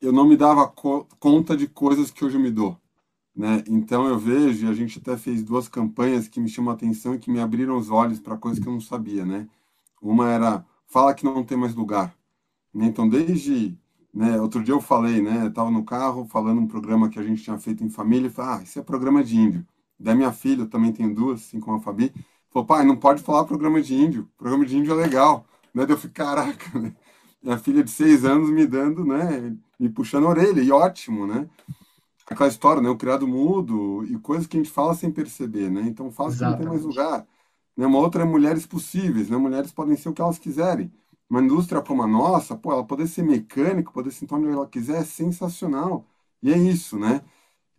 eu 0.00 0.12
não 0.12 0.26
me 0.28 0.36
dava 0.36 0.68
co 0.68 1.06
conta 1.20 1.56
de 1.56 1.68
coisas 1.68 2.10
que 2.10 2.24
hoje 2.24 2.36
eu 2.36 2.42
me 2.42 2.50
dou, 2.50 2.78
né? 3.36 3.64
Então 3.68 4.08
eu 4.08 4.18
vejo, 4.18 4.66
e 4.66 4.70
a 4.70 4.74
gente 4.74 4.98
até 5.00 5.16
fez 5.18 5.42
duas 5.44 5.68
campanhas 5.68 6.28
que 6.28 6.40
me 6.40 6.48
chamam 6.48 6.72
a 6.72 6.74
atenção 6.76 7.14
e 7.14 7.20
que 7.20 7.30
me 7.30 7.40
abriram 7.40 7.76
os 7.78 7.90
olhos 7.90 8.20
para 8.20 8.36
coisas 8.38 8.60
que 8.62 8.68
eu 8.68 8.72
não 8.74 8.80
sabia, 8.80 9.24
né? 9.26 9.48
Uma 10.02 10.30
era 10.30 10.66
fala 10.88 11.14
que 11.14 11.24
não 11.24 11.44
tem 11.44 11.58
mais 11.58 11.74
lugar. 11.74 12.14
Né? 12.74 12.86
Então 12.86 13.08
desde, 13.08 13.78
né? 14.14 14.40
Outro 14.40 14.62
dia 14.64 14.74
eu 14.74 14.80
falei, 14.80 15.22
né? 15.22 15.46
Eu 15.46 15.52
tava 15.52 15.70
no 15.70 15.84
carro 15.84 16.26
falando 16.26 16.60
um 16.60 16.68
programa 16.68 17.08
que 17.10 17.18
a 17.18 17.22
gente 17.22 17.42
tinha 17.42 17.58
feito 17.58 17.84
em 17.84 17.90
família 17.90 18.28
e 18.28 18.30
falei, 18.30 18.60
ah, 18.60 18.62
isso 18.64 18.78
é 18.78 18.82
programa 18.82 19.24
de 19.24 19.36
índio. 19.38 19.66
Da 19.98 20.14
minha 20.14 20.32
filha, 20.32 20.62
eu 20.62 20.68
também 20.70 20.92
tenho 20.92 21.14
duas, 21.14 21.40
assim 21.42 21.60
como 21.60 21.76
a 21.78 21.80
Fabi 21.80 22.12
Falou, 22.50 22.66
pai, 22.66 22.84
não 22.84 22.96
pode 22.96 23.22
falar 23.22 23.44
programa 23.44 23.80
de 23.80 23.94
índio. 23.94 24.28
Programa 24.36 24.66
de 24.66 24.76
índio 24.76 24.92
é 24.92 24.96
legal. 24.96 25.46
Né? 25.72 25.84
Eu 25.88 25.96
falei, 25.96 26.12
caraca, 26.12 26.66
né? 26.78 26.94
e 27.42 27.50
a 27.50 27.58
filha 27.58 27.82
de 27.82 27.90
seis 27.90 28.24
anos 28.24 28.50
me 28.50 28.66
dando, 28.66 29.04
né, 29.04 29.56
me 29.78 29.88
puxando 29.88 30.26
a 30.26 30.30
orelha, 30.30 30.60
e 30.60 30.70
ótimo, 30.70 31.26
né? 31.26 31.48
Aquela 32.26 32.48
história, 32.48 32.82
né, 32.82 32.88
o 32.88 32.96
criado 32.96 33.26
mudo, 33.26 34.04
e 34.04 34.16
coisas 34.18 34.46
que 34.46 34.56
a 34.56 34.60
gente 34.60 34.70
fala 34.70 34.94
sem 34.94 35.10
perceber, 35.10 35.70
né? 35.70 35.82
Então 35.82 36.10
fala 36.12 36.32
que 36.32 36.42
não 36.42 36.56
tem 36.56 36.66
mais 36.66 36.82
lugar. 36.82 37.26
Né? 37.76 37.86
Uma 37.86 37.98
outra 37.98 38.22
é 38.22 38.26
mulheres 38.26 38.66
possíveis, 38.66 39.30
né? 39.30 39.36
Mulheres 39.36 39.72
podem 39.72 39.96
ser 39.96 40.10
o 40.10 40.12
que 40.12 40.22
elas 40.22 40.38
quiserem. 40.38 40.92
Uma 41.28 41.42
indústria 41.42 41.80
como 41.80 42.02
a 42.02 42.06
nossa, 42.06 42.56
pô, 42.56 42.72
ela 42.72 42.84
poder 42.84 43.06
ser 43.06 43.22
mecânica, 43.22 43.90
poder 43.90 44.10
sentar 44.12 44.38
onde 44.38 44.48
ela 44.48 44.66
quiser, 44.66 45.00
é 45.00 45.04
sensacional. 45.04 46.04
E 46.42 46.52
é 46.52 46.58
isso, 46.58 46.98
né? 46.98 47.22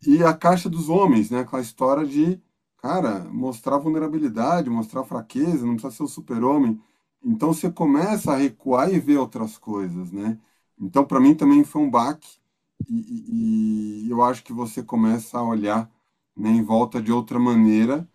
E 0.06 0.24
a 0.24 0.34
caixa 0.34 0.70
dos 0.70 0.90
homens, 0.90 1.30
né? 1.30 1.42
Aquela 1.42 1.62
história 1.62 2.06
de, 2.06 2.42
cara, 2.82 3.26
mostrar 3.26 3.78
vulnerabilidade, 3.78 4.70
mostrar 4.70 5.04
fraqueza, 5.04 5.66
não 5.66 5.76
precisa 5.76 5.96
ser 5.98 6.04
o 6.04 6.08
super-homem. 6.08 6.82
Então 7.24 7.54
você 7.54 7.72
começa 7.72 8.34
a 8.34 8.38
recuar 8.38 8.92
e 8.94 9.00
ver 9.00 9.18
outras 9.18 9.58
coisas, 9.58 10.12
né? 10.12 10.40
Então 10.80 11.06
para 11.06 11.20
mim 11.20 11.36
também 11.36 11.64
foi 11.64 11.82
um 11.82 11.90
baque 11.90 12.40
e, 12.90 14.06
e, 14.08 14.10
eu 14.10 14.22
acho 14.24 14.44
que 14.44 14.54
você 14.54 14.84
começa 14.84 15.38
a 15.38 15.44
olhar 15.44 15.90
né, 16.36 16.50
em 16.50 16.64
volta 16.64 17.02
de 17.02 17.12
outra 17.12 17.40
maneira, 17.40 18.08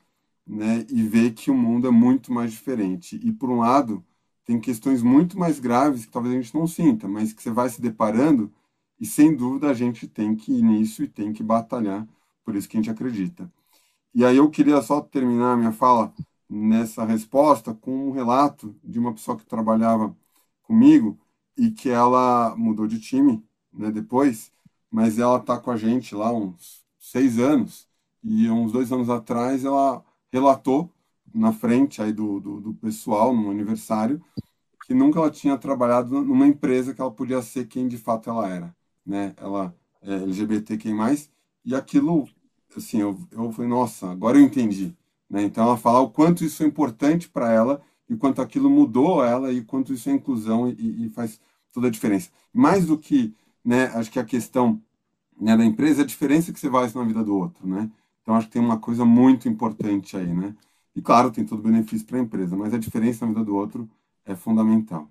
né? 0.46 0.86
E 0.90 1.02
ver 1.02 1.32
que 1.34 1.50
o 1.50 1.54
mundo 1.54 1.88
é 1.88 1.90
muito 1.90 2.32
mais 2.32 2.52
diferente. 2.52 3.16
E 3.22 3.32
por 3.32 3.50
um 3.50 3.60
lado 3.60 4.04
tem 4.44 4.60
questões 4.60 5.02
muito 5.02 5.38
mais 5.38 5.60
graves 5.60 6.06
que 6.06 6.12
talvez 6.12 6.34
a 6.34 6.40
gente 6.40 6.54
não 6.54 6.66
sinta, 6.66 7.08
mas 7.08 7.32
que 7.32 7.42
você 7.42 7.50
vai 7.50 7.68
se 7.68 7.80
deparando 7.80 8.52
e 9.00 9.06
sem 9.06 9.34
dúvida 9.36 9.70
a 9.70 9.74
gente 9.74 10.06
tem 10.08 10.34
que 10.36 10.52
ir 10.52 10.62
nisso 10.62 11.02
e 11.02 11.08
tem 11.08 11.32
que 11.32 11.42
batalhar 11.42 12.06
por 12.44 12.56
isso 12.56 12.68
que 12.68 12.76
a 12.76 12.80
gente 12.80 12.90
acredita. 12.90 13.50
E 14.16 14.24
aí 14.24 14.38
eu 14.38 14.48
queria 14.50 14.80
só 14.80 15.02
terminar 15.02 15.52
a 15.52 15.56
minha 15.58 15.72
fala 15.72 16.10
nessa 16.48 17.04
resposta 17.04 17.74
com 17.74 18.08
um 18.08 18.12
relato 18.12 18.74
de 18.82 18.98
uma 18.98 19.12
pessoa 19.12 19.36
que 19.36 19.44
trabalhava 19.44 20.16
comigo 20.62 21.18
e 21.54 21.70
que 21.70 21.90
ela 21.90 22.56
mudou 22.56 22.86
de 22.86 22.98
time 22.98 23.44
né, 23.70 23.90
depois, 23.90 24.50
mas 24.90 25.18
ela 25.18 25.36
está 25.36 25.58
com 25.60 25.70
a 25.70 25.76
gente 25.76 26.14
lá 26.14 26.32
uns 26.32 26.82
seis 26.98 27.38
anos 27.38 27.86
e 28.24 28.48
uns 28.50 28.72
dois 28.72 28.90
anos 28.90 29.10
atrás 29.10 29.66
ela 29.66 30.02
relatou 30.32 30.90
na 31.34 31.52
frente 31.52 32.00
aí 32.00 32.10
do, 32.10 32.40
do, 32.40 32.60
do 32.62 32.74
pessoal 32.74 33.36
no 33.36 33.50
aniversário 33.50 34.24
que 34.86 34.94
nunca 34.94 35.18
ela 35.18 35.30
tinha 35.30 35.58
trabalhado 35.58 36.22
numa 36.22 36.46
empresa 36.46 36.94
que 36.94 37.02
ela 37.02 37.10
podia 37.10 37.42
ser 37.42 37.66
quem 37.66 37.86
de 37.86 37.98
fato 37.98 38.30
ela 38.30 38.48
era, 38.48 38.76
né? 39.04 39.34
Ela 39.36 39.76
é 40.00 40.94
mais 40.94 41.30
e 41.62 41.74
aquilo 41.74 42.26
assim 42.78 43.00
eu, 43.00 43.18
eu 43.32 43.52
falei 43.52 43.70
nossa 43.70 44.10
agora 44.10 44.38
eu 44.38 44.42
entendi 44.42 44.94
né? 45.28 45.42
Então, 45.42 45.64
ela 45.64 45.76
fala 45.76 46.00
o 46.00 46.10
quanto 46.10 46.44
isso 46.44 46.62
é 46.62 46.66
importante 46.66 47.28
para 47.28 47.52
ela 47.52 47.82
e 48.08 48.16
quanto 48.16 48.40
aquilo 48.40 48.70
mudou 48.70 49.24
ela 49.24 49.52
e 49.52 49.62
quanto 49.62 49.92
isso 49.92 50.08
é 50.08 50.12
inclusão 50.12 50.68
e, 50.68 51.06
e, 51.06 51.10
faz 51.10 51.40
toda 51.72 51.88
a 51.88 51.90
diferença. 51.90 52.30
Mais 52.52 52.86
do 52.86 52.96
que, 52.96 53.34
né, 53.64 53.86
acho 53.86 54.10
que 54.10 54.18
a 54.18 54.24
questão 54.24 54.80
né, 55.38 55.56
da 55.56 55.64
empresa 55.64 56.02
é 56.02 56.04
a 56.04 56.06
diferença 56.06 56.52
que 56.52 56.60
você 56.60 56.70
faz 56.70 56.94
na 56.94 57.04
vida 57.04 57.22
do 57.22 57.36
outro, 57.36 57.66
né? 57.66 57.90
Então, 58.22 58.34
acho 58.34 58.46
que 58.46 58.54
tem 58.54 58.62
uma 58.62 58.78
coisa 58.78 59.04
muito 59.04 59.48
importante 59.48 60.16
aí, 60.16 60.32
né? 60.32 60.54
E, 60.94 61.02
claro, 61.02 61.30
tem 61.30 61.44
todo 61.44 61.62
benefício 61.62 62.06
para 62.06 62.18
a 62.18 62.22
empresa, 62.22 62.56
mas 62.56 62.72
a 62.72 62.78
diferença 62.78 63.26
na 63.26 63.32
vida 63.32 63.44
do 63.44 63.54
outro 63.54 63.88
é 64.24 64.34
fundamental. 64.34 65.08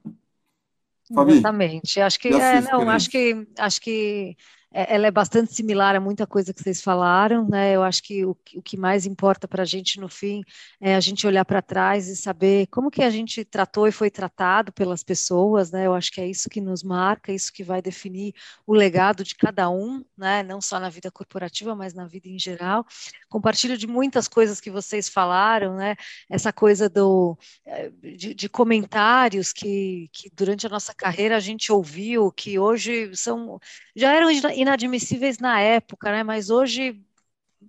Fabi, 1.14 1.34
Exatamente. 1.34 2.02
Acho 2.02 2.20
que, 2.20 2.30
é, 2.30 2.62
não, 2.62 2.90
acho 2.90 3.10
que, 3.10 3.48
acho 3.60 3.80
que 3.80 4.36
ela 4.76 5.08
é 5.08 5.12
bastante 5.12 5.54
similar 5.54 5.96
a 5.96 6.02
muita 6.02 6.28
coisa 6.28 6.54
que 6.54 6.62
vocês 6.62 6.82
falaram, 6.82 7.48
né? 7.48 7.74
Eu 7.74 7.82
acho 7.82 8.04
que 8.04 8.26
o, 8.26 8.36
o 8.56 8.62
que 8.62 8.76
mais 8.76 9.06
importa 9.06 9.48
para 9.48 9.64
a 9.64 9.66
gente 9.66 10.02
no 10.02 10.10
fim 10.10 10.44
é 10.82 10.96
a 10.96 11.00
gente 11.00 11.26
olhar 11.26 11.46
para 11.46 11.62
trás 11.62 12.10
e 12.10 12.16
saber 12.16 12.68
como 12.68 12.92
que 12.92 13.02
a 13.02 13.10
gente 13.10 13.46
tratou 13.46 13.88
e 13.88 13.92
foi 13.92 14.12
tratado 14.12 14.74
pelas 14.74 15.02
pessoas, 15.02 15.72
né? 15.72 15.86
Eu 15.86 15.94
acho 15.94 16.12
que 16.12 16.20
é 16.20 16.28
isso 16.28 16.50
que 16.50 16.60
nos 16.60 16.84
marca, 16.84 17.32
isso 17.32 17.54
que 17.54 17.64
vai 17.64 17.82
definir 17.82 18.34
o 18.68 18.74
legado 18.74 19.24
de 19.24 19.34
cada 19.34 19.70
um, 19.70 20.04
né? 20.18 20.44
Não 20.44 20.60
só 20.60 20.78
na 20.78 20.90
vida 20.90 21.10
corporativa, 21.10 21.74
mas 21.74 21.94
na 21.94 22.06
vida 22.06 22.28
em 22.28 22.38
geral. 22.38 22.86
Compartilho 23.30 23.78
de 23.78 23.88
muitas 23.88 24.28
coisas 24.28 24.60
que 24.60 24.70
vocês 24.70 25.08
falaram, 25.08 25.78
né? 25.78 25.96
Essa 26.30 26.52
coisa 26.52 26.90
do 26.90 27.38
eh, 27.66 27.92
de, 28.18 28.34
de 28.34 28.50
comentários 28.50 29.54
que, 29.54 30.10
que 30.12 30.30
durante 30.34 30.68
a 30.68 30.70
nossa 30.70 30.94
carreira 30.94 31.38
a 31.38 31.40
gente 31.40 31.72
ouviu, 31.72 32.30
que 32.30 32.60
hoje 32.60 33.16
são 33.16 33.58
já 33.96 34.14
eram 34.14 34.30
inadmissíveis 34.66 35.40
na 35.40 35.60
época, 35.62 36.12
né? 36.12 36.24
Mas 36.24 36.50
hoje 36.50 37.02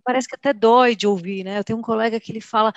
parece 0.05 0.29
que 0.29 0.35
até 0.37 0.53
dói 0.53 0.97
de 0.97 1.07
ouvir, 1.07 1.45
né? 1.45 1.59
Eu 1.59 1.65
tenho 1.65 1.79
um 1.79 1.83
colega 1.83 2.21
que 2.21 2.33
ele 2.33 2.41
fala, 2.41 2.73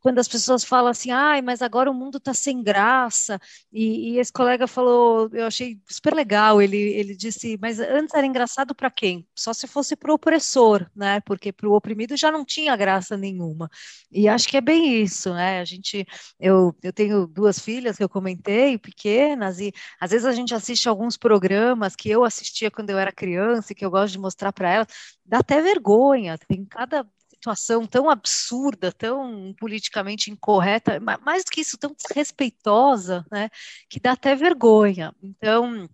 quando 0.00 0.18
as 0.18 0.28
pessoas 0.28 0.64
falam 0.64 0.90
assim, 0.90 1.10
ai, 1.10 1.42
mas 1.42 1.62
agora 1.62 1.90
o 1.90 1.94
mundo 1.94 2.18
está 2.18 2.32
sem 2.34 2.62
graça, 2.62 3.40
e, 3.72 4.14
e, 4.14 4.18
esse 4.18 4.32
colega 4.32 4.66
falou, 4.66 5.28
eu 5.32 5.46
achei 5.46 5.80
super 5.88 6.14
legal, 6.14 6.60
ele, 6.62 6.76
ele 6.76 7.16
disse, 7.16 7.58
mas 7.60 7.78
antes 7.80 8.14
era 8.14 8.26
engraçado 8.26 8.74
para 8.74 8.90
quem? 8.90 9.26
Só 9.34 9.52
se 9.52 9.66
fosse 9.66 9.96
para 9.96 10.10
o 10.10 10.14
opressor, 10.14 10.88
né, 10.94 11.20
porque 11.20 11.52
para 11.52 11.68
o 11.68 11.74
oprimido 11.74 12.16
já 12.16 12.30
não 12.30 12.44
tinha 12.44 12.76
graça 12.76 13.16
nenhuma, 13.16 13.68
e 14.10 14.28
acho 14.28 14.48
que 14.48 14.56
é 14.56 14.60
bem 14.60 15.02
isso, 15.02 15.32
né, 15.32 15.60
a 15.60 15.64
gente, 15.64 16.06
eu, 16.40 16.74
eu 16.82 16.92
tenho 16.92 17.26
duas 17.26 17.58
filhas 17.58 17.96
que 17.96 18.04
eu 18.04 18.08
comentei, 18.08 18.78
pequenas, 18.78 19.60
e 19.60 19.72
às 20.00 20.10
vezes 20.10 20.26
a 20.26 20.32
gente 20.32 20.54
assiste 20.54 20.88
alguns 20.88 21.16
programas 21.16 21.94
que 21.96 22.08
eu 22.08 22.24
assistia 22.24 22.70
quando 22.70 22.90
eu 22.90 22.98
era 22.98 23.12
criança, 23.12 23.72
e 23.72 23.74
que 23.74 23.84
eu 23.84 23.90
gosto 23.90 24.12
de 24.12 24.18
mostrar 24.18 24.52
para 24.52 24.72
elas, 24.72 24.88
dá 25.24 25.38
até 25.38 25.60
vergonha, 25.60 26.38
tem 26.38 26.64
cada 26.64 27.06
situação 27.40 27.86
tão 27.86 28.10
absurda, 28.10 28.92
tão 28.92 29.54
politicamente 29.58 30.30
incorreta, 30.30 31.00
mais 31.00 31.44
do 31.44 31.50
que 31.50 31.60
isso, 31.60 31.78
tão 31.78 31.94
desrespeitosa, 31.94 33.24
né, 33.30 33.48
que 33.88 34.00
dá 34.00 34.12
até 34.12 34.34
vergonha. 34.34 35.14
Então, 35.22 35.88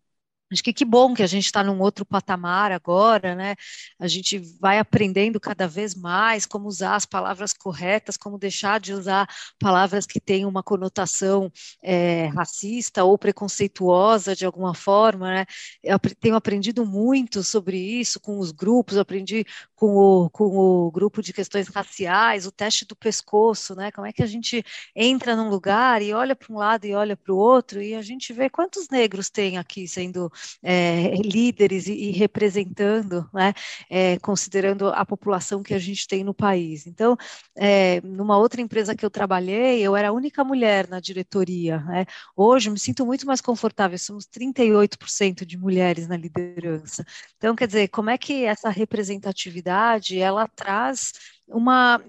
Acho 0.53 0.63
que 0.63 0.73
que 0.73 0.85
bom 0.85 1.15
que 1.15 1.23
a 1.23 1.27
gente 1.27 1.47
está 1.47 1.65
num 1.65 1.81
outro 1.81 2.05
patamar 2.07 2.71
agora, 2.71 3.35
né? 3.35 3.57
A 3.99 4.07
gente 4.07 4.39
vai 4.61 4.79
aprendendo 4.79 5.41
cada 5.41 5.67
vez 5.67 5.95
mais 5.97 6.47
como 6.47 6.69
usar 6.69 6.95
as 6.95 7.05
palavras 7.05 7.53
corretas, 7.53 8.17
como 8.17 8.39
deixar 8.39 8.79
de 8.79 8.93
usar 8.93 9.29
palavras 9.59 10.07
que 10.07 10.21
têm 10.21 10.45
uma 10.47 10.63
conotação 10.63 11.51
é, 11.83 12.27
racista 12.27 13.03
ou 13.03 13.19
preconceituosa 13.19 14.37
de 14.37 14.47
alguma 14.47 14.75
forma, 14.75 15.35
né? 15.35 15.47
Eu 15.83 15.99
tenho 16.21 16.37
aprendido 16.37 16.87
muito 16.87 17.43
sobre 17.43 17.77
isso 17.79 18.21
com 18.21 18.39
os 18.39 18.53
grupos, 18.53 18.97
aprendi 18.99 19.45
com 19.85 19.97
o, 19.97 20.31
com 20.31 20.45
o 20.57 20.91
grupo 20.91 21.21
de 21.21 21.31
questões 21.31 21.69
raciais, 21.69 22.47
o 22.47 22.51
teste 22.51 22.87
do 22.87 22.97
pescoço, 22.97 23.75
né? 23.75 23.93
Como 23.93 24.07
é 24.07 24.13
que 24.13 24.23
a 24.23 24.27
gente 24.27 24.65
entra 24.97 25.37
num 25.37 25.51
lugar 25.51 26.01
e 26.01 26.15
olha 26.15 26.35
para 26.35 26.51
um 26.51 26.57
lado 26.57 26.87
e 26.87 26.95
olha 26.95 27.15
para 27.15 27.35
o 27.35 27.37
outro 27.37 27.83
e 27.83 27.95
a 27.95 28.01
gente 28.01 28.33
vê 28.33 28.49
quantos 28.49 28.89
negros 28.89 29.29
tem 29.29 29.59
aqui 29.59 29.87
sendo 29.87 30.33
é, 30.63 31.15
líderes 31.17 31.87
e, 31.87 31.93
e, 31.93 32.11
representando, 32.13 33.29
né, 33.33 33.53
é, 33.91 34.19
considerando 34.21 34.89
a 34.89 35.05
população 35.05 35.63
que 35.63 35.75
a 35.75 35.79
gente 35.79 36.09
tem 36.09 36.25
no 36.25 36.33
país. 36.33 36.87
Então, 36.87 37.15
é, 37.55 38.01
numa 38.01 38.39
outra 38.39 38.63
empresa 38.63 38.95
que 38.95 39.05
eu 39.05 39.11
trabalhei, 39.11 39.83
eu 39.83 39.95
era 39.95 40.09
a 40.09 40.13
única 40.13 40.43
mulher 40.43 40.89
na 40.89 40.99
diretoria. 40.99 41.81
Né? 41.81 42.07
Hoje, 42.35 42.71
me 42.71 42.79
sinto 42.79 43.05
muito 43.05 43.27
mais 43.27 43.43
confortável, 43.43 43.99
somos 43.99 44.27
38% 44.27 45.45
de 45.45 45.59
mulheres 45.59 46.09
na 46.09 46.17
liderança. 46.17 47.05
Então, 47.37 47.55
quer 47.55 47.67
dizer, 47.67 47.89
como 47.89 48.09
é 48.09 48.17
que 48.17 48.45
essa 48.45 48.71
representatividade, 48.71 49.74
ela 50.19 50.49
traz 50.49 51.13
uma, 51.47 52.01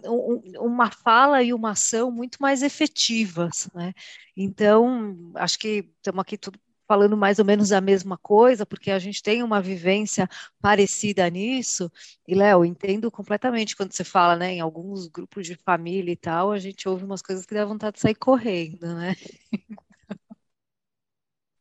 uma 0.60 0.92
fala 0.92 1.44
e 1.44 1.54
uma 1.54 1.72
ação 1.72 2.12
muito 2.12 2.38
mais 2.42 2.64
efetivas, 2.64 3.68
né? 3.74 3.94
Então, 4.36 5.32
acho 5.36 5.60
que 5.60 5.90
estamos 5.98 6.22
aqui 6.22 6.38
tudo 6.38 6.60
falando 6.88 7.18
mais 7.18 7.40
ou 7.40 7.46
menos 7.46 7.72
a 7.72 7.82
mesma 7.82 8.18
coisa, 8.18 8.66
porque 8.66 8.92
a 8.92 9.00
gente 9.00 9.22
tem 9.24 9.42
uma 9.44 9.62
vivência 9.62 10.30
parecida 10.62 11.28
nisso. 11.30 11.92
E, 12.28 12.36
Léo, 12.36 12.64
entendo 12.64 13.10
completamente 13.12 13.76
quando 13.76 13.92
você 13.92 14.04
fala, 14.04 14.36
né, 14.36 14.54
em 14.54 14.60
alguns 14.62 15.08
grupos 15.08 15.48
de 15.48 15.56
família 15.56 16.12
e 16.12 16.16
tal, 16.16 16.52
a 16.52 16.60
gente 16.60 16.88
ouve 16.88 17.04
umas 17.04 17.22
coisas 17.22 17.46
que 17.46 17.56
dá 17.56 17.66
vontade 17.66 17.96
de 17.96 18.02
sair 18.02 18.16
correndo, 18.16 18.86
né? 18.96 19.16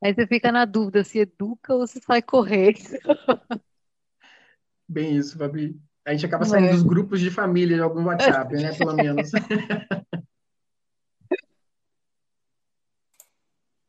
Aí 0.02 0.14
você 0.14 0.26
fica 0.26 0.52
na 0.52 0.64
dúvida 0.66 1.02
se 1.02 1.18
educa 1.20 1.74
ou 1.74 1.86
se 1.86 2.00
sai 2.00 2.20
correndo. 2.22 2.78
Bem 4.88 5.16
isso, 5.16 5.36
Fabi. 5.38 5.78
A 6.06 6.12
gente 6.12 6.26
acaba 6.26 6.44
saindo 6.44 6.68
é. 6.68 6.72
dos 6.72 6.82
grupos 6.82 7.18
de 7.20 7.30
família 7.30 7.76
de 7.76 7.82
algum 7.82 8.04
WhatsApp, 8.04 8.54
né, 8.54 8.72
pelo 8.74 8.94
menos. 8.94 9.30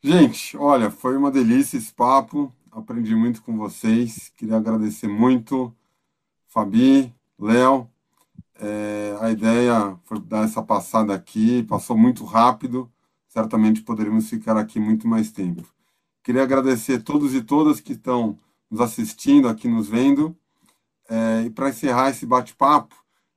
Gente, 0.01 0.55
olha, 0.55 0.91
foi 0.91 1.17
uma 1.17 1.31
delícia 1.31 1.77
esse 1.77 1.91
papo. 1.91 2.53
Aprendi 2.71 3.15
muito 3.15 3.41
com 3.41 3.57
vocês. 3.57 4.31
Queria 4.37 4.57
agradecer 4.57 5.07
muito, 5.07 5.75
Fabi, 6.45 7.11
Léo. 7.39 7.89
É, 8.59 9.17
a 9.19 9.31
ideia 9.31 9.97
foi 10.03 10.19
dar 10.19 10.45
essa 10.45 10.61
passada 10.61 11.13
aqui, 11.13 11.63
passou 11.63 11.97
muito 11.97 12.23
rápido. 12.23 12.87
Certamente 13.27 13.81
poderíamos 13.81 14.29
ficar 14.29 14.55
aqui 14.57 14.79
muito 14.79 15.07
mais 15.07 15.31
tempo. 15.31 15.65
Queria 16.23 16.43
agradecer 16.43 16.99
a 16.99 17.01
todos 17.01 17.33
e 17.33 17.41
todas 17.41 17.79
que 17.79 17.93
estão 17.93 18.37
nos 18.69 18.81
assistindo, 18.81 19.47
aqui 19.47 19.67
nos 19.67 19.89
vendo. 19.89 20.37
É, 21.09 21.43
e 21.43 21.49
para 21.49 21.69
encerrar 21.69 22.09
esse 22.09 22.25
bate-papo, 22.25 22.95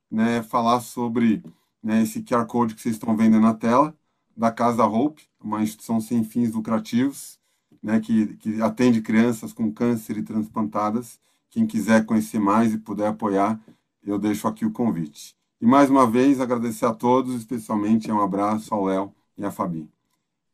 né, 0.09 0.41
falar 0.43 0.81
sobre 0.81 1.43
né, 1.83 2.01
esse 2.03 2.21
QR 2.23 2.45
Code 2.45 2.75
que 2.75 2.81
vocês 2.81 2.95
estão 2.95 3.15
vendo 3.15 3.39
na 3.39 3.53
tela, 3.53 3.95
da 4.35 4.51
Casa 4.51 4.85
Hope 4.85 5.29
uma 5.41 5.61
instituição 5.61 6.01
sem 6.01 6.23
fins 6.23 6.51
lucrativos, 6.53 7.39
né, 7.81 7.99
que, 7.99 8.35
que 8.37 8.61
atende 8.61 9.01
crianças 9.01 9.53
com 9.53 9.71
câncer 9.71 10.17
e 10.17 10.23
transplantadas. 10.23 11.19
Quem 11.49 11.65
quiser 11.65 12.05
conhecer 12.05 12.39
mais 12.39 12.73
e 12.73 12.77
puder 12.77 13.07
apoiar, 13.07 13.59
eu 14.03 14.19
deixo 14.19 14.47
aqui 14.47 14.65
o 14.65 14.71
convite. 14.71 15.35
E 15.61 15.65
mais 15.65 15.89
uma 15.89 16.09
vez 16.09 16.39
agradecer 16.39 16.85
a 16.85 16.93
todos, 16.93 17.35
especialmente 17.35 18.11
um 18.11 18.21
abraço 18.21 18.73
ao 18.73 18.85
Léo 18.85 19.13
e 19.37 19.45
à 19.45 19.51
Fabi. 19.51 19.89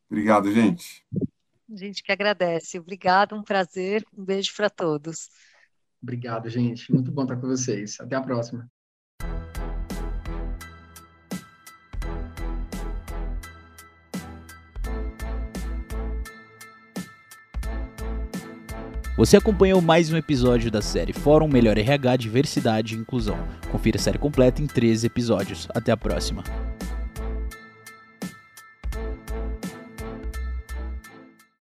Obrigado, 0.10 0.52
gente. 0.52 1.06
A 1.72 1.76
gente 1.76 2.04
que 2.04 2.12
agradece. 2.12 2.80
Obrigado, 2.80 3.36
um 3.36 3.44
prazer. 3.44 4.06
Um 4.16 4.24
beijo 4.24 4.54
para 4.56 4.70
todos. 4.70 5.30
Obrigado, 6.06 6.48
gente. 6.52 6.94
Muito 6.94 7.12
bom 7.12 7.24
estar 7.24 7.36
com 7.36 7.48
vocês. 7.48 7.98
Até 8.00 8.16
a 8.16 8.22
próxima. 8.22 8.70
Você 19.18 19.36
acompanhou 19.38 19.82
mais 19.82 20.14
um 20.14 20.18
episódio 20.18 20.70
da 20.70 20.82
série 20.82 21.12
Fórum 21.12 21.48
Melhor 21.48 21.76
RH 21.76 22.18
Diversidade 22.18 22.94
e 22.94 23.00
Inclusão. 23.00 23.38
Confira 23.72 23.98
a 23.98 24.00
série 24.00 24.20
completa 24.20 24.62
em 24.62 24.68
13 24.68 25.08
episódios. 25.08 25.68
Até 25.74 25.92
a 25.92 25.98
próxima. 25.98 26.44